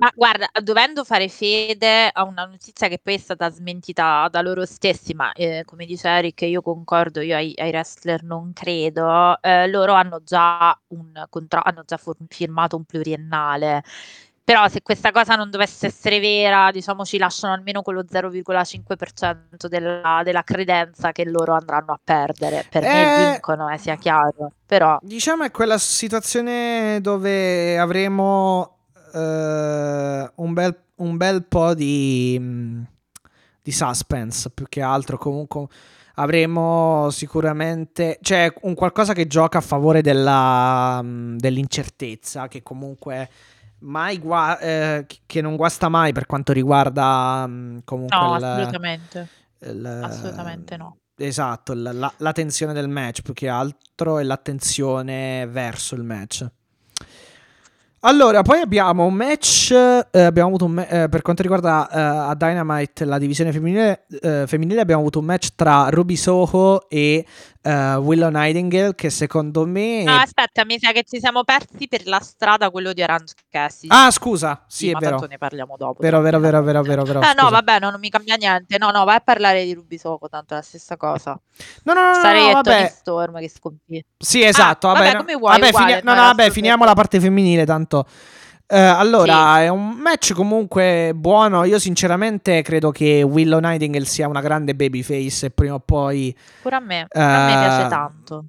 [0.00, 4.64] ma guarda, dovendo fare fede a una notizia che poi è stata smentita da loro
[4.64, 9.68] stessi, ma eh, come dice Eric, io concordo, io ai, ai wrestler non credo, eh,
[9.68, 11.98] loro hanno già, un contra- hanno già
[12.28, 13.82] firmato un pluriennale
[14.48, 20.22] però se questa cosa non dovesse essere vera, diciamo ci lasciano almeno quello 0,5% della,
[20.24, 22.64] della credenza che loro andranno a perdere.
[22.70, 24.52] Per eh, me vincono, eh, sia chiaro.
[24.64, 24.98] Però...
[25.02, 28.78] Diciamo è quella situazione dove avremo
[29.12, 32.82] uh, un, bel, un, bel, po' di, mm,
[33.60, 35.66] di suspense, più che altro comunque
[36.14, 43.28] avremo sicuramente cioè un qualcosa che gioca a favore della, mm, dell'incertezza che comunque
[43.80, 48.44] mai gua- eh, che non guasta mai per quanto riguarda mh, mm, comunque no, il,
[48.44, 49.28] assolutamente.
[49.60, 50.96] Il, assolutamente no.
[51.20, 56.46] Esatto, la, la, la, tensione del match più che altro e l'attenzione verso il match.
[58.02, 59.72] Allora, poi abbiamo un match.
[59.72, 62.00] Eh, abbiamo avuto un ma- eh, per quanto riguarda eh,
[62.30, 67.26] a Dynamite la divisione femminile, eh, femminile, abbiamo avuto un match tra Ruby Soho e
[67.62, 70.02] uh, Willow Nightingale che secondo me...
[70.02, 73.94] No, aspetta, mi sa che ci siamo persi per la strada quello di Orange Cassidy.
[73.94, 75.18] Ah, scusa, sì, sì è vero.
[75.28, 76.00] ne parliamo dopo.
[76.00, 77.20] Vero, vero, vero, vero, vero, vero.
[77.20, 78.78] Ah, no, vabbè, no, non mi cambia niente.
[78.78, 81.38] No, no, vai a parlare di Ruby Soho, tanto è la stessa cosa.
[81.84, 82.88] No, no, no, Sarei no, no, vabbè.
[82.88, 84.04] Storm che scompi.
[84.16, 85.04] Sì, esatto, ah, vabbè.
[85.04, 88.06] vabbè, come vuoi, vabbè, uguale, fini- no, no, vabbè, finiamo la parte femminile, tanto...
[88.70, 89.62] Uh, allora, sì.
[89.62, 91.64] è un match comunque buono.
[91.64, 96.36] Io sinceramente credo che Willow Nightingale sia una grande babyface e prima o poi...
[96.60, 98.44] Pure a me, uh, a me piace tanto.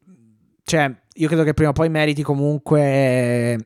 [0.63, 3.65] Cioè, io credo che prima o poi meriti comunque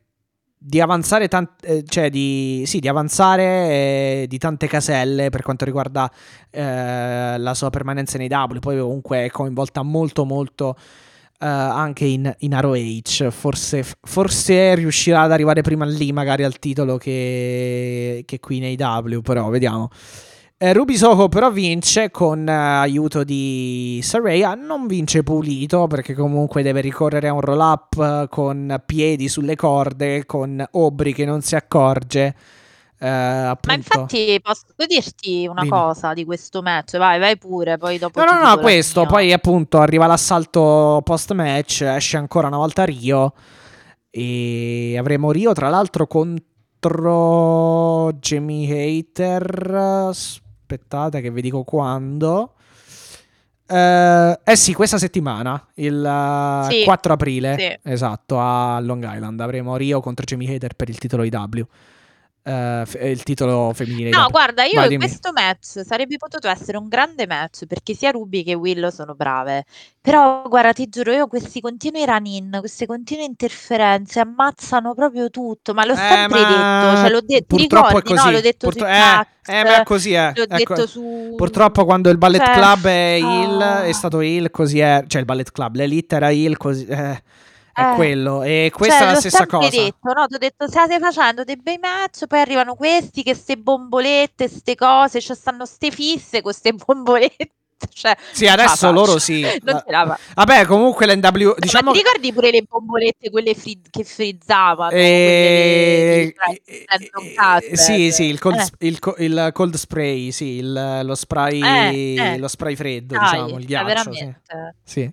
[0.66, 5.66] di avanzare tante, eh, cioè di, sì, di avanzare eh, di tante caselle per quanto
[5.66, 6.10] riguarda
[6.50, 8.60] eh, la sua permanenza nei W.
[8.60, 10.78] Poi comunque è coinvolta molto molto
[11.48, 13.30] anche in, in ROH.
[13.30, 19.20] Forse, forse, riuscirà ad arrivare prima lì, magari al titolo che, che qui nei W.
[19.22, 19.90] Però vediamo.
[20.64, 24.56] Eh, Ruby Soho però vince con uh, aiuto di Saraya.
[24.56, 30.26] Non vince pulito perché comunque deve ricorrere a un roll up con piedi sulle corde,
[30.26, 32.34] con Obri che non si accorge.
[33.04, 35.74] Eh, Ma infatti posso dirti una Dimmi.
[35.74, 36.96] cosa di questo match?
[36.96, 39.10] Vai, vai pure, poi dopo No, no, no, questo, mia.
[39.10, 43.34] poi appunto arriva l'assalto post match, esce ancora una volta Rio
[44.10, 49.76] e avremo Rio tra l'altro contro Jamie Hater.
[50.08, 52.54] Aspettate che vi dico quando.
[53.68, 57.90] Uh, eh sì, questa settimana, il sì, 4 aprile, sì.
[57.90, 61.68] esatto, a Long Island avremo Rio contro Jamie Hater per il titolo IW
[62.44, 64.10] uh, il titolo femminile.
[64.10, 68.44] No, guarda, io in questo match sarebbe potuto essere un grande match perché sia Ruby
[68.44, 69.66] che Willow sono brave.
[70.02, 75.74] Però, guarda, ti giuro, io questi continui run-in, queste continue interferenze ammazzano proprio tutto.
[75.74, 77.56] Ma l'ho eh, sempre detto, cioè l'ho detto.
[77.56, 78.26] Purtroppo ricordi, è così.
[78.26, 80.32] No, l'ho detto Purtro- eh, Max, eh, ma è così è.
[80.36, 80.56] L'ho ecco.
[80.56, 81.34] detto su.
[81.38, 85.04] Purtroppo, quando il Ballet cioè, Club è il, è stato il, così è.
[85.08, 86.86] Cioè, il Ballet Club, l'Elite era il, così.
[86.86, 87.22] Eh
[87.74, 88.44] è eh, quello.
[88.44, 89.70] E questa cioè, è la stessa cosa.
[89.70, 90.28] detto, no?
[90.28, 94.76] Ti ho detto, state facendo dei bei match, poi arrivano questi che ste bombolette, ste
[94.76, 97.50] cose, cioè stanno ste fisse con ste bombolette.
[97.92, 99.42] Cioè, sì, adesso loro sì.
[99.88, 101.56] la Vabbè, comunque l'NW.
[101.58, 101.90] Diciamo...
[101.90, 104.92] Ma ti ricordi pure le bombolette, quelle fri- che frizzavano?
[104.92, 106.34] E...
[106.80, 107.76] E...
[107.76, 108.88] Sì, sì, il cold, eh.
[108.88, 112.38] il, il cold spray, sì, il, lo, spray, eh, eh.
[112.38, 113.86] lo spray freddo, ah, diciamo, il ghiaccio.
[113.86, 114.42] Veramente.
[114.84, 115.02] Sì.
[115.02, 115.12] sì.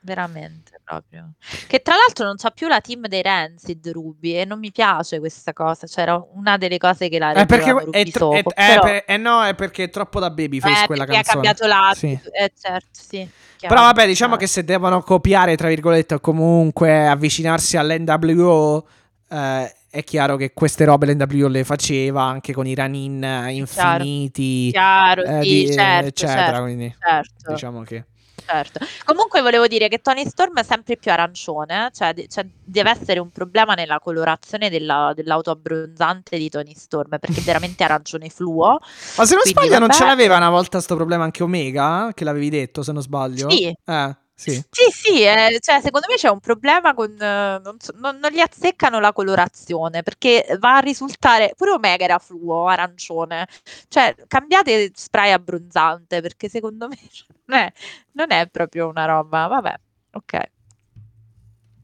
[0.00, 1.32] veramente proprio.
[1.66, 5.18] Che tra l'altro non c'ha più la team dei Rancid Ruby e non mi piace
[5.18, 8.38] questa cosa, cioè era una delle cose che la È perché è, Ruby tro- è-
[8.42, 11.22] è però per- eh no, è perché è troppo da babyface eh, quella perché ha
[11.22, 11.44] canzone.
[11.54, 12.30] cambiato l'attitude, Sì.
[12.32, 13.28] eh certo, sì,
[13.60, 14.46] Però vabbè, chiaro, diciamo chiaro.
[14.46, 18.86] che se devono copiare, tra virgolette, o comunque avvicinarsi all'NWO,
[19.28, 25.22] eh, è chiaro che queste robe l'NWO le faceva anche con i Chiaro, infiniti, chiaro,
[25.22, 26.44] eh, sì, di- eh, certo, eccetera.
[26.44, 27.52] certo, Quindi certo.
[27.52, 28.04] diciamo che...
[28.46, 28.78] Certo.
[29.04, 33.18] Comunque volevo dire che Tony Storm è sempre più arancione, cioè, de- cioè deve essere
[33.18, 38.78] un problema nella colorazione della- dell'auto abbronzante di Tony Storm, perché è veramente arancione fluo.
[39.16, 39.92] Ma se non Quindi sbaglio, non vabbè.
[39.94, 42.10] ce l'aveva una volta sto problema anche Omega?
[42.14, 43.50] Che l'avevi detto, se non sbaglio?
[43.50, 43.64] Sì.
[43.84, 44.62] Eh, sì.
[44.70, 47.10] Sì, sì, eh, cioè, secondo me c'è un problema con...
[47.12, 51.54] eh, non, so- non- non gli azzeccano la colorazione, perché va a risultare...
[51.56, 53.46] Pure Omega era fluo, arancione.
[53.88, 56.98] Cioè, cambiate spray abbronzante, perché secondo me
[57.46, 57.72] non è,
[58.12, 59.46] non è proprio una roba...
[59.46, 59.74] Vabbè,
[60.12, 60.42] ok.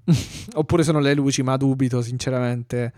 [0.54, 2.92] Oppure sono le luci, ma dubito, sinceramente.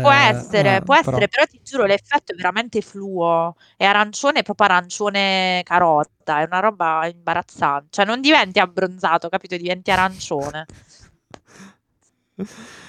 [0.00, 3.54] Può Eh, essere, eh, può però- essere, però ti giuro, l'effetto è veramente fluo.
[3.76, 6.40] È arancione, proprio arancione carota.
[6.40, 7.88] È una roba imbarazzante.
[7.90, 9.56] Cioè, non diventi abbronzato, capito?
[9.56, 10.66] Diventi arancione.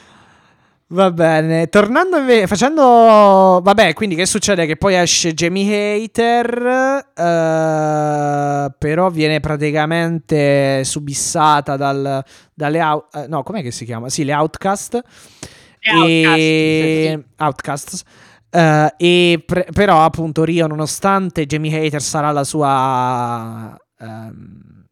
[0.90, 4.68] Va bene, tornando invece, facendo, vabbè, quindi che succede?
[4.68, 12.24] Che poi esce Jamie Hater, eh, però viene praticamente subissata dal,
[12.54, 14.10] dalle, out- eh, no, com'è che si chiama?
[14.10, 15.02] Sì, le Outcast.
[15.86, 18.04] E Outcasts.
[18.50, 24.86] Eh, e pre- però appunto Rio nonostante Jamie Hater sarà la sua ehm,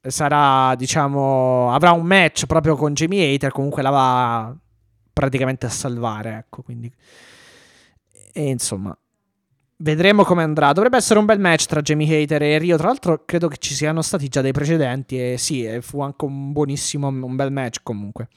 [0.00, 4.56] sarà diciamo avrà un match proprio con Jamie Hater comunque la va
[5.12, 6.90] praticamente a salvare ecco quindi.
[8.32, 8.96] E insomma
[9.78, 10.72] vedremo come andrà.
[10.72, 12.76] Dovrebbe essere un bel match tra Jamie Hater e Rio.
[12.76, 16.52] Tra l'altro credo che ci siano stati già dei precedenti e sì fu anche un
[16.52, 18.28] buonissimo un bel match comunque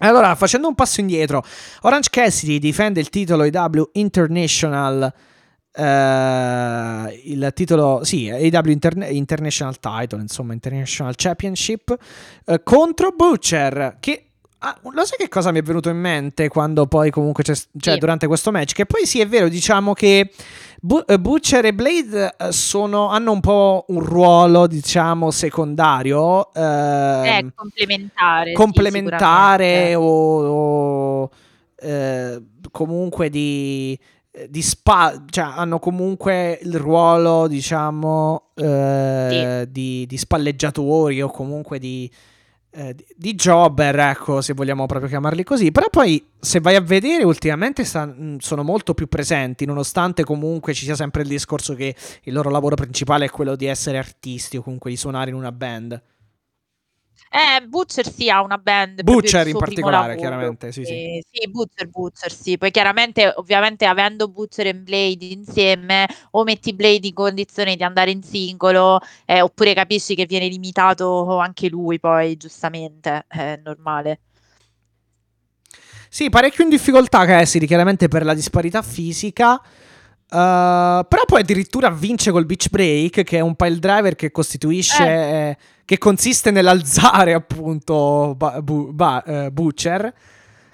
[0.00, 1.42] allora, facendo un passo indietro,
[1.82, 5.12] Orange Cassidy difende il titolo IW International.
[5.76, 11.96] eh, il titolo, sì, IW Interne- International Title, insomma, International Championship
[12.44, 13.96] eh, contro Butcher.
[14.00, 14.26] Che
[14.66, 17.94] ah, lo sai che cosa mi è venuto in mente quando poi, comunque, c'è, cioè
[17.94, 17.98] Sì.
[17.98, 18.72] durante questo match?
[18.72, 20.30] Che poi sì, è vero, diciamo che
[20.80, 26.52] Bu- eh, Butcher e Blade eh, sono- hanno un po' un ruolo, diciamo, secondario.
[26.52, 28.48] È ehm, complementare.
[28.50, 29.94] sì, complementare sicuramente.
[29.94, 31.30] o, o,
[31.76, 33.98] eh, comunque di,
[34.48, 42.10] di spa, cioè hanno comunque il ruolo, diciamo, eh, di, di spalleggiatori o comunque di,
[42.74, 45.70] eh, di- jobber, ecco, se vogliamo proprio chiamarli così.
[45.70, 50.74] Però poi, se vai a vedere, ultimamente sta- mh, sono molto più presenti, nonostante comunque
[50.74, 54.56] ci sia sempre il discorso che il loro lavoro principale è quello di essere artisti
[54.56, 56.02] o comunque di suonare in una band.
[57.36, 59.02] Eh, Butcher sì, ha una band.
[59.02, 60.92] Butcher in particolare, chiaramente, sì, sì.
[60.92, 62.56] Eh, sì, Butcher, Butcher, sì.
[62.56, 68.12] Poi chiaramente, ovviamente, avendo Butcher e Blade insieme, o metti Blade in condizione di andare
[68.12, 74.20] in singolo, eh, oppure capisci che viene limitato anche lui, poi, giustamente, è normale.
[76.08, 79.60] Sì, parecchio in difficoltà Cassidy, chiaramente per la disparità fisica.
[80.30, 85.04] Uh, però poi addirittura vince col beach break, che è un pile driver che costituisce.
[85.04, 90.12] eh, che consiste nell'alzare appunto ba- bu- ba- eh, Butcher.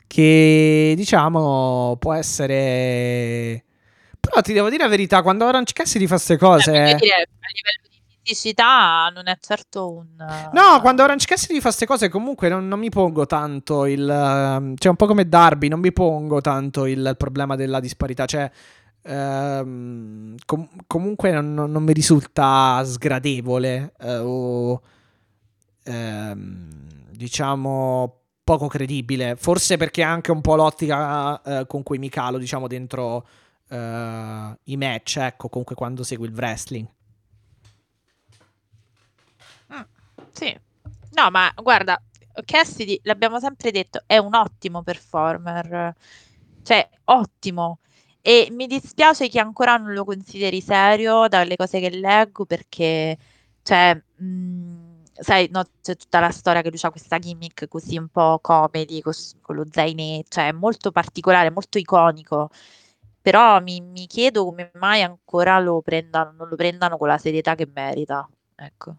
[0.06, 3.64] Che diciamo può essere.
[4.18, 6.70] Però ti devo dire la verità, quando Orange Cassidy fa queste Cioè, cose.
[6.72, 10.06] voglio dire, a livello di fisicità non è certo un...
[10.52, 14.06] No, quando Orange Cassidy fa queste cose comunque non, non mi pongo tanto il...
[14.08, 18.26] ehm, Cioè un po' come Darby, non mi pongo tanto il, il problema della disparità.
[18.26, 18.50] Cioè
[19.02, 24.80] ehm, com- comunque non, non- mi risulta sgradevole eh, o
[25.84, 29.36] ehm, diciamo poco credibile.
[29.36, 33.26] Forse perché è anche un po' l'ottica eh, con cui mi calo diciamo dentro
[33.68, 36.86] eh, i match, ecco, comunque quando segui il wrestling.
[40.32, 40.58] Sì.
[41.12, 42.00] No, ma guarda,
[42.44, 45.94] Cassidy, l'abbiamo sempre detto, è un ottimo performer.
[46.62, 47.78] Cioè, ottimo.
[48.22, 53.16] E mi dispiace che ancora non lo consideri serio dalle cose che leggo perché,
[53.62, 58.08] cioè, mh, sai, no, c'è tutta la storia che lui ha questa gimmick così un
[58.08, 62.50] po' comedy cos- con lo zainetto, cioè è molto particolare, molto iconico.
[63.22, 67.54] Però mi, mi chiedo come mai ancora lo prendano, non lo prendano con la serietà
[67.54, 68.28] che merita.
[68.56, 68.96] Ecco.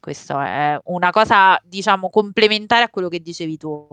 [0.00, 3.86] Questo è una cosa, diciamo, complementare a quello che dicevi tu.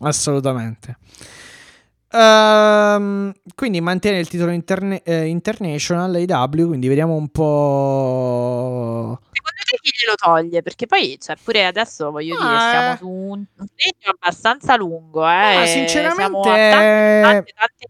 [0.00, 0.96] Assolutamente.
[2.12, 9.18] Ehm, quindi mantiene il titolo interne- eh, International AW, quindi vediamo un po'...
[9.32, 13.08] Secondo te chi glielo toglie, perché poi, cioè, pure adesso voglio dire, siamo Ah, su
[13.08, 17.86] un, segno abbastanza lungo, ah, eh, e sinceramente, tante, tante, tante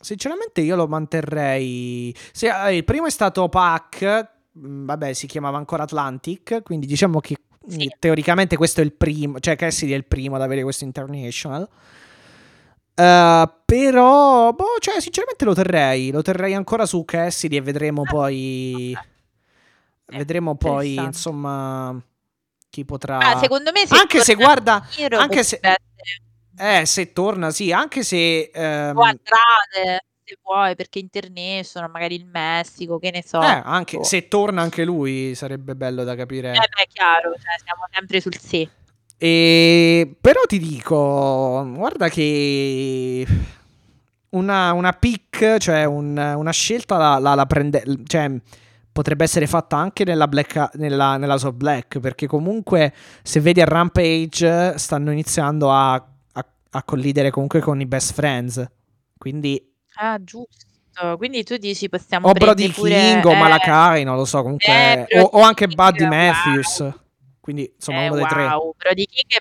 [0.00, 2.14] sinceramente io lo manterrei.
[2.32, 7.20] Se, eh, il primo è stato Pac, mm, vabbè, si chiamava ancora Atlantic, quindi diciamo
[7.20, 7.94] che mm, Sì.
[7.98, 11.68] teoricamente questo è il primo, cioè Cassidy è il primo ad avere questo international.
[12.94, 16.10] Eh, però, boh, cioè, sinceramente lo terrei.
[16.10, 18.92] Lo terrei ancora su Cassidy e vedremo poi.
[18.94, 19.06] vabbè.
[20.12, 21.96] Eh, Vedremo poi, insomma,
[22.68, 23.18] chi potrà.
[23.18, 24.84] Ah, secondo me se Anche se, guarda,
[25.16, 25.60] anche se-
[26.58, 28.50] Eh, se torna, sì, anche se.
[28.52, 33.40] ehm, Andrade, se vuoi, perché international, magari il Messico, che ne so.
[33.40, 34.02] eh, anche, Boh.
[34.02, 36.50] se torna anche lui sarebbe bello da capire.
[36.50, 38.68] Eh beh, chiaro, cioè, siamo sempre sul sì.
[39.22, 43.26] E, però ti dico, guarda che
[44.30, 48.30] una, una pick, cioè un- una scelta la, la- la prende, cioè
[48.90, 53.66] potrebbe essere fatta anche nella, Black, nella, nella of Black, perché comunque se vedi a
[53.66, 58.64] Rampage stanno iniziando a, a, a collidere comunque con i best friends,
[59.18, 59.62] quindi
[59.96, 60.68] Ah, giusto.
[61.18, 65.06] Quindi tu dici possiamo o Brody pure King o eh, Malakai, non lo so, comunque,
[65.08, 66.06] eh, o, o anche Buddy.
[66.06, 66.90] Matthews,
[67.40, 68.46] quindi insomma eh, uno dei tre.
[68.46, 68.74] wow.
[68.76, 69.38] Brody King è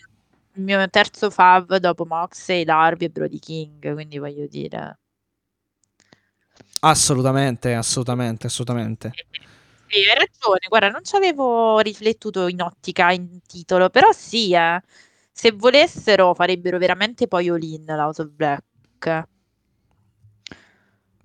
[0.54, 5.00] il mio terzo fav dopo Moxley, Darby e Brody King, quindi voglio dire.
[6.82, 9.12] Assolutamente, assolutamente, assolutamente.
[9.88, 14.82] Sì, hai ragione, guarda, non ci avevo riflettuto in ottica in titolo, però sì, eh.
[15.32, 19.28] Se volessero farebbero veramente poi all-in la House of Black.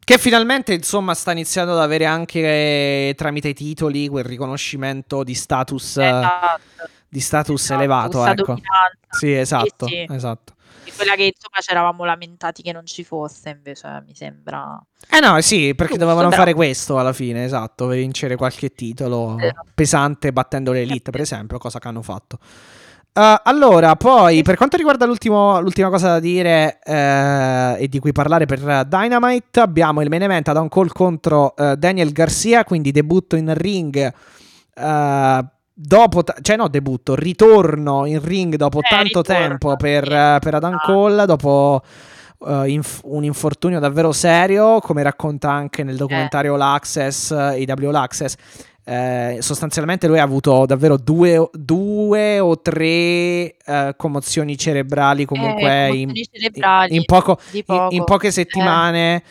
[0.05, 5.35] Che finalmente, insomma, sta iniziando ad avere anche eh, tramite i titoli quel riconoscimento di
[5.35, 8.56] status, eh, Esatto, di status esatto, elevato, questa ecco.
[9.09, 10.06] Sì, esatto, sì.
[10.10, 10.52] esatto.
[10.85, 14.78] Di quella che insomma ci eravamo lamentati che non ci fosse, invece mi sembra.
[15.09, 16.43] Eh no, sì, perché Giusto, dovevano però.
[16.43, 19.64] fare questo alla fine, esatto, per vincere qualche titolo Vero.
[19.74, 22.39] pesante battendo l'Elite, per esempio, cosa che hanno fatto.
[23.16, 28.45] Uh, allora, poi per quanto riguarda l'ultima cosa da dire eh, e di cui parlare
[28.45, 33.55] per Dynamite, abbiamo il main event Adam Cole contro eh, Daniel Garcia, quindi debutto in
[33.55, 34.12] ring
[34.74, 40.12] eh, dopo, ta- cioè no debutto, ritorno in ring dopo Eh, tanto ritorno, tempo per,
[40.12, 40.81] eh, per Adam Ah.
[40.85, 41.82] Cole, dopo
[42.49, 48.35] eh, inf- un infortunio davvero serio, come racconta anche nel documentario L'Access, eh, AW L'Access.
[48.86, 55.86] Eh, sostanzialmente lui ha avuto davvero due, due o tre eh, commozioni cerebrali comunque Eh,
[55.86, 57.94] in, commozioni cerebrali, in poco- di in- poco.
[57.94, 58.31] in poche Eh.
[58.31, 59.23] settimane.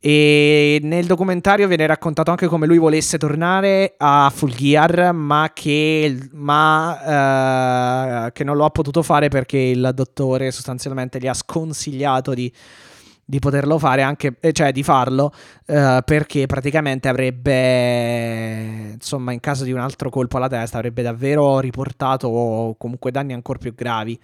[0.00, 6.16] E nel documentario viene raccontato anche come lui volesse tornare a Full Gear, ma che,
[6.34, 12.32] ma, eh, che non lo ha potuto fare perché il dottore sostanzialmente gli ha sconsigliato
[12.32, 12.52] di,
[13.30, 15.32] di poterlo fare, anche, eh, cioè di farlo,
[15.66, 21.60] eh, perché praticamente avrebbe, insomma, in caso di un altro colpo alla testa, avrebbe davvero
[21.60, 24.18] riportato comunque danni ancora più gravi.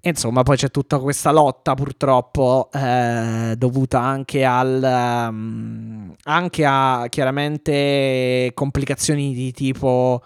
[0.00, 5.26] E insomma, poi c'è tutta questa lotta, purtroppo, eh, dovuta anche al.
[5.30, 10.22] um, anche a chiaramente complicazioni di tipo.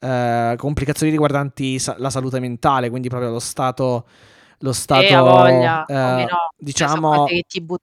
[0.00, 4.06] eh, complicazioni riguardanti la salute mentale, quindi proprio lo stato.
[4.62, 5.02] Lo stato.
[5.02, 6.50] Eh, voglia, eh, no.
[6.56, 7.26] Diciamo.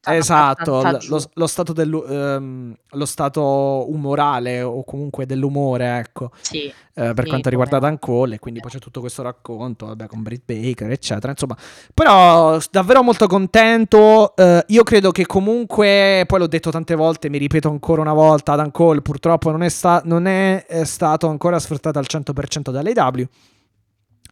[0.04, 6.74] Esatto, lo, lo stato dellu- ehm, lo stato umorale o comunque dell'umore, ecco, Sì, eh,
[6.94, 7.80] per sì, quanto riguarda.
[7.80, 11.58] Dan Cole, e quindi poi c'è tutto questo racconto, vabbè, con Britt Baker, eccetera, insomma,
[11.94, 17.38] però davvero molto contento, eh, io credo che comunque, poi l'ho detto tante volte, mi
[17.40, 21.60] ripeto ancora una volta, Dan Cole purtroppo non è, sta- non è, eh, stato ancora
[21.60, 23.26] sfruttato al 100% dall'AW,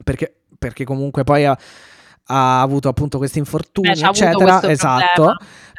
[0.06, 1.58] perché, perché comunque poi ha,
[2.28, 5.04] ha avuto appunto questi infortuni, Beh, eccetera, esatto.
[5.26, 5.38] certo.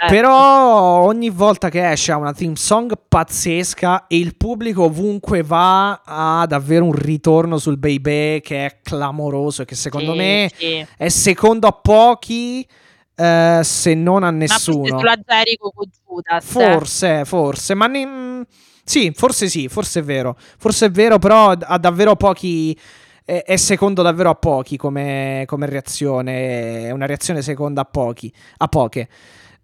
[0.09, 6.03] Però ogni volta che esce ha una theme song pazzesca e il pubblico ovunque va
[6.05, 10.87] ha davvero un ritorno sul baby che è clamoroso e che secondo Sì, me sì.
[10.97, 12.65] è secondo a pochi
[13.17, 14.99] eh, se non a Ma nessuno.
[14.99, 16.45] sulla Jericho con Judas.
[16.45, 16.47] eh.
[16.47, 18.41] Forse, forse, ma ne- mm,
[18.85, 20.37] sì, forse sì, forse è vero.
[20.59, 22.79] Forse è vero, però ha davvero pochi.
[23.29, 26.87] È, è secondo davvero a pochi come, come reazione.
[26.87, 29.07] È una reazione seconda a pochi, a poche.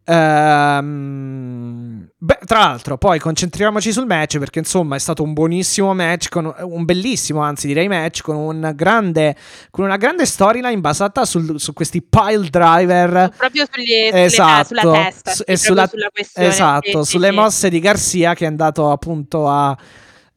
[0.07, 6.28] Ehm, beh, tra l'altro, poi concentriamoci sul match perché insomma è stato un buonissimo match,
[6.28, 9.35] con, un bellissimo, anzi direi match, con, un grande,
[9.70, 13.32] con una grande storyline basata sul- su questi pile driver.
[13.35, 15.32] Proprio sulle, sulle- Esatto, sulla testa.
[15.32, 16.49] su- sì, sulla- sulla questione.
[16.49, 17.35] Esatto, sì, sulle sì.
[17.35, 19.74] mosse di Garcia che è andato appunto a...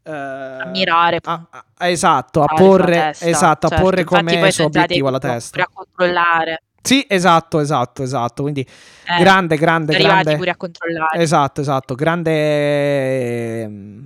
[0.07, 1.19] eh, Ammirare.
[1.23, 1.47] a-
[1.77, 3.83] a- esatto, a porre, esatto, a certo.
[3.83, 5.61] porre Infatti come suo obiettivo alla testa.
[5.61, 6.61] a controllare.
[6.81, 8.41] Sì, esatto, esatto, esatto.
[8.43, 10.37] Quindi Eh, grande, grande, grande.
[10.37, 11.19] pure a controllare.
[11.21, 14.05] Esatto, esatto, grande ehm,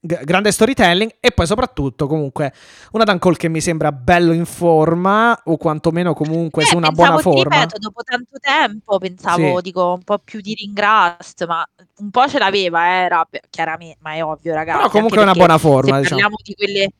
[0.00, 2.52] G- grande storytelling e poi soprattutto comunque
[2.92, 6.90] una Dan Cole che mi sembra bello in forma o quantomeno comunque Eh, su una
[6.92, 7.56] buona forma.
[7.62, 9.62] ripeto, dopo tanto tempo pensavo, Sì.
[9.62, 11.68] dico, un po' più di ringrast, ma
[11.98, 14.78] un po' ce l'aveva, era beh, chiaramente, ma è ovvio, ragazzi.
[14.78, 16.20] Però comunque è una buona forma, se diciamo.
[16.20, 16.90] parliamo di quelle...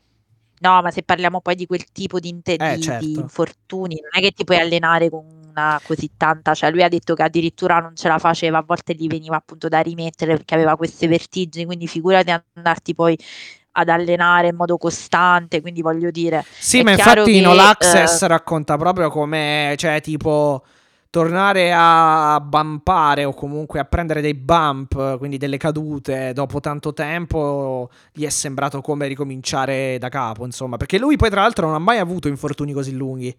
[0.60, 3.04] No, ma se parliamo poi di quel tipo di, inte- Eh, di- certo.
[3.06, 5.37] di infortuni, non è che ti puoi allenare con
[5.84, 9.06] così tanta, cioè lui ha detto che addirittura non ce la faceva, a volte gli
[9.06, 13.18] veniva appunto da rimettere perché aveva queste vertigini, quindi figurati andarti poi
[13.72, 18.22] ad allenare in modo costante, quindi voglio dire, Sì, ma infatti in che, All Access
[18.22, 20.64] eh, racconta proprio come, cioè, tipo,
[21.10, 27.88] tornare a bumpare o comunque a prendere dei bump, quindi delle cadute dopo tanto tempo,
[28.12, 31.78] gli è sembrato come ricominciare da capo, insomma, perché lui poi tra l'altro non ha
[31.78, 33.34] mai avuto infortuni così lunghi,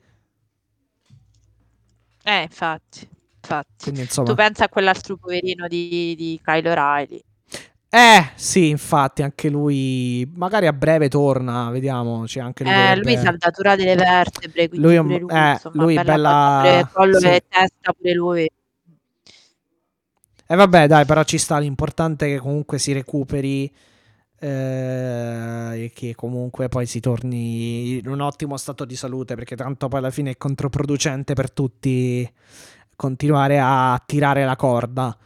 [2.31, 3.07] eh, infatti,
[3.41, 3.73] infatti.
[3.83, 4.33] quindi Tu insomma...
[4.35, 7.21] pensa a quell'altro poverino di, di Kyle O'Reilly.
[7.91, 13.17] Eh, sì, infatti anche lui, magari a breve torna, vediamo, c'è anche lui Eh, lui
[13.17, 17.19] saldatura delle vertebre, quindi Lui è un- lui, eh, insomma, lui bella bella- pure collo
[17.19, 17.27] sì.
[17.27, 18.49] e testa pure lui.
[20.51, 21.57] E vabbè, dai, però ci sta.
[21.59, 23.71] L'importante è che comunque si recuperi eh,
[24.39, 29.99] e che comunque poi si torni in un ottimo stato di salute, perché tanto poi
[29.99, 32.31] alla fine è controproducente per tutti
[32.95, 35.17] continuare a tirare la corda.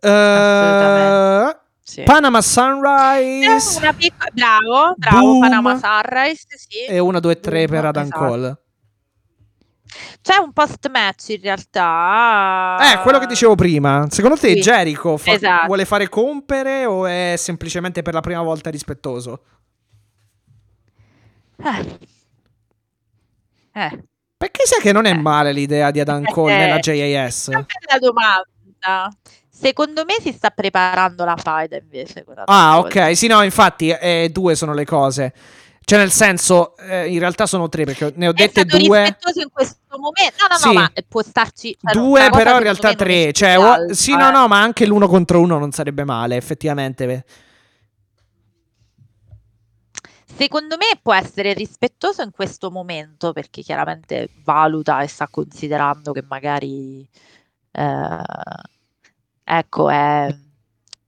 [0.00, 1.60] Eh, Assolutamente.
[1.82, 2.02] Sì.
[2.02, 4.28] Panama Eh, Sunrise una piccola...
[4.32, 5.40] Bravo, bravo, Boom.
[5.40, 6.84] Panama Sunrise, sì.
[6.84, 8.18] e 1, 2, 3 per Adam esatto.
[8.18, 8.58] Cole.
[10.22, 12.76] C'è un post match in realtà.
[12.92, 14.06] Eh, quello che dicevo prima.
[14.10, 14.60] Secondo te Sì.
[14.60, 15.66] Jericho fa- Esatto.
[15.66, 19.40] vuole fare compere o è semplicemente per la prima volta rispettoso?
[21.58, 21.98] Eh.
[23.72, 24.04] Eh.
[24.36, 25.18] Perché sai che non è Eh.
[25.18, 27.46] male l'idea di Adam Cole Eh, nella JAS?
[27.48, 29.10] Una bella domanda.
[29.48, 32.24] Secondo me si sta preparando la fight invece.
[32.44, 33.16] Ah, ok.
[33.16, 35.32] Sì, no, infatti, eh, due sono le cose.
[35.88, 38.78] Cioè, nel senso, eh, in realtà sono tre, perché ne ho dette due.
[39.04, 40.34] rispettoso in questo momento.
[40.40, 40.66] No, no, Sì.
[40.66, 41.76] no, ma può starci.
[41.80, 43.32] cioè, Due, però in realtà tre.
[43.32, 44.32] Cioè, o- sì, no, eh.
[44.32, 47.24] no, ma anche l'uno contro uno non sarebbe male, effettivamente.
[50.24, 56.24] Secondo me può essere rispettoso in questo momento perché chiaramente valuta e sta considerando che
[56.28, 57.08] magari
[57.70, 58.22] eh,
[59.44, 60.36] ecco è,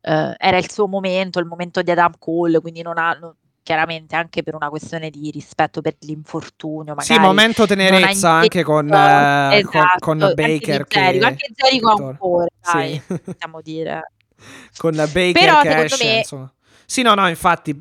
[0.03, 3.35] eh, era il suo momento, il momento di Adam Cole, quindi non ha non-
[3.69, 8.63] chiaramente anche per una questione di rispetto per l'infortunio, magari Sì, momento ha tenerezza anche
[8.63, 10.57] con, eh, con- esatto, con anche Baker.
[10.79, 13.15] di che- Jericho, anche Jericho che- ancora, dai, Sì.
[13.37, 14.13] possiamo dire.
[14.79, 16.51] con Baker Però, che esce, me- insomma.
[16.87, 17.75] Sì, no, no, infatti,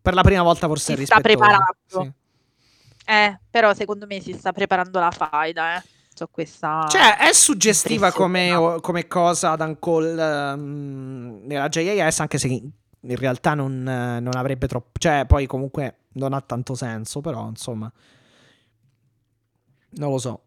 [0.00, 1.66] per la prima volta forse Si sta preparando.
[1.88, 2.12] Sì.
[3.06, 5.82] Eh, però secondo me si sta preparando la faida, eh.
[6.30, 12.48] Questa Cioè, è suggestiva come, come cosa Dan Cole ehm, nella JAS, anche se
[13.00, 14.98] in realtà non, eh, non avrebbe troppo...
[14.98, 17.90] Cioè, poi comunque non ha tanto senso, però, insomma...
[19.90, 20.42] Non lo so.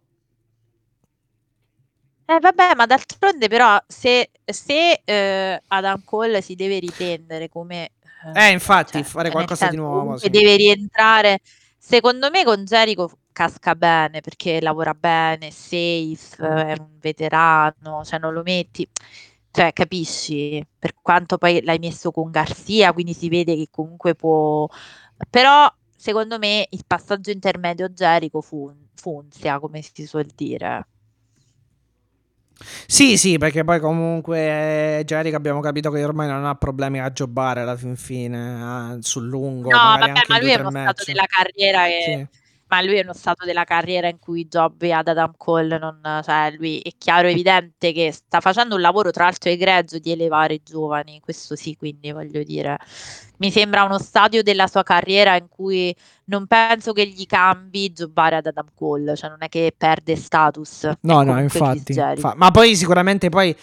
[2.26, 7.91] Eh, vabbè, ma d'altronde però se, se eh, Adam Cole si deve riprendere come...
[8.36, 10.30] Eh, infatti, cioè, fare qualcosa di senso, nuovo, comunque sì.
[10.30, 11.40] deve rientrare.
[11.78, 18.34] Secondo me con Jericho casca bene perché lavora bene, safe, è un veterano, cioè non
[18.34, 18.88] lo metti...
[19.52, 20.65] Cioè, capisci?
[20.80, 24.68] Per quanto poi l'hai messo con Garcia, quindi si vede che comunque può...
[25.30, 30.88] Però, secondo me, il passaggio intermedio Jericho fun- funzia, come si suol dire.
[32.86, 37.61] Sì, sì, perché poi comunque eh, abbiamo capito che ormai non ha problemi a jobbare
[37.61, 41.06] alla fin fine, eh, sul lungo, No, vabbè, ma lui è uno stato match.
[41.06, 42.28] della carriera che...
[42.32, 42.40] Sì.
[42.72, 45.99] Ma lui è uno stato della carriera in cui Jobby ad Adam Cole non...
[46.23, 50.53] Cioè, lui è chiaro evidente che sta facendo un lavoro, tra l'altro egregio, di elevare
[50.53, 51.19] i giovani.
[51.19, 52.77] Questo sì, quindi voglio dire...
[53.39, 55.93] Mi sembra uno stadio della sua carriera in cui
[56.26, 59.18] non penso che gli cambi giocare ad Adam Cole.
[59.18, 60.89] Cioè, non è che perde status.
[61.02, 61.93] No, no, infatti.
[61.93, 63.53] Fa- ma poi sicuramente poi,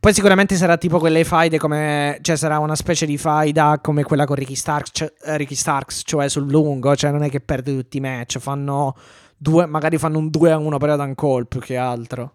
[0.00, 4.24] poi sicuramente sarà tipo quelle faide come cioè sarà una specie di faida come quella
[4.26, 7.74] con Ricky Starks, cioè, eh, Ricky Starks, cioè sul lungo, cioè non è che perde
[7.76, 8.94] tutti i match, fanno
[9.36, 12.32] due, magari fanno un 2 a 1 per Adam Cole più che altro.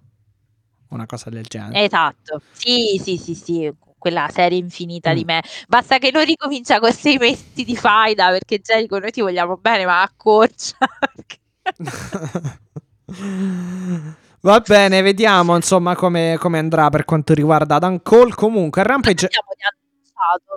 [0.90, 1.84] Una cosa del genere.
[1.86, 5.28] Esatto, sì, sì, sì, sì, quella serie infinita di Mm.
[5.28, 5.42] me.
[5.68, 9.86] Basta che non ricomincia con sei mesi di faida, perché Jericho noi ti vogliamo bene,
[9.86, 10.76] ma accorcia.
[14.44, 18.34] Va bene, vediamo insomma come, come andrà per quanto riguarda Adam Cole.
[18.34, 19.28] Comunque, Rampage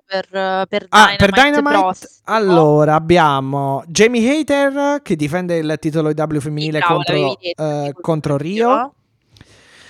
[0.06, 0.27] per,
[0.69, 2.11] per Ah, Dynamite, per Dynamite, prossimo.
[2.24, 8.01] allora abbiamo Jamie Hater che difende il titolo IW femminile Sì, contro, detto, eh, sì,
[8.02, 8.94] contro Rio.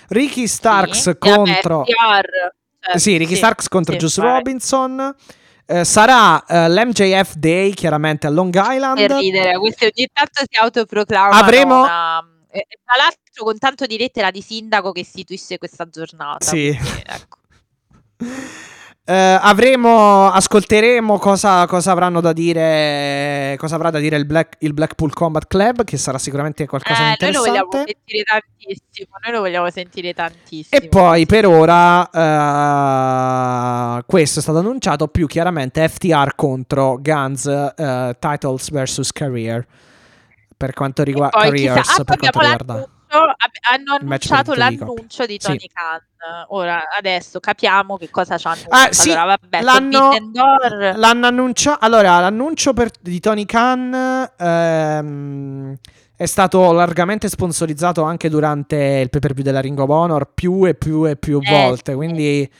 [0.08, 4.20] Ricky Starks Sì, contro cioè, sì, Ricky Starks contro sì, Juice.
[4.20, 5.14] Robinson.
[5.66, 8.96] Eh, sarà eh, l'MJF Day chiaramente a Long Island.
[8.98, 13.96] Per ridere, questi ogni tanto si autoproclamano Avremo- una- e tra l'altro con tanto di
[13.96, 16.44] lettera di sindaco che istituisce questa giornata.
[16.44, 16.76] Sì.
[16.78, 17.38] quindi, ecco.
[19.06, 24.72] Eh, avremo, ascolteremo cosa, cosa avranno da dire, cosa avrà da dire il, Black- il
[24.72, 27.98] Blackpool Combat Club, che sarà sicuramente qualcosa di Eh, noi lo vogliamo interessante.
[27.98, 30.80] sentire tantissimo, noi lo vogliamo sentire tantissimo.
[30.80, 32.08] E poi per ora
[33.98, 39.66] eh, questo è stato annunciato più chiaramente FTR contro Guns eh, Titles vs Career
[40.56, 42.88] per quanto E riguarda Careers ah, per quanto riguarda
[43.18, 45.46] hanno annunciato di l'annuncio di Sì.
[45.46, 46.00] Tony Khan.
[46.48, 50.10] Ora, adesso capiamo che cosa ci hanno Ah, sì, Allora, vabbè, l'hanno-
[50.96, 51.84] L'hanno annunciato.
[51.84, 55.76] Allora, l'annuncio per- di Tony Khan ehm,
[56.16, 60.64] è stato largamente sponsorizzato anche durante il pay per view della Ring of Honor più
[60.66, 61.90] e più e più Eh, volte.
[61.90, 61.96] sì.
[61.96, 62.50] Quindi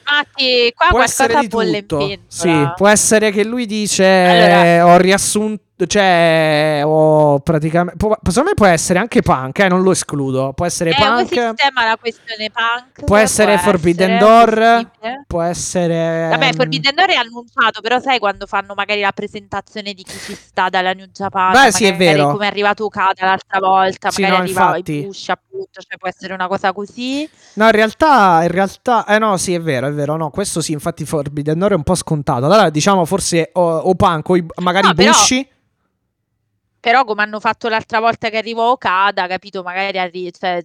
[0.00, 2.10] infatti qua può essere di tutto.
[2.26, 5.62] Sì, può essere che lui dice: Allora- Ho riassunto.
[5.84, 7.96] Cioè, ho praticamente.
[7.96, 10.52] Può, secondo me può essere anche punk, eh, non lo escludo.
[10.52, 11.26] Può essere Eh, punk.
[11.28, 13.04] si sistema la questione punk?
[13.04, 15.24] Può essere Forbidden essere, Door.
[15.26, 16.28] Può essere.
[16.30, 20.16] Vabbè, ehm, Forbidden Door è annunciato, però sai quando fanno magari la presentazione di chi
[20.18, 22.30] ci sta dalla New Japan, Beh, sì, è vero.
[22.30, 24.98] come è arrivato Okada l'altra volta, Sì, magari no, arriva infatti.
[24.98, 27.28] i push appunto, cioè può essere una cosa così.
[27.54, 30.72] No, in realtà, in realtà, eh no, sì, è vero, è vero, no, questo sì,
[30.72, 32.44] infatti Forbidden Door è un po' scontato.
[32.44, 35.42] Allora, diciamo, forse o, o Punk o i- magari No, Bushi.
[35.44, 35.50] Però
[37.04, 40.60] come hanno fatto l'altra volta che arrivò Okada, capito, magari arri- cioè,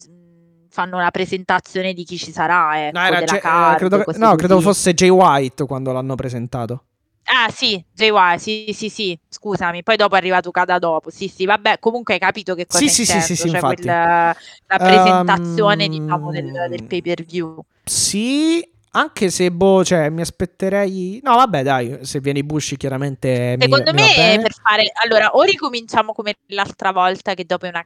[0.70, 4.04] fanno una presentazione di chi ci sarà, ecco, No, era della J- eh, card, credo,
[4.04, 6.84] che- no, credo fosse Jay White quando l'hanno presentato.
[7.30, 11.46] Ah sì, JY, sì, sì, sì, scusami, poi dopo è arrivato Kada dopo, sì, sì,
[11.46, 14.36] vabbè, comunque hai capito che cosa Sì, sì, sì, sì, sì, cioè quella-
[14.68, 17.60] la presentazione, Ehm, diciamo, del, del pay per view.
[17.84, 21.20] Sì, anche se, boh, cioè, mi aspetterei...
[21.24, 24.42] No, vabbè, dai, se viene Bushi chiaramente mi- Secondo mi me, bene.
[24.42, 27.86] per fare, allora, o ricominciamo come l'altra volta, che dopo è una,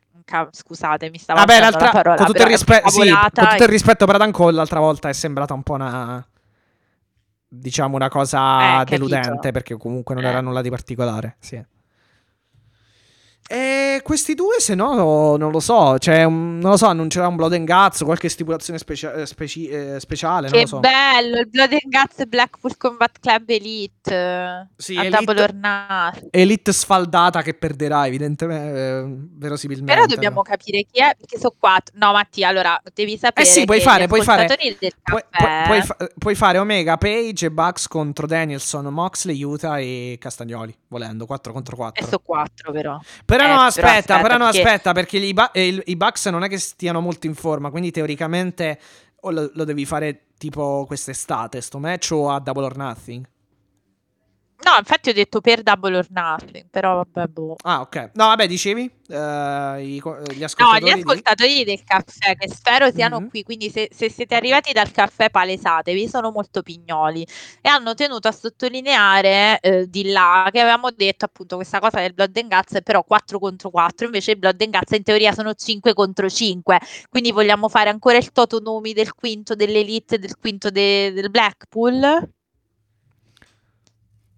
[0.52, 3.64] scusate, mi stavo Vabbè, usando la l'altra, parola, con tutto, il rispe- sì, con tutto
[3.64, 6.26] il rispetto per Adam Cole, l'altra volta è sembrata un po' una...
[7.54, 8.92] Diciamo una cosa Eh, capito.
[9.08, 10.28] deludente perché comunque non Eh.
[10.30, 11.36] era nulla di particolare.
[11.40, 11.62] Sì.
[13.52, 15.98] E questi due, se no, non lo so.
[15.98, 19.68] Cioè, un- non lo so, annuncerà un Blood and Guts, qualche stipulazione specia- eh, speci-
[19.68, 20.44] eh, speciale.
[20.48, 20.80] non Che lo so.
[20.80, 24.70] bello, il Blood and Guts Blackpool Combat Club Elite.
[24.78, 26.28] Sì, a Elite- Double or Nothing.
[26.32, 29.94] Elite sfaldata che perderà, evidentemente, eh, verosimilmente.
[29.94, 31.94] Però dobbiamo capire chi è, perché sono quattro.
[31.98, 33.46] No, Mattia, allora devi sapere.
[33.46, 34.48] Eh sì, puoi fare, puoi fare-
[35.04, 40.16] Puoi, caffè, puoi- fa- puoi fare Omega, Page e Bucks contro Danielson, Moxley, Utah e
[40.22, 42.02] Castagnoli, volendo, 4 contro 4.
[42.02, 42.98] E sono quattro, però.
[43.42, 46.26] Però Eh, no, però aspetta, però no, perché- aspetta, perché i, Bu- eh, i Bucks
[46.28, 48.80] non è che stiano molto in forma, quindi teoricamente
[49.22, 53.28] o lo, lo devi fare tipo quest'estate, sto match o a Double or Nothing.
[54.64, 57.56] No, infatti ho detto per Double or Nothing, però vabbè, boh.
[57.64, 58.12] Ah, ok.
[58.14, 58.84] No, vabbè, dicevi?
[59.08, 63.30] Eh, i gli No, ascoltatori gli di- ascoltatori del caffè che spero siano Mhm.
[63.30, 67.26] qui, quindi se, se siete arrivati dal caffè palesatevi, sono molto pignoli
[67.60, 72.14] e hanno tenuto a sottolineare eh, di là che avevamo detto appunto questa cosa del
[72.14, 75.34] Blood and Guts è però 4 contro 4, invece il Blood and Guts in teoria
[75.34, 76.80] sono 5 contro 5,
[77.10, 82.30] quindi vogliamo fare ancora il toto nomi del quinto dell'Elite del quinto de- del Blackpool?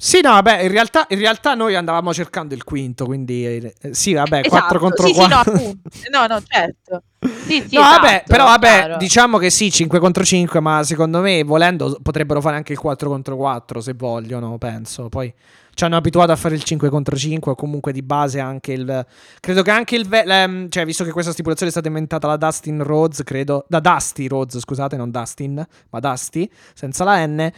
[0.03, 4.11] Sì, no, vabbè, in realtà, in realtà noi andavamo cercando il quinto, quindi eh, sì,
[4.11, 5.57] vabbè, Esatto, 4 contro sì, 4.
[5.57, 6.19] Sì, no.
[6.19, 7.03] No, no, certo.
[7.47, 8.97] Sì, sì, no, vabbè, esatto, però vabbè, chiaro.
[8.97, 13.07] diciamo che sì, 5 contro 5, ma secondo me, volendo, potrebbero fare anche il 4
[13.07, 15.07] contro 4 se vogliono, penso.
[15.07, 15.33] Poi
[15.73, 19.05] ci hanno abituato a fare il 5 contro 5 o comunque di base anche il...
[19.39, 20.07] Credo che anche il...
[20.07, 23.65] ve- ehm, cioè, visto che questa stipulazione è stata inventata da Dustin Rhodes, credo...
[23.67, 27.51] Da Dusty Rhodes, scusate, non Dustin, ma Dusty, senza la N.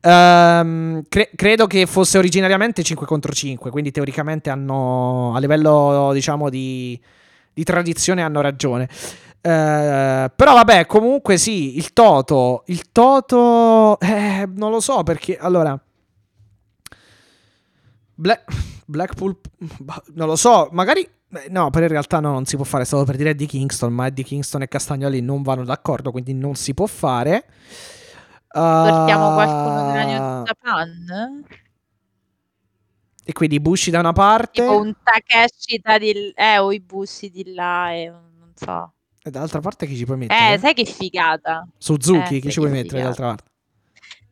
[0.00, 5.34] ehm, cre- credo che fosse originariamente 5 contro 5, quindi teoricamente hanno...
[5.34, 7.00] A livello, diciamo, di
[7.52, 8.88] di tradizione hanno ragione.
[9.42, 15.78] Eh, però vabbè, comunque sì, il Toto, il Toto, eh, non lo so perché, allora,
[18.20, 18.44] Bla-
[18.84, 19.34] Blackpool,
[19.78, 22.84] bah, non lo so, magari, eh, no, per in realtà no, non si può fare,
[22.84, 26.54] stavo per dire Eddie Kingston, ma Eddie Kingston e Castagnoli non vanno d'accordo, quindi non
[26.54, 27.46] si può fare.
[28.52, 31.44] Portiamo qualcuno della New Japan?
[33.24, 37.30] E quindi Bushi da una parte Tipo un Takeshi da di eh, o i bussi
[37.30, 38.92] di là e non so.
[39.22, 40.54] e dall'altra parte chi ci puoi mettere?
[40.54, 41.66] Eh, sai che figata?
[41.78, 43.14] Suzuki, eh, chi ci puoi mettere figata.
[43.14, 43.26] dall'altra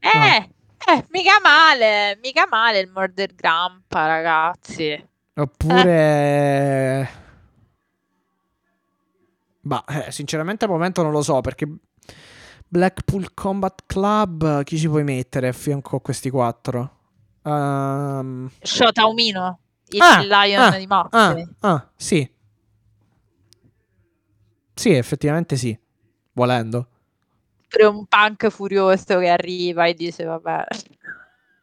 [0.00, 0.46] parte?
[0.46, 0.56] Eh,
[0.86, 5.06] eh, mica male, mica male il Murder Grandpa, ragazzi.
[5.34, 7.08] Oppure...
[9.60, 11.68] Bah, eh, sinceramente al momento non lo so perché
[12.66, 16.96] Blackpool Combat Club chi ci puoi mettere a fianco a questi quattro?
[17.42, 21.48] Um, Shota Umino, il Ah, Lion ah, di Moxley.
[21.60, 22.30] ah, ah, sì.
[24.74, 25.76] Sì, effettivamente sì.
[26.32, 26.88] Volendo.
[27.68, 30.64] Pure un punk furioso che arriva e dice vabbè.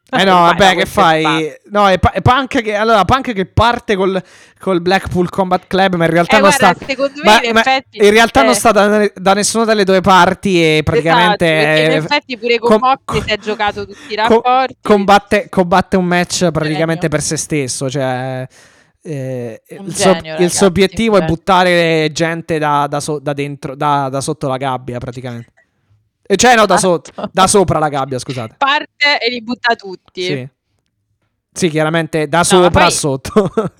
[0.08, 1.22] Eh no, vabbè, che fai?
[1.22, 1.60] punk.
[1.70, 4.22] No, è, è punk che allora punk che parte col,
[4.60, 7.52] col Blackpool Combat Club, ma in realtà Eh, non guarda, sta secondo me ma- in
[7.54, 8.54] ma effetti in realtà non eh.
[8.54, 12.58] sta da, da nessuna delle due parti e praticamente Esatto, perché in eh, effetti pure
[12.60, 14.76] con com- Moxley si è giocato tutti i rapporti.
[14.80, 17.08] combatte, combatte un match praticamente Genio.
[17.08, 18.46] per se stesso, cioè
[19.02, 21.34] eh, il, suo, genio, il suo obiettivo è genio.
[21.34, 25.50] buttare gente da, da so- da dentro, da, da sotto la gabbia praticamente.
[26.28, 27.30] E cioè no, da, sotto, Esatto.
[27.32, 28.54] da sopra la gabbia, scusate.
[28.58, 30.22] Parte e li butta tutti.
[30.22, 30.48] Sì.
[31.52, 33.50] Sì, chiaramente da ma sopra a poi- sotto.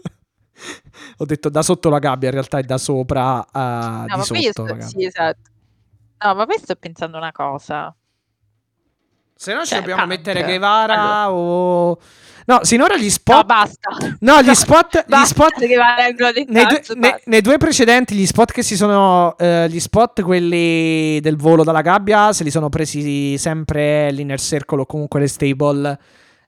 [1.19, 4.41] Ho detto da sotto la gabbia, in realtà è da sopra a No, sotto.
[4.67, 5.51] sto, sì, esatto.
[6.25, 7.95] No, ma poi sto pensando una cosa.
[9.35, 10.13] Se no ci Cioè, dobbiamo punk.
[10.17, 11.99] mettere Guevara o...
[12.47, 13.45] No, sinora gli No, spot...
[13.45, 13.91] basta.
[14.21, 15.05] No, gli spot...
[15.07, 15.59] Gli spot...
[16.49, 17.21] Nei due, cazzo, ne- basta.
[17.27, 19.37] nei due precedenti, gli spot che si sono.
[19.37, 24.81] eh, gli spot, quelli del volo dalla gabbia, se li sono presi sempre l'Inner Circle
[24.83, 25.99] o comunque le stable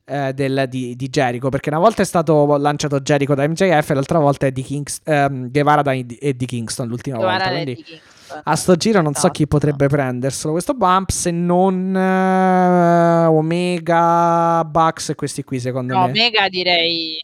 [0.04, 1.48] eh, del- di, di Jericho.
[1.48, 5.00] Perché una volta è stato lanciato Jericho da MJF e l'altra volta è di Kings,
[5.04, 6.86] ehm, Guevara da Eddie Kingston.
[6.88, 7.52] L'ultima Guevara volta.
[7.54, 7.98] Quindi Kingston.
[8.42, 9.32] A sto giro non so Esatto.
[9.34, 16.00] chi potrebbe prenderselo questo bump se non eh, Omega, Bucks e questi qui, secondo No,
[16.06, 16.10] me.
[16.10, 17.22] Omega direi.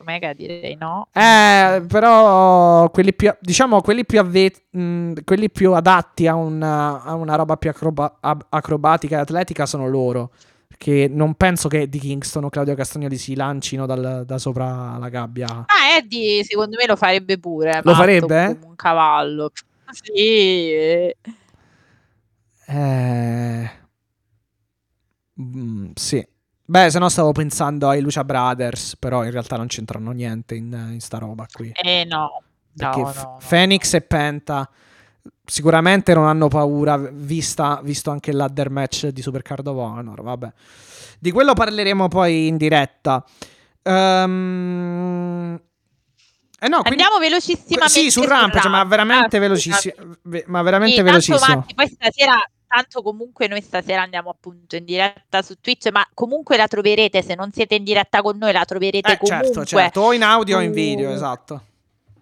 [0.00, 1.08] Omega direi no.
[1.12, 7.14] Eh, però quelli più, diciamo, quelli più, avve- mh, quelli più adatti a una, a
[7.14, 10.30] una roba più acroba- ab- acrobatica e atletica sono loro.
[10.68, 15.08] Perché non penso che di Kingston o Claudio Castagnoli si lancino dal- da sopra la
[15.08, 15.46] gabbia.
[15.66, 17.72] Ah, Eddie secondo me lo farebbe pure.
[17.82, 18.58] Lo matto farebbe?
[18.64, 19.50] Un cavallo.
[19.90, 20.12] Sì.
[20.12, 21.16] eh.
[22.66, 23.70] Eh,
[25.40, 26.26] mm, sì.
[26.64, 30.90] Beh, se no stavo pensando ai Lucia Brothers, però in realtà non c'entrano niente in,
[30.92, 31.72] in sta roba qui.
[31.72, 32.42] Eh no.
[32.76, 33.38] Perché No, F- no, no.
[33.48, 34.68] Phoenix e Penta
[35.44, 40.22] sicuramente non hanno paura, vista, visto anche il ladder match di Supercard of Honor.
[40.22, 40.52] Vabbè,
[41.18, 43.24] di quello parleremo poi in diretta.
[43.82, 45.58] Ehm,
[46.60, 49.94] eh no, quindi- Andiamo velocissimamente Sì, su Rampage, ma veramente Ah, velocissimo.
[49.94, 50.18] scusate.
[50.22, 51.56] ve- Ma veramente Sì, tanto, velocissimo.
[51.56, 52.34] Matti, poi stasera,
[52.66, 57.34] tanto comunque noi stasera andiamo appunto in diretta su Twitch, ma comunque la troverete, se
[57.34, 59.46] non siete in diretta con noi, la troverete Eh, comunque.
[59.46, 60.00] certo, certo.
[60.00, 61.62] O in audio o in video, esatto.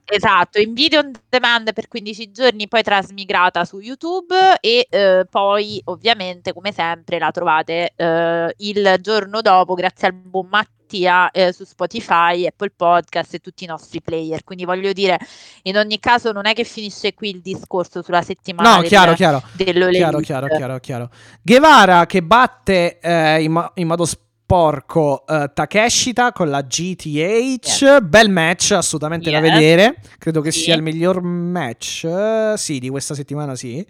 [0.08, 5.80] Esatto, in video on demand per 15 giorni, poi trasmigrata su YouTube e eh, poi
[5.86, 11.64] ovviamente come sempre la trovate eh, il giorno dopo grazie al buon Mattia eh, su
[11.64, 14.44] Spotify, Apple Podcast e tutti i nostri player.
[14.44, 15.18] Quindi voglio dire,
[15.62, 19.14] in ogni caso non è che finisce qui il discorso sulla settimana No, del- chiaro,
[19.14, 19.42] chiaro.
[19.56, 21.10] Chiaro, chiaro, chiaro, chiaro.
[21.42, 24.04] Guevara che batte eh, in, mo- in modo
[24.50, 28.00] sporco eh, Takeshita con la GTH.
[28.00, 29.50] Bel match, assolutamente da Yes.
[29.50, 29.96] vedere.
[30.18, 30.60] Credo che Sì.
[30.60, 33.84] sia il miglior match, eh, sì, di questa settimana, sì.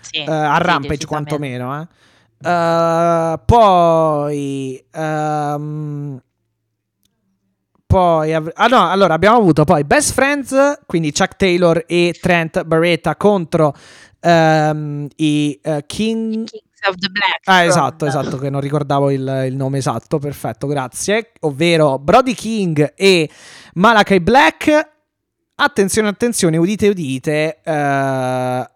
[0.00, 3.38] Sì, Eh, a sì, Rampage quantomeno, eh.
[3.44, 6.20] Poi ehm,
[7.86, 12.64] poi av- ah no, allora abbiamo avuto poi Best Friends, quindi Chuck Taylor e Trent
[12.64, 13.74] Barretta contro
[14.20, 16.48] ehm, i eh, King
[16.88, 21.32] of the Black Ah, esatto, esatto, che non ricordavo il, il nome esatto, perfetto, grazie.
[21.40, 23.28] Ovvero Brody King e
[23.74, 24.90] Malachi Black.
[25.54, 27.60] Attenzione, attenzione, udite, udite.
[27.62, 28.66] eh,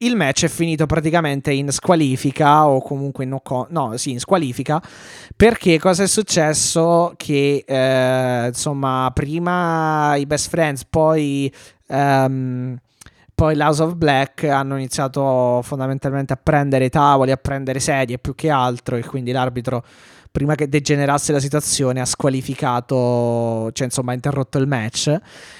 [0.00, 4.80] il match è finito praticamente in squalifica o comunque no, co- no, sì, in squalifica.
[5.36, 7.14] Perché cosa è successo?
[7.16, 11.52] Che eh, insomma, prima i best friends, poi.
[11.88, 12.76] ehm,
[13.38, 18.50] poi l'House of Black hanno iniziato fondamentalmente a prendere tavoli, a prendere sedie più che
[18.50, 19.84] altro e quindi l'arbitro
[20.32, 25.16] prima che degenerasse la situazione ha squalificato, cioè insomma ha interrotto il match.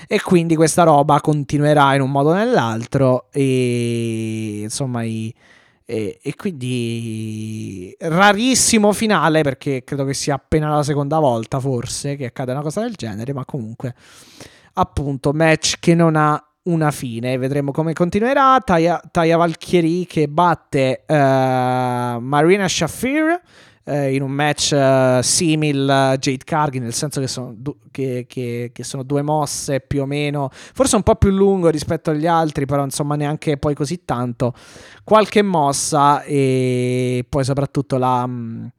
[0.09, 5.33] E quindi questa roba continuerà in un modo o nell'altro e insomma i,
[5.85, 12.25] e, e quindi rarissimo finale perché credo che sia appena la seconda volta forse che
[12.25, 13.95] accade una cosa del genere ma comunque
[14.73, 17.37] appunto match che non ha una fine.
[17.39, 18.61] Vedremo come continuerà.
[18.65, 21.15] Taya, Taya Valkyrie che batte eh,
[22.21, 23.41] Marina Shafir
[23.85, 28.27] eh, in un match eh, simil a Jade Cargill nel senso che sono, du- che,
[28.29, 32.27] che- che sono due mosse più o meno forse un po' più lungo rispetto agli
[32.27, 34.53] altri però insomma neanche poi così tanto.
[35.05, 38.73] Qualche mossa e poi soprattutto la, mh,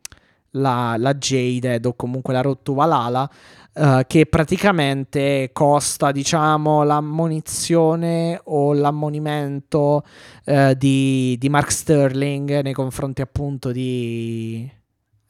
[0.52, 3.30] la, la Jade o comunque la Rottuvalala
[3.74, 10.04] eh, che praticamente costa diciamo l'ammonizione o l'ammonimento
[10.46, 14.70] eh, di, di Mark Sterling nei confronti appunto di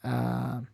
[0.02, 0.69] eh,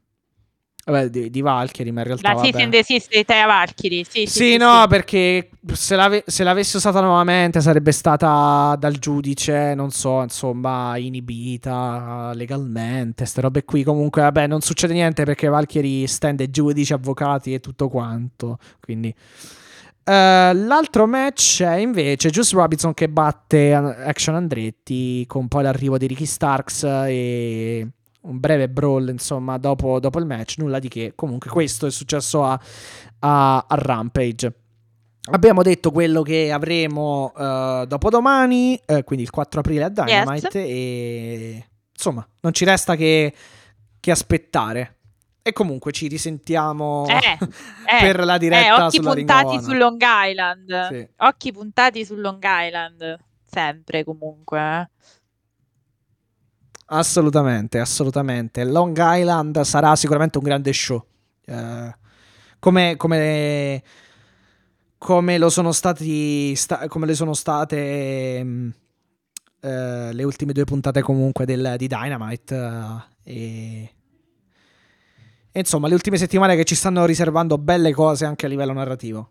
[0.88, 2.34] Vabbè, di, di Valkyrie, ma in realtà.
[2.34, 4.04] La cease and desist di Taya Valkyrie.
[4.04, 4.88] Sì, sì, Sì, sì, no, sì.
[4.88, 12.30] perché se, l'ave- se l'avesse usata nuovamente sarebbe stata dal giudice, non so, insomma, inibita
[12.34, 13.82] legalmente, ste robe qui.
[13.82, 18.58] Comunque, vabbè, non succede niente perché Valkyrie stende giudici, avvocati e tutto quanto.
[18.80, 19.12] Quindi.
[20.08, 26.06] Eh, l'altro match è invece Juice Robinson che batte Action Andretti con poi l'arrivo di
[26.06, 27.88] Ricky Starks e
[28.26, 31.12] un breve brawl insomma dopo, dopo il match nulla di che.
[31.14, 32.60] Comunque questo è successo a,
[33.20, 34.52] a, a Rampage.
[35.30, 40.68] Abbiamo detto quello che avremo uh, dopodomani uh, quindi il 4 aprile a Dynamite yes.
[40.68, 43.34] e insomma non ci resta che,
[43.98, 44.92] che aspettare.
[45.42, 47.38] E comunque ci risentiamo eh,
[48.00, 50.88] per eh, la diretta eh, occhi puntati su Long Island.
[50.88, 51.08] Sì.
[51.18, 53.18] occhi puntati su Long Island.
[53.44, 54.90] Sempre comunque.
[56.86, 58.64] Assolutamente, assolutamente.
[58.64, 61.04] Long Island sarà sicuramente un grande show.
[61.46, 61.90] Uh,
[62.60, 63.82] come, come,
[64.96, 68.72] come, lo sono stati, sta, come le sono state um,
[69.62, 72.54] uh, le ultime due puntate comunque del, di Dynamite.
[72.54, 73.94] Uh, e,
[75.50, 79.30] e insomma, le ultime settimane che ci stanno riservando belle cose anche a livello narrativo.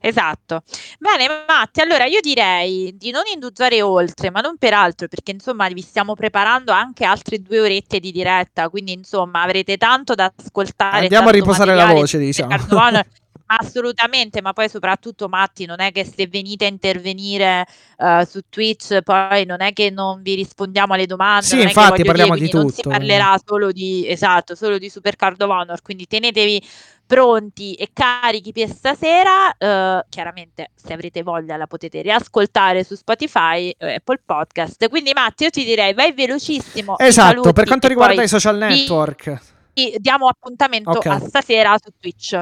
[0.00, 0.62] Esatto.
[0.98, 5.68] Bene, Matti, allora io direi di non indugiare oltre, ma non per altro, perché insomma
[5.68, 11.02] vi stiamo preparando anche altre due orette di diretta, quindi insomma avrete tanto da ascoltare.
[11.02, 12.54] Andiamo a riposare la voce, diciamo.
[13.48, 17.66] assolutamente, ma poi soprattutto Matti, non è che se venite a intervenire
[17.98, 21.46] uh, su Twitch, poi non è che non vi rispondiamo alle domande.
[21.46, 22.62] Sì, infatti parliamo dire, di tutto.
[22.62, 26.62] Non si parlerà solo di, esatto, solo di Supercard of Honor, quindi tenetevi
[27.06, 29.48] pronti e carichi per stasera.
[29.58, 34.88] Uh, chiaramente, se avrete voglia, la potete riascoltare su Spotify, uh, Apple Podcast.
[34.88, 36.98] Quindi, Matti, io ti direi vai velocissimo.
[36.98, 39.56] Esatto, per quanto riguarda i social network.
[39.98, 41.12] Diamo appuntamento Okay.
[41.16, 42.40] a stasera su Twitch.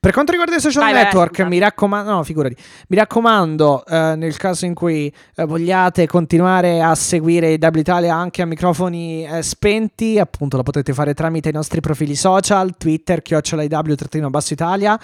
[0.00, 1.48] Per quanto riguarda i social Vai, vai, network, scusa.
[1.48, 2.56] mi raccomando, no, figurati,
[2.88, 8.42] mi raccomando, eh, nel caso in cui eh, vogliate continuare a seguire W Italia anche
[8.42, 13.62] a microfoni eh, spenti, appunto lo potete fare tramite i nostri profili social, Twitter, chiocciola
[13.62, 14.98] IW basso Italia.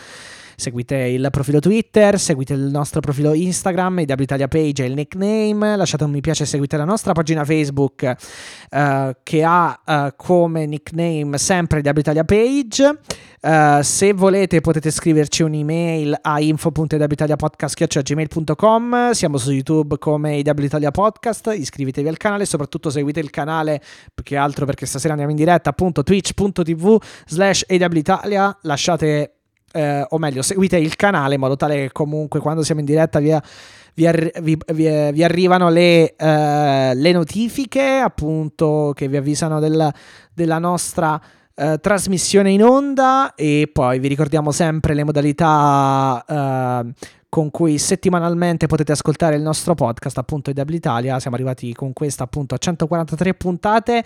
[0.56, 5.76] Seguite il profilo Twitter, seguite il nostro profilo Instagram, IW Italia Page è il nickname,
[5.76, 8.14] lasciate un mi piace e seguite la nostra pagina Facebook
[8.70, 12.98] eh, che ha eh, come nickname sempre IW Italia Page.
[13.44, 21.52] Uh, se volete potete scriverci un'email a info.iwitaliapodcast.gmail.com Siamo su YouTube come IW Italia Podcast,
[21.55, 23.82] iscrivetevi al canale, soprattutto seguite il canale
[24.14, 29.34] più che altro perché stasera andiamo in diretta appunto twitch.tv slash Italia, lasciate
[29.75, 33.19] eh, o meglio seguite il canale in modo tale che comunque quando siamo in diretta
[33.19, 33.43] via
[33.95, 34.09] vi,
[34.41, 39.93] vi, vi, vi arrivano le, uh, le, notifiche appunto che vi avvisano del,
[40.33, 41.21] della nostra
[41.55, 43.35] uh, trasmissione in onda.
[43.37, 46.91] E poi vi ricordiamo sempre le modalità uh,
[47.29, 51.21] con cui settimanalmente potete ascoltare il nostro podcast appunto IW Italia.
[51.21, 54.05] Siamo arrivati con questa appunto a 143 puntate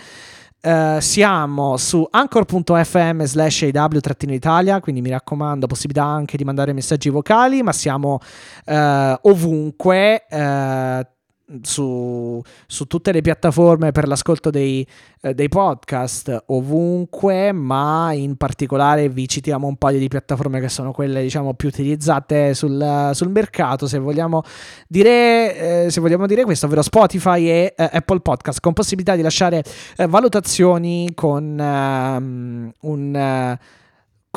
[0.60, 7.62] Uh, siamo su anchor.fm slash AW-Italia, quindi mi raccomando, possibilità anche di mandare messaggi vocali,
[7.62, 8.18] ma siamo
[8.66, 10.26] uh, ovunque.
[10.28, 11.16] Uh,
[11.62, 14.86] su, su, tutte le piattaforme per l'ascolto dei,
[15.22, 20.92] eh, dei, podcast ovunque, ma in particolare vi citiamo un paio di piattaforme che sono
[20.92, 23.86] quelle diciamo più utilizzate sul, sul mercato.
[23.86, 24.42] Se vogliamo,
[24.86, 29.22] dire, eh, se vogliamo dire questo, ovvero Spotify e eh, Apple Podcast, con possibilità di
[29.22, 29.64] lasciare
[29.96, 33.56] eh, valutazioni con um, un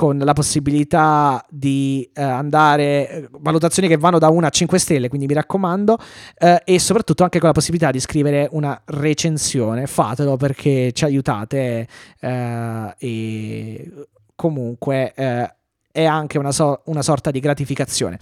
[0.02, 5.28] con la possibilità di eh, andare valutazioni che vanno da 1 a 5 stelle, quindi
[5.28, 5.95] mi raccomando,
[6.40, 9.86] eh, e soprattutto anche con la possibilità di scrivere una recensione.
[9.86, 11.88] Fatelo perché ci aiutate
[12.19, 13.91] eh, e
[14.34, 15.53] comunque eh,
[15.91, 18.18] è anche una, so- una, sorta di gratificazione.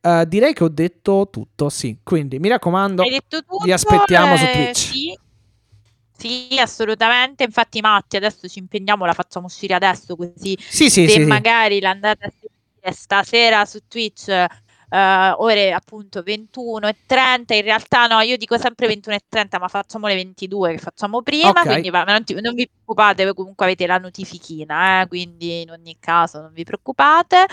[0.00, 1.98] Uh, direi che ho detto tutto, sì.
[2.02, 4.76] Quindi mi raccomando, tutto, vi aspettiamo su eh, Twitch.
[4.76, 5.18] Sì.
[6.22, 7.42] Sì, assolutamente.
[7.42, 10.56] Infatti, Matti, adesso ci impegniamo, la facciamo uscire adesso così.
[10.60, 16.86] Sì, sì, se sì, magari l'andate a seguire stasera su Twitch, uh, ore appunto 21
[16.86, 17.54] e 30.
[17.54, 21.22] In realtà, no, io dico sempre 21 e 30, ma facciamo le 22 che facciamo
[21.22, 21.50] prima.
[21.50, 21.62] Ok.
[21.62, 25.96] Quindi va- non, ti- non vi preoccupate, comunque avete la notifichina, eh, quindi in ogni
[25.98, 27.46] caso non vi preoccupate.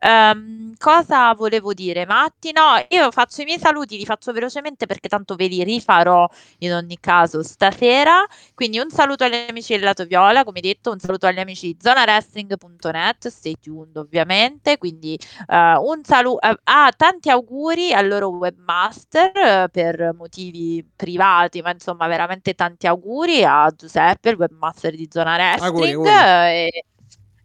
[0.00, 2.52] Ehm, cosa volevo dire, Matti?
[2.52, 6.72] No, io faccio i miei saluti, li faccio velocemente perché tanto ve li rifarò in
[6.72, 8.24] ogni caso stasera.
[8.54, 11.78] Quindi un saluto agli amici del Lato Viola, come detto, un saluto agli amici di
[11.80, 14.78] zonawrestling.net, stay tuned ovviamente.
[14.78, 15.18] Quindi
[15.48, 21.70] eh, un saluto, eh, ah, tanti auguri al loro webmaster eh, per motivi privati, ma
[21.72, 25.66] insomma veramente tanti auguri a Giuseppe, il webmaster di Zona Wrestling.
[25.66, 26.10] Auguri, auguri.
[26.10, 26.84] e,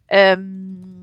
[0.06, 0.93] ehm,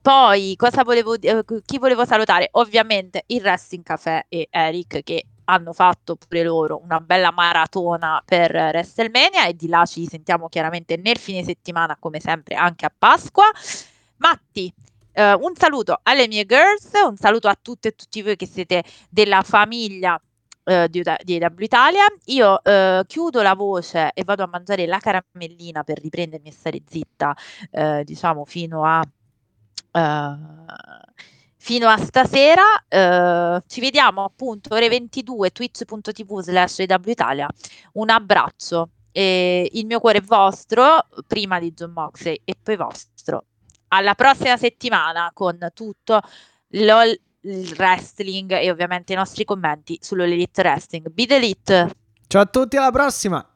[0.00, 2.48] poi, cosa volevo eh, chi volevo salutare?
[2.52, 8.52] Ovviamente il Wrestling Café e Eric che hanno fatto pure loro una bella maratona per
[8.52, 13.44] WrestleMania e di là ci sentiamo chiaramente nel fine settimana come sempre anche a Pasqua.
[14.16, 14.72] Matti,
[15.12, 18.82] eh, un saluto alle mie girls, un saluto a tutte e tutti voi che siete
[19.08, 20.20] della famiglia
[20.64, 22.04] eh, di, di AW Italia.
[22.26, 26.82] Io eh, chiudo la voce e vado a mangiare la caramellina per riprendermi e stare
[26.86, 27.36] zitta,
[27.70, 29.02] eh, diciamo, fino a
[31.56, 32.62] fino a stasera.
[32.88, 37.48] Uhm, ci vediamo appunto ore 22 twitch.tv slash Italia.
[37.92, 43.44] Un abbraccio e il mio cuore è vostro, prima di John Moxley e poi vostro.
[43.88, 46.20] Alla prossima settimana con tutto
[46.70, 51.10] LOL, il wrestling e ovviamente i nostri commenti sull'Elite Wrestling.
[51.10, 51.90] Be the Elite!
[52.26, 53.53] Ciao a tutti, alla prossima!